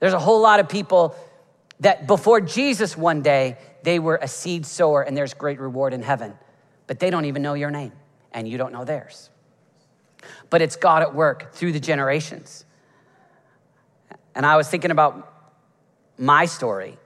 There's 0.00 0.12
a 0.12 0.18
whole 0.18 0.40
lot 0.40 0.60
of 0.60 0.68
people 0.68 1.16
that 1.80 2.06
before 2.06 2.40
Jesus 2.40 2.96
one 2.96 3.22
day, 3.22 3.56
they 3.82 3.98
were 3.98 4.18
a 4.20 4.28
seed 4.28 4.66
sower 4.66 5.02
and 5.02 5.16
there's 5.16 5.34
great 5.34 5.60
reward 5.60 5.92
in 5.94 6.02
heaven. 6.02 6.34
But 6.86 6.98
they 6.98 7.10
don't 7.10 7.26
even 7.26 7.42
know 7.42 7.54
your 7.54 7.70
name 7.70 7.92
and 8.32 8.48
you 8.48 8.58
don't 8.58 8.72
know 8.72 8.84
theirs. 8.84 9.30
But 10.50 10.62
it's 10.62 10.76
God 10.76 11.02
at 11.02 11.14
work 11.14 11.52
through 11.52 11.72
the 11.72 11.80
generations. 11.80 12.64
And 14.34 14.44
I 14.44 14.56
was 14.56 14.68
thinking 14.68 14.90
about 14.90 15.32
my 16.18 16.46
story. 16.46 16.98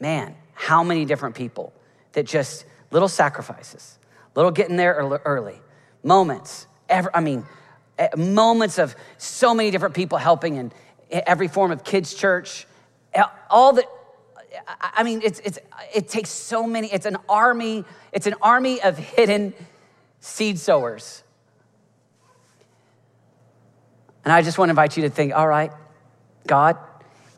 Man, 0.00 0.34
how 0.54 0.82
many 0.82 1.04
different 1.04 1.34
people 1.34 1.72
that 2.12 2.26
just 2.26 2.64
little 2.90 3.08
sacrifices, 3.08 3.98
little 4.34 4.50
getting 4.50 4.76
there 4.76 4.94
early, 5.24 5.60
moments, 6.02 6.66
ever, 6.88 7.10
I 7.14 7.20
mean, 7.20 7.44
eh, 7.98 8.08
moments 8.16 8.78
of 8.78 8.94
so 9.18 9.54
many 9.54 9.70
different 9.70 9.94
people 9.94 10.18
helping 10.18 10.56
in 10.56 10.72
every 11.10 11.48
form 11.48 11.72
of 11.72 11.84
kids' 11.84 12.14
church, 12.14 12.66
eh, 13.12 13.22
all 13.50 13.72
the, 13.72 13.86
I 14.80 15.02
mean, 15.02 15.20
it's, 15.22 15.40
it's, 15.40 15.58
it 15.94 16.08
takes 16.08 16.30
so 16.30 16.66
many, 16.66 16.92
it's 16.92 17.06
an 17.06 17.16
army, 17.28 17.84
it's 18.12 18.26
an 18.26 18.34
army 18.40 18.80
of 18.82 18.96
hidden 18.98 19.54
seed 20.20 20.58
sowers. 20.58 21.22
And 24.24 24.32
I 24.32 24.42
just 24.42 24.58
want 24.58 24.68
to 24.68 24.72
invite 24.72 24.96
you 24.96 25.04
to 25.04 25.10
think, 25.10 25.34
all 25.34 25.46
right, 25.46 25.72
God, 26.46 26.76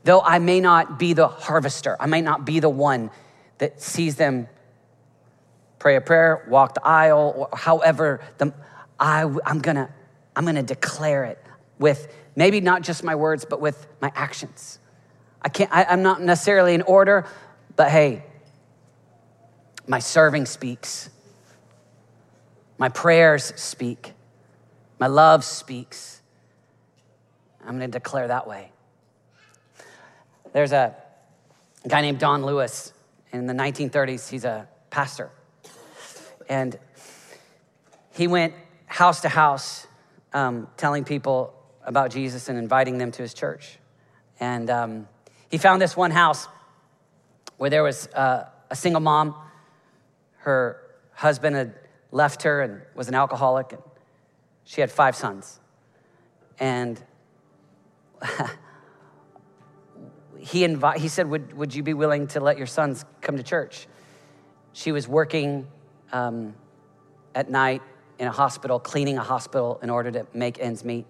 though 0.05 0.21
I 0.21 0.39
may 0.39 0.61
not 0.61 0.99
be 0.99 1.13
the 1.13 1.29
harvester, 1.29 1.97
I 2.01 2.07
may 2.07 2.23
not 2.23 2.45
be 2.45 2.61
the 2.61 2.71
one 2.71 3.11
that 3.59 3.81
sees 3.81 4.17
them 4.17 4.49
pray 5.79 5.97
a 5.97 6.01
prayer, 6.01 6.47
walk 6.49 6.75
the 6.75 6.87
aisle, 6.87 7.35
or 7.37 7.57
however, 7.57 8.21
the, 8.39 8.53
I, 8.99 9.23
I'm 9.45 9.61
gonna, 9.61 9.93
I'm 10.35 10.45
gonna 10.45 10.63
declare 10.63 11.25
it 11.25 11.39
with 11.79 12.13
maybe 12.35 12.61
not 12.61 12.83
just 12.83 13.05
my 13.05 13.15
words, 13.15 13.45
but 13.45 13.61
with 13.61 13.87
my 14.01 14.11
actions. 14.15 14.79
I 15.43 15.49
can't, 15.49 15.71
I, 15.73 15.85
I'm 15.85 16.03
not 16.03 16.21
necessarily 16.21 16.75
in 16.75 16.83
order, 16.83 17.27
but 17.77 17.91
hey, 17.91 18.25
my 19.87 19.99
serving 19.99 20.47
speaks. 20.47 21.11
My 22.77 22.89
prayers 22.89 23.53
speak. 23.57 24.13
My 24.99 25.07
love 25.07 25.45
speaks. 25.45 26.21
I'm 27.61 27.79
going 27.79 27.91
to 27.91 27.99
declare 27.99 28.29
that 28.29 28.47
way. 28.47 28.71
There's 30.53 30.73
a 30.73 30.95
guy 31.87 32.01
named 32.01 32.19
Don 32.19 32.45
Lewis 32.45 32.93
in 33.33 33.47
the 33.47 33.55
1930s. 33.55 34.29
He's 34.29 34.45
a 34.45 34.69
pastor. 34.91 35.31
And 36.49 36.79
he 38.13 38.27
went 38.27 38.55
house 38.87 39.21
to 39.21 39.29
house 39.29 39.87
um, 40.33 40.69
telling 40.77 41.05
people 41.05 41.55
about 41.85 42.11
Jesus 42.11 42.49
and 42.49 42.59
inviting 42.59 42.99
them 42.99 43.11
to 43.13 43.23
his 43.23 43.35
church. 43.35 43.79
And 44.41 44.71
um, 44.71 45.09
he 45.51 45.59
found 45.59 45.81
this 45.81 45.97
one 45.97 46.11
house 46.11 46.47
where 47.57 47.71
there 47.71 47.83
was 47.83 48.07
uh, 48.09 48.47
a 48.71 48.77
single 48.77 49.01
mom. 49.01 49.35
Her 50.39 50.81
husband 51.13 51.57
had 51.57 51.75
left 52.13 52.43
her 52.43 52.61
and 52.61 52.83
was 52.95 53.09
an 53.09 53.15
alcoholic, 53.15 53.73
and 53.73 53.83
she 54.65 54.81
had 54.81 54.91
five 54.91 55.17
sons. 55.17 55.59
And 56.61 57.03
he, 60.39 60.67
invi- 60.67 60.97
he 60.97 61.09
said, 61.09 61.29
would, 61.29 61.53
would 61.55 61.75
you 61.75 61.83
be 61.83 61.95
willing 61.95 62.27
to 62.29 62.41
let 62.41 62.59
your 62.59 62.67
sons 62.67 63.05
come 63.21 63.37
to 63.37 63.43
church? 63.43 63.87
She 64.73 64.93
was 64.93 65.09
working 65.09 65.67
um, 66.13 66.55
at 67.35 67.51
night 67.51 67.83
in 68.19 68.29
a 68.29 68.33
hospital, 68.33 68.79
cleaning 68.79 69.19
a 69.19 69.23
hospital 69.23 69.79
in 69.83 69.91
order 69.91 70.11
to 70.11 70.27
make 70.35 70.59
ends 70.61 70.85
meet. 70.85 71.07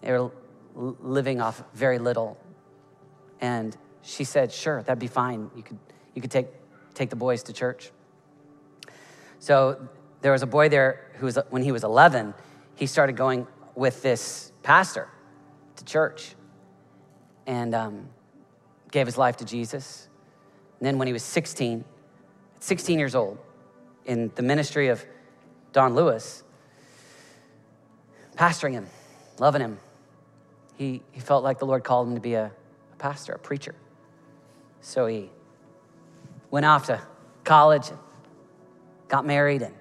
They 0.00 0.12
were 0.12 0.30
living 0.74 1.40
off 1.40 1.62
very 1.74 1.98
little. 1.98 2.36
And 3.44 3.76
she 4.00 4.24
said, 4.24 4.50
Sure, 4.50 4.82
that'd 4.82 4.98
be 4.98 5.06
fine. 5.06 5.50
You 5.54 5.62
could, 5.62 5.78
you 6.14 6.22
could 6.22 6.30
take, 6.30 6.46
take 6.94 7.10
the 7.10 7.16
boys 7.16 7.42
to 7.42 7.52
church. 7.52 7.90
So 9.38 9.86
there 10.22 10.32
was 10.32 10.42
a 10.42 10.46
boy 10.46 10.70
there 10.70 11.10
who 11.18 11.26
was, 11.26 11.38
when 11.50 11.62
he 11.62 11.70
was 11.70 11.84
11, 11.84 12.32
he 12.74 12.86
started 12.86 13.18
going 13.18 13.46
with 13.74 14.00
this 14.00 14.50
pastor 14.62 15.10
to 15.76 15.84
church 15.84 16.34
and 17.46 17.74
um, 17.74 18.08
gave 18.90 19.04
his 19.04 19.18
life 19.18 19.36
to 19.36 19.44
Jesus. 19.44 20.08
And 20.80 20.86
then 20.86 20.96
when 20.96 21.06
he 21.06 21.12
was 21.12 21.22
16, 21.22 21.84
16 22.60 22.98
years 22.98 23.14
old, 23.14 23.36
in 24.06 24.32
the 24.36 24.42
ministry 24.42 24.88
of 24.88 25.04
Don 25.74 25.94
Lewis, 25.94 26.42
pastoring 28.36 28.72
him, 28.72 28.86
loving 29.38 29.60
him, 29.60 29.78
he, 30.78 31.02
he 31.12 31.20
felt 31.20 31.44
like 31.44 31.58
the 31.58 31.66
Lord 31.66 31.84
called 31.84 32.08
him 32.08 32.14
to 32.14 32.22
be 32.22 32.32
a, 32.32 32.46
a 32.46 32.50
pastor, 33.04 33.34
a 33.34 33.38
preacher. 33.38 33.74
So 34.80 35.04
he 35.04 35.28
went 36.50 36.64
off 36.64 36.86
to 36.86 37.02
college, 37.44 37.90
and 37.90 37.98
got 39.08 39.26
married, 39.26 39.60
and 39.60 39.74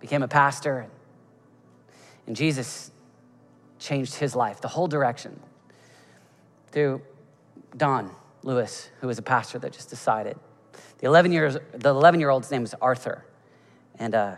became 0.00 0.24
a 0.24 0.26
pastor. 0.26 0.80
And, 0.80 0.90
and 2.26 2.34
Jesus 2.34 2.90
changed 3.78 4.16
his 4.16 4.34
life, 4.34 4.60
the 4.60 4.66
whole 4.66 4.88
direction 4.88 5.38
through 6.72 7.02
Don 7.76 8.10
Lewis, 8.42 8.90
who 9.00 9.06
was 9.06 9.18
a 9.18 9.22
pastor 9.22 9.60
that 9.60 9.72
just 9.72 9.88
decided. 9.88 10.36
The 10.98 11.06
11 11.06 11.30
years, 11.30 11.56
the 11.72 11.90
11 11.90 12.18
year 12.18 12.30
old's 12.30 12.50
name 12.50 12.62
was 12.62 12.74
Arthur, 12.82 13.24
and 13.96 14.12
uh, 14.16 14.34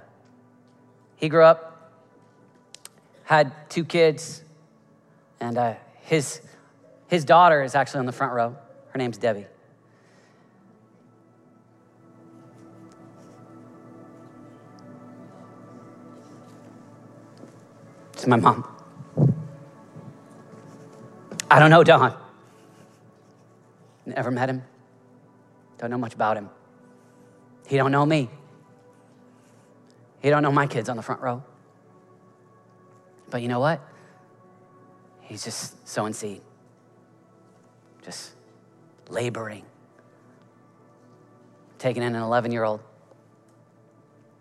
he 1.16 1.30
grew 1.30 1.44
up, 1.44 1.94
had 3.24 3.70
two 3.70 3.86
kids, 3.86 4.44
and 5.40 5.56
uh, 5.56 5.74
his 6.02 6.42
his 7.10 7.24
daughter 7.24 7.62
is 7.62 7.74
actually 7.74 7.98
on 7.98 8.06
the 8.06 8.12
front 8.12 8.32
row. 8.32 8.56
Her 8.90 8.98
name's 8.98 9.18
Debbie. 9.18 9.46
It's 18.12 18.26
my 18.28 18.36
mom. 18.36 18.64
I 21.50 21.58
don't 21.58 21.70
know 21.70 21.82
Don. 21.82 22.14
Never 24.06 24.30
met 24.30 24.48
him. 24.48 24.62
Don't 25.78 25.90
know 25.90 25.98
much 25.98 26.14
about 26.14 26.36
him. 26.36 26.48
He 27.66 27.76
don't 27.76 27.90
know 27.90 28.06
me. 28.06 28.30
He 30.20 30.30
don't 30.30 30.42
know 30.42 30.52
my 30.52 30.68
kids 30.68 30.88
on 30.88 30.96
the 30.96 31.02
front 31.02 31.22
row. 31.22 31.42
But 33.30 33.42
you 33.42 33.48
know 33.48 33.58
what? 33.58 33.80
He's 35.22 35.42
just 35.42 35.88
sowing 35.88 36.12
seed, 36.12 36.42
just 38.02 38.32
laboring, 39.08 39.64
taking 41.78 42.02
in 42.02 42.14
an 42.14 42.22
11 42.22 42.52
year 42.52 42.64
old, 42.64 42.80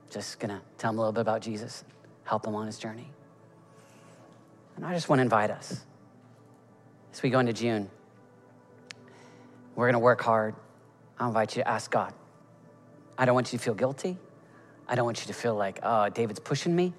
just 0.09 0.39
gonna 0.39 0.61
tell 0.77 0.91
him 0.91 0.97
a 0.97 1.01
little 1.01 1.13
bit 1.13 1.21
about 1.21 1.41
Jesus, 1.41 1.83
help 2.23 2.45
him 2.45 2.55
on 2.55 2.65
his 2.65 2.77
journey. 2.77 3.09
And 4.75 4.85
I 4.85 4.93
just 4.93 5.09
want 5.09 5.19
to 5.19 5.23
invite 5.23 5.51
us 5.51 5.83
as 7.11 7.21
we 7.21 7.29
go 7.29 7.39
into 7.39 7.53
June. 7.53 7.89
We're 9.75 9.87
gonna 9.87 9.99
work 9.99 10.21
hard. 10.21 10.55
I 11.19 11.27
invite 11.27 11.55
you 11.55 11.63
to 11.63 11.67
ask 11.67 11.91
God. 11.91 12.13
I 13.17 13.25
don't 13.25 13.35
want 13.35 13.51
you 13.51 13.59
to 13.59 13.63
feel 13.63 13.73
guilty. 13.73 14.17
I 14.87 14.95
don't 14.95 15.05
want 15.05 15.21
you 15.21 15.27
to 15.27 15.33
feel 15.33 15.53
like, 15.53 15.79
oh, 15.83 16.09
David's 16.09 16.39
pushing 16.39 16.75
me. 16.75 16.93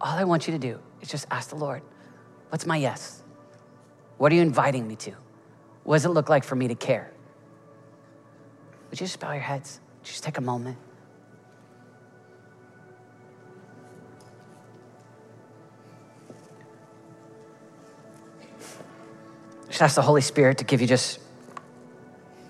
All 0.00 0.16
I 0.16 0.24
want 0.24 0.48
you 0.48 0.52
to 0.52 0.58
do 0.58 0.80
is 1.00 1.08
just 1.08 1.26
ask 1.30 1.50
the 1.50 1.56
Lord, 1.56 1.82
what's 2.48 2.66
my 2.66 2.76
yes? 2.76 3.22
What 4.16 4.32
are 4.32 4.34
you 4.34 4.42
inviting 4.42 4.88
me 4.88 4.96
to? 4.96 5.12
What 5.88 5.94
does 5.94 6.04
it 6.04 6.10
look 6.10 6.28
like 6.28 6.44
for 6.44 6.54
me 6.54 6.68
to 6.68 6.74
care? 6.74 7.10
Would 8.90 9.00
you 9.00 9.06
just 9.06 9.18
bow 9.20 9.32
your 9.32 9.40
heads? 9.40 9.80
Just 10.02 10.22
take 10.22 10.36
a 10.36 10.42
moment. 10.42 10.76
Just 19.68 19.80
ask 19.80 19.94
the 19.94 20.02
Holy 20.02 20.20
Spirit 20.20 20.58
to 20.58 20.64
give 20.64 20.82
you 20.82 20.86
just, 20.86 21.20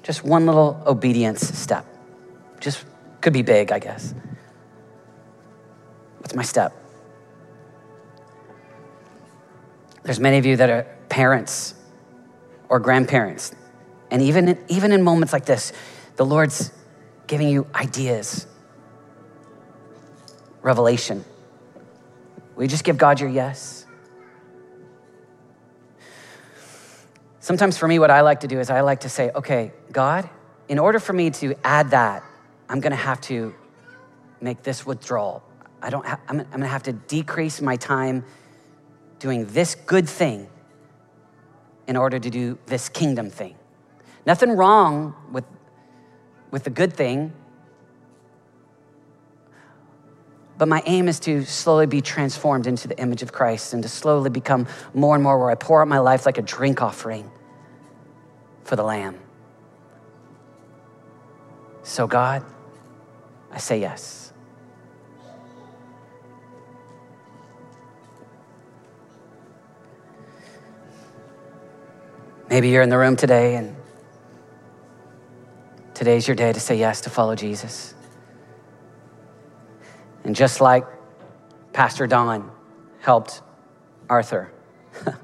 just 0.03 0.25
one 0.25 0.45
little 0.45 0.83
obedience 0.85 1.49
step. 1.57 1.87
Just 2.59 2.85
could 3.21 3.33
be 3.33 3.43
big, 3.43 3.71
I 3.71 3.79
guess. 3.79 4.15
What's 6.19 6.35
my 6.35 6.43
step? 6.43 6.73
There's 10.03 10.19
many 10.19 10.39
of 10.39 10.45
you 10.45 10.57
that 10.57 10.71
are 10.71 10.83
parents 11.09 11.77
or 12.69 12.79
grandparents. 12.79 13.55
And 14.11 14.23
even, 14.23 14.59
even 14.69 14.93
in 14.93 15.03
moments 15.03 15.33
like 15.33 15.45
this, 15.45 15.73
the 16.17 16.25
Lord's 16.25 16.73
giving 17.27 17.49
you 17.49 17.67
ideas, 17.75 18.47
revelation. 20.63 21.25
Will 22.57 22.65
you 22.65 22.69
just 22.69 22.85
give 22.85 22.99
God 22.99 23.21
your 23.21 23.29
yes? 23.29 23.87
Sometimes 27.41 27.79
for 27.79 27.89
me, 27.89 27.99
what 27.99 28.11
I 28.11 28.23
like 28.23 28.41
to 28.41 28.49
do 28.49 28.61
is 28.61 28.69
I 28.69 28.81
like 28.81 29.01
to 29.01 29.09
say, 29.09 29.31
okay, 29.35 29.73
God, 29.93 30.29
in 30.69 30.79
order 30.79 30.99
for 30.99 31.13
me 31.13 31.31
to 31.31 31.55
add 31.65 31.93
that, 31.93 32.23
I'm 32.69 32.81
gonna 32.81 32.97
have 32.97 33.21
to 33.23 33.55
make 34.41 34.63
this 34.63 34.85
withdrawal. 34.85 35.43
I 35.81 35.91
don't 35.91 36.05
ha- 36.05 36.21
I'm, 36.29 36.41
I'm 36.41 36.51
gonna 36.51 36.67
have 36.67 36.83
to 36.85 36.93
decrease 36.93 37.63
my 37.63 37.77
time 37.77 38.25
doing 39.19 39.47
this 39.47 39.75
good 39.75 40.09
thing 40.09 40.49
in 41.89 41.97
order 41.97 42.19
to 42.19 42.31
do 42.31 42.59
this 42.67 42.89
kingdom 42.89 43.31
thing. 43.31 43.57
Nothing 44.27 44.51
wrong 44.53 45.15
with, 45.33 45.45
with 46.51 46.63
the 46.65 46.71
good 46.71 46.93
thing, 46.93 47.33
but 50.59 50.69
my 50.69 50.83
aim 50.87 51.09
is 51.09 51.19
to 51.21 51.45
slowly 51.45 51.87
be 51.87 52.03
transformed 52.03 52.67
into 52.67 52.89
the 52.89 52.99
image 53.01 53.23
of 53.23 53.33
Christ 53.33 53.73
and 53.73 53.83
to 53.83 53.89
slowly 53.89 54.29
become 54.29 54.67
more 54.93 55.15
and 55.15 55.25
more 55.25 55.39
where 55.39 55.51
I 55.51 55.55
pour 55.55 55.81
out 55.81 55.89
my 55.89 55.99
life 55.99 56.27
like 56.27 56.37
a 56.37 56.43
drink 56.43 56.83
offering 56.83 57.31
for 58.65 58.77
the 58.77 58.83
Lamb. 58.83 59.19
So, 61.85 62.07
God, 62.07 62.45
I 63.51 63.59
say 63.59 63.81
yes. 63.81 64.28
Maybe 72.51 72.71
you're 72.71 72.83
in 72.83 72.89
the 72.89 72.97
room 72.97 73.15
today 73.15 73.57
and 73.57 73.77
today's 75.93 76.27
your 76.27 76.35
day 76.35 76.51
to 76.51 76.61
say 76.61 76.77
yes 76.77 77.03
to 77.03 77.11
follow 77.11 77.35
Jesus. 77.35 77.95
And 80.25 80.35
just 80.35 80.61
like 80.61 80.87
Pastor 81.75 82.07
Don 82.07 82.51
helped 83.01 83.43
Arthur, 84.09 84.51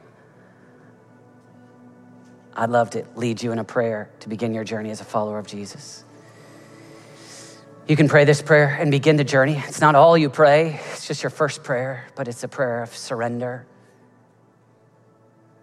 I'd 2.55 2.69
love 2.71 2.91
to 2.91 3.07
lead 3.17 3.43
you 3.43 3.53
in 3.53 3.59
a 3.59 3.65
prayer 3.65 4.11
to 4.21 4.29
begin 4.29 4.53
your 4.53 4.65
journey 4.65 4.91
as 4.91 5.01
a 5.01 5.05
follower 5.05 5.39
of 5.39 5.47
Jesus. 5.47 6.05
You 7.89 7.97
can 7.97 8.09
pray 8.09 8.25
this 8.25 8.43
prayer 8.43 8.77
and 8.79 8.91
begin 8.91 9.17
the 9.17 9.25
journey. 9.25 9.63
It's 9.67 9.81
not 9.81 9.95
all 9.95 10.17
you 10.17 10.29
pray, 10.29 10.81
it's 10.93 11.07
just 11.07 11.23
your 11.23 11.31
first 11.31 11.63
prayer, 11.63 12.07
but 12.17 12.29
it's 12.29 12.45
a 12.45 12.49
prayer 12.49 12.83
of 12.83 12.95
surrender. 12.95 13.67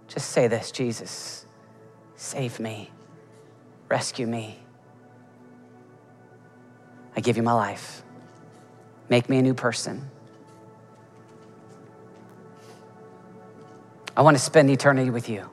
Just 0.08 0.32
say 0.32 0.48
this 0.48 0.72
Jesus, 0.72 1.41
save 2.22 2.60
me, 2.60 2.88
rescue 3.90 4.28
me. 4.28 4.60
I 7.16 7.20
give 7.20 7.36
you 7.36 7.42
my 7.42 7.54
life. 7.54 8.04
Make 9.10 9.28
me 9.28 9.40
a 9.40 9.42
new 9.42 9.56
person. 9.56 10.08
I 14.16 14.22
want 14.22 14.38
to 14.38 14.44
spend 14.44 14.70
eternity 14.70 15.10
with 15.10 15.30
you. 15.30 15.50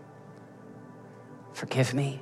Forgive 1.55 1.95
me. 1.95 2.21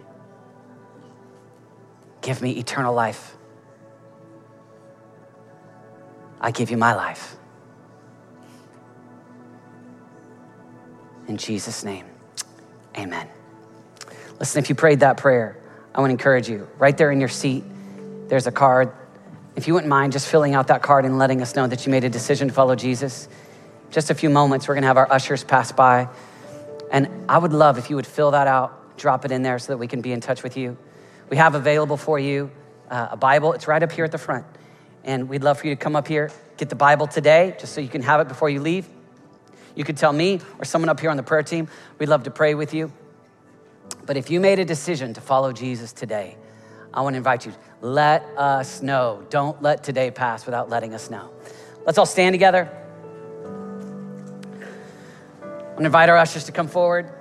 Give 2.20 2.40
me 2.40 2.53
eternal 2.53 2.94
life. 2.94 3.36
I 6.40 6.53
give 6.53 6.70
you 6.70 6.76
my 6.76 6.94
life. 6.94 7.36
In 11.26 11.36
Jesus' 11.36 11.82
name, 11.82 12.07
amen. 12.97 13.36
Listen, 14.39 14.62
if 14.62 14.68
you 14.68 14.74
prayed 14.74 15.01
that 15.01 15.16
prayer, 15.16 15.57
I 15.95 16.01
want 16.01 16.11
to 16.11 16.12
encourage 16.12 16.49
you. 16.49 16.68
Right 16.78 16.97
there 16.97 17.11
in 17.11 17.20
your 17.20 17.28
seat, 17.28 17.64
there's 18.28 18.47
a 18.47 18.53
card. 18.53 18.93
If 19.55 19.66
you 19.66 19.74
wouldn't 19.74 19.89
mind 19.89 20.12
just 20.12 20.28
filling 20.28 20.55
out 20.55 20.68
that 20.68 20.82
card 20.82 21.05
and 21.05 21.18
letting 21.18 21.41
us 21.41 21.57
know 21.57 21.66
that 21.66 21.87
you 21.87 21.91
made 21.91 22.05
a 22.05 22.11
decision 22.11 22.49
to 22.49 22.55
follow 22.55 22.74
Jesus, 22.74 23.28
just 23.91 24.11
a 24.11 24.14
few 24.14 24.28
moments, 24.28 24.68
we're 24.68 24.74
going 24.74 24.82
to 24.82 24.89
have 24.89 24.99
our 24.99 25.11
ushers 25.11 25.43
pass 25.43 25.72
by. 25.72 26.09
And 26.91 27.09
I 27.28 27.39
would 27.39 27.53
love 27.53 27.78
if 27.78 27.89
you 27.89 27.97
would 27.97 28.07
fill 28.07 28.32
that 28.32 28.47
out, 28.47 28.99
drop 28.99 29.24
it 29.24 29.32
in 29.32 29.43
there 29.43 29.59
so 29.59 29.72
that 29.72 29.78
we 29.78 29.87
can 29.87 30.03
be 30.03 30.12
in 30.12 30.20
touch 30.20 30.43
with 30.43 30.57
you. 30.57 30.76
We 31.30 31.39
have 31.39 31.55
available 31.55 31.97
for 31.97 32.18
you 32.18 32.51
uh, 32.91 33.09
a 33.12 33.16
Bible, 33.16 33.53
it's 33.53 33.66
right 33.66 33.82
up 33.82 33.93
here 33.93 34.05
at 34.05 34.12
the 34.12 34.18
front. 34.18 34.45
And 35.05 35.28
we'd 35.28 35.43
love 35.43 35.59
for 35.59 35.66
you 35.66 35.74
to 35.74 35.80
come 35.80 35.97
up 35.97 36.09
here, 36.09 36.30
get 36.57 36.68
the 36.68 36.76
Bible 36.76 37.07
today, 37.07 37.57
just 37.59 37.72
so 37.72 37.80
you 37.80 37.89
can 37.89 38.03
have 38.03 38.20
it 38.20 38.28
before 38.28 38.51
you 38.51 38.61
leave. 38.61 38.89
You 39.74 39.84
could 39.84 39.97
tell 39.97 40.12
me 40.12 40.41
or 40.59 40.64
someone 40.64 40.89
up 40.89 41.01
here 41.01 41.11
on 41.11 41.16
the 41.16 41.22
prayer 41.22 41.43
team. 41.43 41.68
We'd 41.99 42.09
love 42.09 42.24
to 42.24 42.30
pray 42.30 42.55
with 42.55 42.74
you. 42.74 42.93
But 44.05 44.16
if 44.16 44.30
you 44.30 44.41
made 44.41 44.59
a 44.59 44.64
decision 44.64 45.14
to 45.14 45.20
follow 45.20 45.53
Jesus 45.53 45.93
today, 45.93 46.37
I 46.95 47.01
want 47.03 47.14
to 47.14 47.18
invite 47.18 47.45
you, 47.45 47.53
let 47.80 48.22
us 48.37 48.80
know. 48.80 49.26
Don't 49.30 49.61
let 49.61 49.84
today 49.84 50.11
pass 50.11 50.47
without 50.47 50.70
letting 50.70 50.95
us 50.95 51.11
know. 51.11 51.30
Let's 51.84 51.99
all 51.99 52.07
stand 52.07 52.32
together. 52.32 52.70
I 55.43 55.64
want 55.66 55.78
to 55.78 55.84
invite 55.87 56.09
our 56.09 56.16
ushers 56.16 56.45
to 56.45 56.53
come 56.53 56.68
forward. 56.68 57.12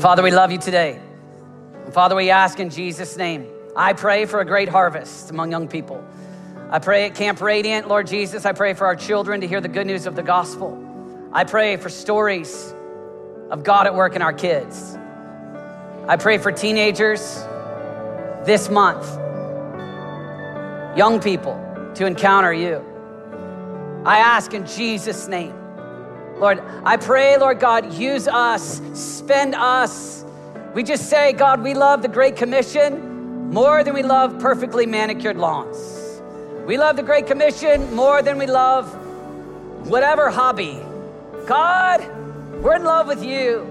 Father, 0.00 0.22
we 0.22 0.30
love 0.30 0.52
you 0.52 0.58
today. 0.58 1.00
Father, 1.90 2.14
we 2.14 2.30
ask 2.30 2.60
in 2.60 2.70
Jesus' 2.70 3.16
name. 3.16 3.46
I 3.76 3.92
pray 3.92 4.24
for 4.26 4.40
a 4.40 4.44
great 4.44 4.68
harvest 4.68 5.30
among 5.30 5.50
young 5.50 5.68
people. 5.68 6.04
I 6.70 6.78
pray 6.78 7.06
at 7.06 7.14
Camp 7.14 7.40
Radiant, 7.40 7.88
Lord 7.88 8.06
Jesus, 8.06 8.44
I 8.44 8.52
pray 8.52 8.74
for 8.74 8.86
our 8.86 8.96
children 8.96 9.40
to 9.40 9.48
hear 9.48 9.60
the 9.60 9.68
good 9.68 9.86
news 9.86 10.06
of 10.06 10.14
the 10.14 10.22
gospel. 10.22 10.76
I 11.32 11.44
pray 11.44 11.76
for 11.76 11.88
stories 11.88 12.74
of 13.50 13.64
God 13.64 13.86
at 13.86 13.94
work 13.94 14.14
in 14.14 14.22
our 14.22 14.32
kids. 14.32 14.96
I 16.06 16.16
pray 16.16 16.38
for 16.38 16.52
teenagers 16.52 17.20
this 18.44 18.68
month, 18.68 19.06
young 20.96 21.20
people 21.20 21.54
to 21.94 22.06
encounter 22.06 22.52
you. 22.52 22.84
I 24.04 24.18
ask 24.18 24.54
in 24.54 24.66
Jesus' 24.66 25.28
name. 25.28 25.54
Lord, 26.38 26.62
I 26.84 26.96
pray, 26.96 27.36
Lord 27.36 27.60
God, 27.60 27.94
use 27.94 28.28
us, 28.28 28.80
spend 28.94 29.54
us 29.54 30.18
we 30.74 30.84
just 30.84 31.08
say, 31.08 31.32
God, 31.32 31.62
we 31.62 31.74
love 31.74 32.02
the 32.02 32.08
Great 32.08 32.36
Commission 32.36 33.50
more 33.50 33.82
than 33.82 33.94
we 33.94 34.02
love 34.02 34.38
perfectly 34.38 34.86
manicured 34.86 35.36
lawns. 35.36 35.97
We 36.68 36.76
love 36.76 36.96
the 36.96 37.02
Great 37.02 37.26
Commission 37.26 37.94
more 37.94 38.20
than 38.20 38.36
we 38.36 38.44
love 38.44 38.94
whatever 39.88 40.28
hobby. 40.28 40.78
God, 41.46 42.06
we're 42.62 42.76
in 42.76 42.84
love 42.84 43.06
with 43.06 43.24
you. 43.24 43.62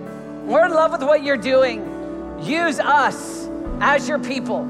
We're 0.47 0.65
in 0.65 0.71
love 0.71 0.93
with 0.93 1.03
what 1.03 1.21
you're 1.21 1.37
doing. 1.37 2.39
Use 2.41 2.79
us 2.79 3.47
as 3.81 4.09
your 4.09 4.17
people. 4.17 4.65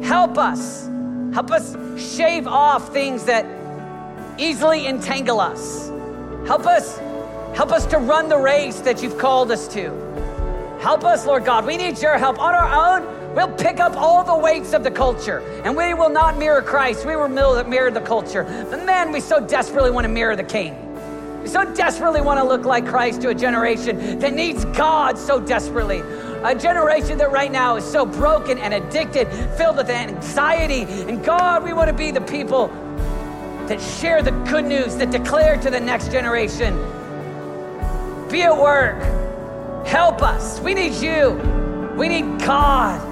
Help 0.00 0.38
us. 0.38 0.88
Help 1.34 1.50
us 1.50 1.76
shave 2.00 2.46
off 2.46 2.92
things 2.92 3.24
that 3.24 3.44
easily 4.38 4.86
entangle 4.86 5.40
us. 5.40 5.88
Help 6.46 6.66
us 6.66 6.98
help 7.56 7.72
us 7.72 7.84
to 7.86 7.98
run 7.98 8.28
the 8.28 8.38
race 8.38 8.78
that 8.82 9.02
you've 9.02 9.18
called 9.18 9.50
us 9.50 9.66
to. 9.74 9.90
Help 10.80 11.04
us, 11.04 11.26
Lord 11.26 11.44
God. 11.44 11.66
We 11.66 11.76
need 11.76 12.00
your 12.00 12.16
help. 12.16 12.38
On 12.38 12.54
our 12.54 13.00
own, 13.00 13.19
we'll 13.34 13.52
pick 13.52 13.80
up 13.80 13.96
all 13.96 14.24
the 14.24 14.36
weights 14.36 14.72
of 14.72 14.84
the 14.84 14.90
culture 14.90 15.40
and 15.64 15.76
we 15.76 15.94
will 15.94 16.10
not 16.10 16.38
mirror 16.38 16.62
Christ. 16.62 17.06
We 17.06 17.16
will 17.16 17.28
mirror 17.28 17.90
the 17.90 18.00
culture. 18.00 18.44
But 18.70 18.84
man, 18.84 19.12
we 19.12 19.20
so 19.20 19.44
desperately 19.44 19.90
want 19.90 20.04
to 20.04 20.08
mirror 20.08 20.36
the 20.36 20.44
King. 20.44 20.74
We 21.42 21.48
so 21.48 21.64
desperately 21.74 22.20
want 22.20 22.38
to 22.38 22.44
look 22.44 22.64
like 22.64 22.86
Christ 22.86 23.22
to 23.22 23.30
a 23.30 23.34
generation 23.34 24.18
that 24.18 24.34
needs 24.34 24.64
God 24.66 25.16
so 25.16 25.40
desperately. 25.40 26.02
A 26.44 26.54
generation 26.54 27.18
that 27.18 27.32
right 27.32 27.50
now 27.50 27.76
is 27.76 27.84
so 27.84 28.04
broken 28.04 28.58
and 28.58 28.74
addicted, 28.74 29.26
filled 29.56 29.76
with 29.76 29.90
anxiety. 29.90 30.82
And 30.82 31.24
God, 31.24 31.64
we 31.64 31.72
want 31.72 31.88
to 31.88 31.94
be 31.94 32.10
the 32.10 32.20
people 32.20 32.68
that 33.68 33.80
share 33.80 34.22
the 34.22 34.32
good 34.50 34.64
news, 34.64 34.96
that 34.96 35.10
declare 35.10 35.56
to 35.58 35.70
the 35.70 35.80
next 35.80 36.10
generation 36.10 36.74
be 38.30 38.42
at 38.42 38.56
work, 38.56 39.02
help 39.86 40.22
us. 40.22 40.60
We 40.60 40.72
need 40.72 40.94
you, 40.94 41.32
we 41.96 42.08
need 42.08 42.40
God. 42.40 43.09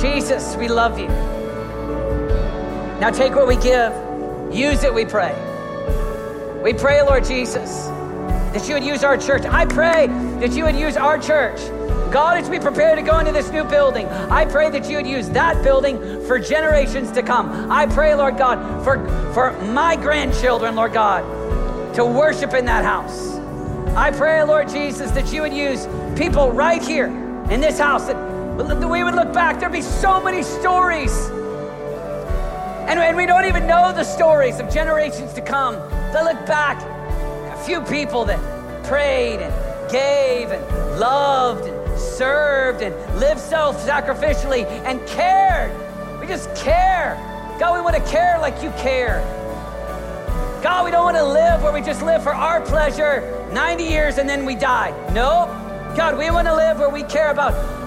Jesus, 0.00 0.56
we 0.56 0.68
love 0.68 0.98
you. 0.98 1.08
Now 2.98 3.10
take 3.10 3.34
what 3.34 3.48
we 3.48 3.56
give, 3.56 3.92
use 4.52 4.84
it, 4.84 4.94
we 4.94 5.04
pray. 5.04 5.34
We 6.62 6.72
pray, 6.72 7.02
Lord 7.02 7.24
Jesus, 7.24 7.86
that 8.52 8.68
you 8.68 8.74
would 8.74 8.84
use 8.84 9.02
our 9.02 9.16
church. 9.16 9.44
I 9.44 9.66
pray 9.66 10.06
that 10.40 10.52
you 10.52 10.64
would 10.64 10.76
use 10.76 10.96
our 10.96 11.18
church. 11.18 11.58
God, 12.12 12.38
as 12.38 12.48
we 12.48 12.58
prepare 12.58 12.94
to 12.94 13.02
go 13.02 13.18
into 13.18 13.32
this 13.32 13.50
new 13.50 13.64
building, 13.64 14.06
I 14.06 14.44
pray 14.44 14.70
that 14.70 14.88
you 14.88 14.96
would 14.96 15.06
use 15.06 15.28
that 15.30 15.62
building 15.62 15.98
for 16.26 16.38
generations 16.38 17.10
to 17.12 17.22
come. 17.22 17.70
I 17.70 17.86
pray, 17.86 18.14
Lord 18.14 18.38
God, 18.38 18.84
for, 18.84 18.96
for 19.34 19.52
my 19.72 19.96
grandchildren, 19.96 20.74
Lord 20.74 20.92
God, 20.92 21.94
to 21.96 22.04
worship 22.04 22.54
in 22.54 22.64
that 22.66 22.84
house. 22.84 23.36
I 23.96 24.12
pray, 24.12 24.42
Lord 24.44 24.68
Jesus, 24.68 25.10
that 25.10 25.32
you 25.32 25.42
would 25.42 25.52
use 25.52 25.86
people 26.16 26.52
right 26.52 26.82
here 26.82 27.06
in 27.50 27.60
this 27.60 27.78
house 27.78 28.06
that 28.06 28.27
we 28.66 29.04
would 29.04 29.14
look 29.14 29.32
back. 29.32 29.60
There'd 29.60 29.72
be 29.72 29.82
so 29.82 30.20
many 30.20 30.42
stories. 30.42 31.30
And, 32.88 33.16
we 33.16 33.26
don't 33.26 33.44
even 33.44 33.66
know 33.66 33.92
the 33.92 34.04
stories 34.04 34.58
of 34.58 34.72
generations 34.72 35.32
to 35.34 35.40
come 35.40 35.74
to 35.74 36.22
look 36.24 36.46
back, 36.46 36.80
a 37.52 37.64
few 37.64 37.80
people 37.82 38.24
that 38.24 38.38
prayed 38.84 39.40
and 39.40 39.90
gave 39.90 40.50
and 40.50 40.64
loved 40.98 41.66
and 41.66 41.98
served 41.98 42.82
and 42.82 42.94
lived 43.20 43.40
self 43.40 43.76
sacrificially 43.86 44.64
and 44.84 45.06
cared. 45.06 45.70
We 46.20 46.26
just 46.26 46.54
care. 46.56 47.14
God, 47.60 47.76
we 47.76 47.82
want 47.82 47.96
to 47.96 48.10
care 48.10 48.38
like 48.40 48.62
you 48.62 48.70
care. 48.70 49.20
God, 50.62 50.84
we 50.84 50.90
don't 50.90 51.04
want 51.04 51.16
to 51.16 51.24
live 51.24 51.62
where 51.62 51.72
we 51.72 51.82
just 51.82 52.02
live 52.02 52.22
for 52.22 52.34
our 52.34 52.60
pleasure 52.62 53.48
90 53.52 53.84
years 53.84 54.18
and 54.18 54.28
then 54.28 54.44
we 54.44 54.54
die. 54.54 54.90
No. 55.12 55.46
God, 55.96 56.18
we 56.18 56.30
want 56.30 56.48
to 56.48 56.54
live 56.54 56.78
where 56.78 56.90
we 56.90 57.02
care 57.02 57.30
about 57.30 57.77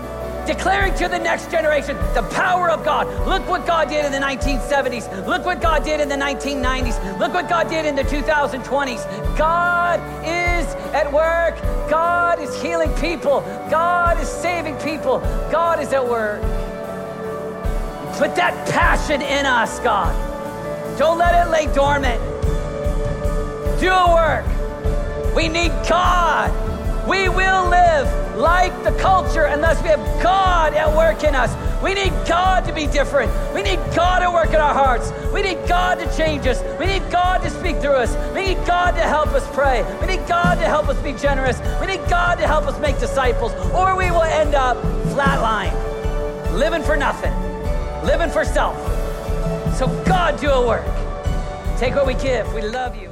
declaring 0.45 0.93
to 0.95 1.07
the 1.07 1.19
next 1.19 1.51
generation 1.51 1.95
the 2.13 2.27
power 2.33 2.69
of 2.69 2.83
God. 2.83 3.07
Look 3.27 3.47
what 3.47 3.65
God 3.65 3.89
did 3.89 4.05
in 4.05 4.11
the 4.11 4.17
1970s. 4.17 5.27
Look 5.27 5.45
what 5.45 5.61
God 5.61 5.83
did 5.83 5.99
in 5.99 6.09
the 6.09 6.15
1990s. 6.15 7.19
Look 7.19 7.33
what 7.33 7.49
God 7.49 7.69
did 7.69 7.85
in 7.85 7.95
the 7.95 8.03
2020s. 8.03 9.37
God 9.37 9.99
is 10.25 10.65
at 10.93 11.11
work. 11.11 11.59
God 11.89 12.39
is 12.39 12.61
healing 12.61 12.93
people. 12.95 13.41
God 13.69 14.19
is 14.19 14.27
saving 14.27 14.75
people. 14.77 15.19
God 15.51 15.79
is 15.79 15.93
at 15.93 16.07
work. 16.07 16.41
Put 18.17 18.35
that 18.35 18.67
passion 18.69 19.21
in 19.21 19.45
us, 19.45 19.79
God. 19.79 20.15
Don't 20.97 21.17
let 21.17 21.47
it 21.47 21.49
lay 21.49 21.73
dormant. 21.73 22.21
Do 23.79 23.89
a 23.89 24.13
work. 24.13 24.45
We 25.35 25.47
need 25.47 25.71
God. 25.87 26.51
We 27.07 27.29
will 27.29 27.69
live 27.69 28.20
like 28.37 28.71
the 28.83 28.91
culture 28.93 29.45
unless 29.45 29.81
we 29.81 29.89
have 29.89 30.23
God 30.23 30.73
at 30.73 30.95
work 30.95 31.23
in 31.23 31.35
us. 31.35 31.51
We 31.83 31.93
need 31.93 32.11
God 32.27 32.65
to 32.65 32.73
be 32.73 32.87
different. 32.87 33.31
We 33.53 33.63
need 33.63 33.79
God 33.95 34.19
to 34.19 34.31
work 34.31 34.49
in 34.49 34.55
our 34.55 34.73
hearts. 34.73 35.11
We 35.33 35.41
need 35.41 35.67
God 35.67 35.99
to 35.99 36.17
change 36.17 36.45
us. 36.47 36.61
We 36.79 36.85
need 36.85 37.09
God 37.11 37.41
to 37.43 37.49
speak 37.49 37.77
through 37.77 37.95
us. 37.95 38.15
We 38.33 38.43
need 38.43 38.65
God 38.65 38.91
to 38.91 39.01
help 39.01 39.29
us 39.29 39.47
pray. 39.55 39.83
We 39.99 40.07
need 40.07 40.27
God 40.27 40.55
to 40.55 40.65
help 40.65 40.87
us 40.89 40.97
be 41.01 41.13
generous. 41.13 41.59
We 41.79 41.87
need 41.87 42.07
God 42.09 42.35
to 42.35 42.47
help 42.47 42.65
us 42.65 42.79
make 42.79 42.99
disciples, 42.99 43.53
or 43.73 43.95
we 43.95 44.11
will 44.11 44.21
end 44.21 44.55
up 44.55 44.77
flatline, 45.13 45.73
living 46.53 46.83
for 46.83 46.95
nothing, 46.95 47.33
living 48.03 48.29
for 48.29 48.45
self. 48.45 48.77
So, 49.75 49.87
God, 50.05 50.39
do 50.39 50.49
a 50.49 50.67
work. 50.67 50.85
Take 51.77 51.95
what 51.95 52.05
we 52.05 52.13
give. 52.13 52.53
We 52.53 52.61
love 52.61 52.95
you. 52.95 53.10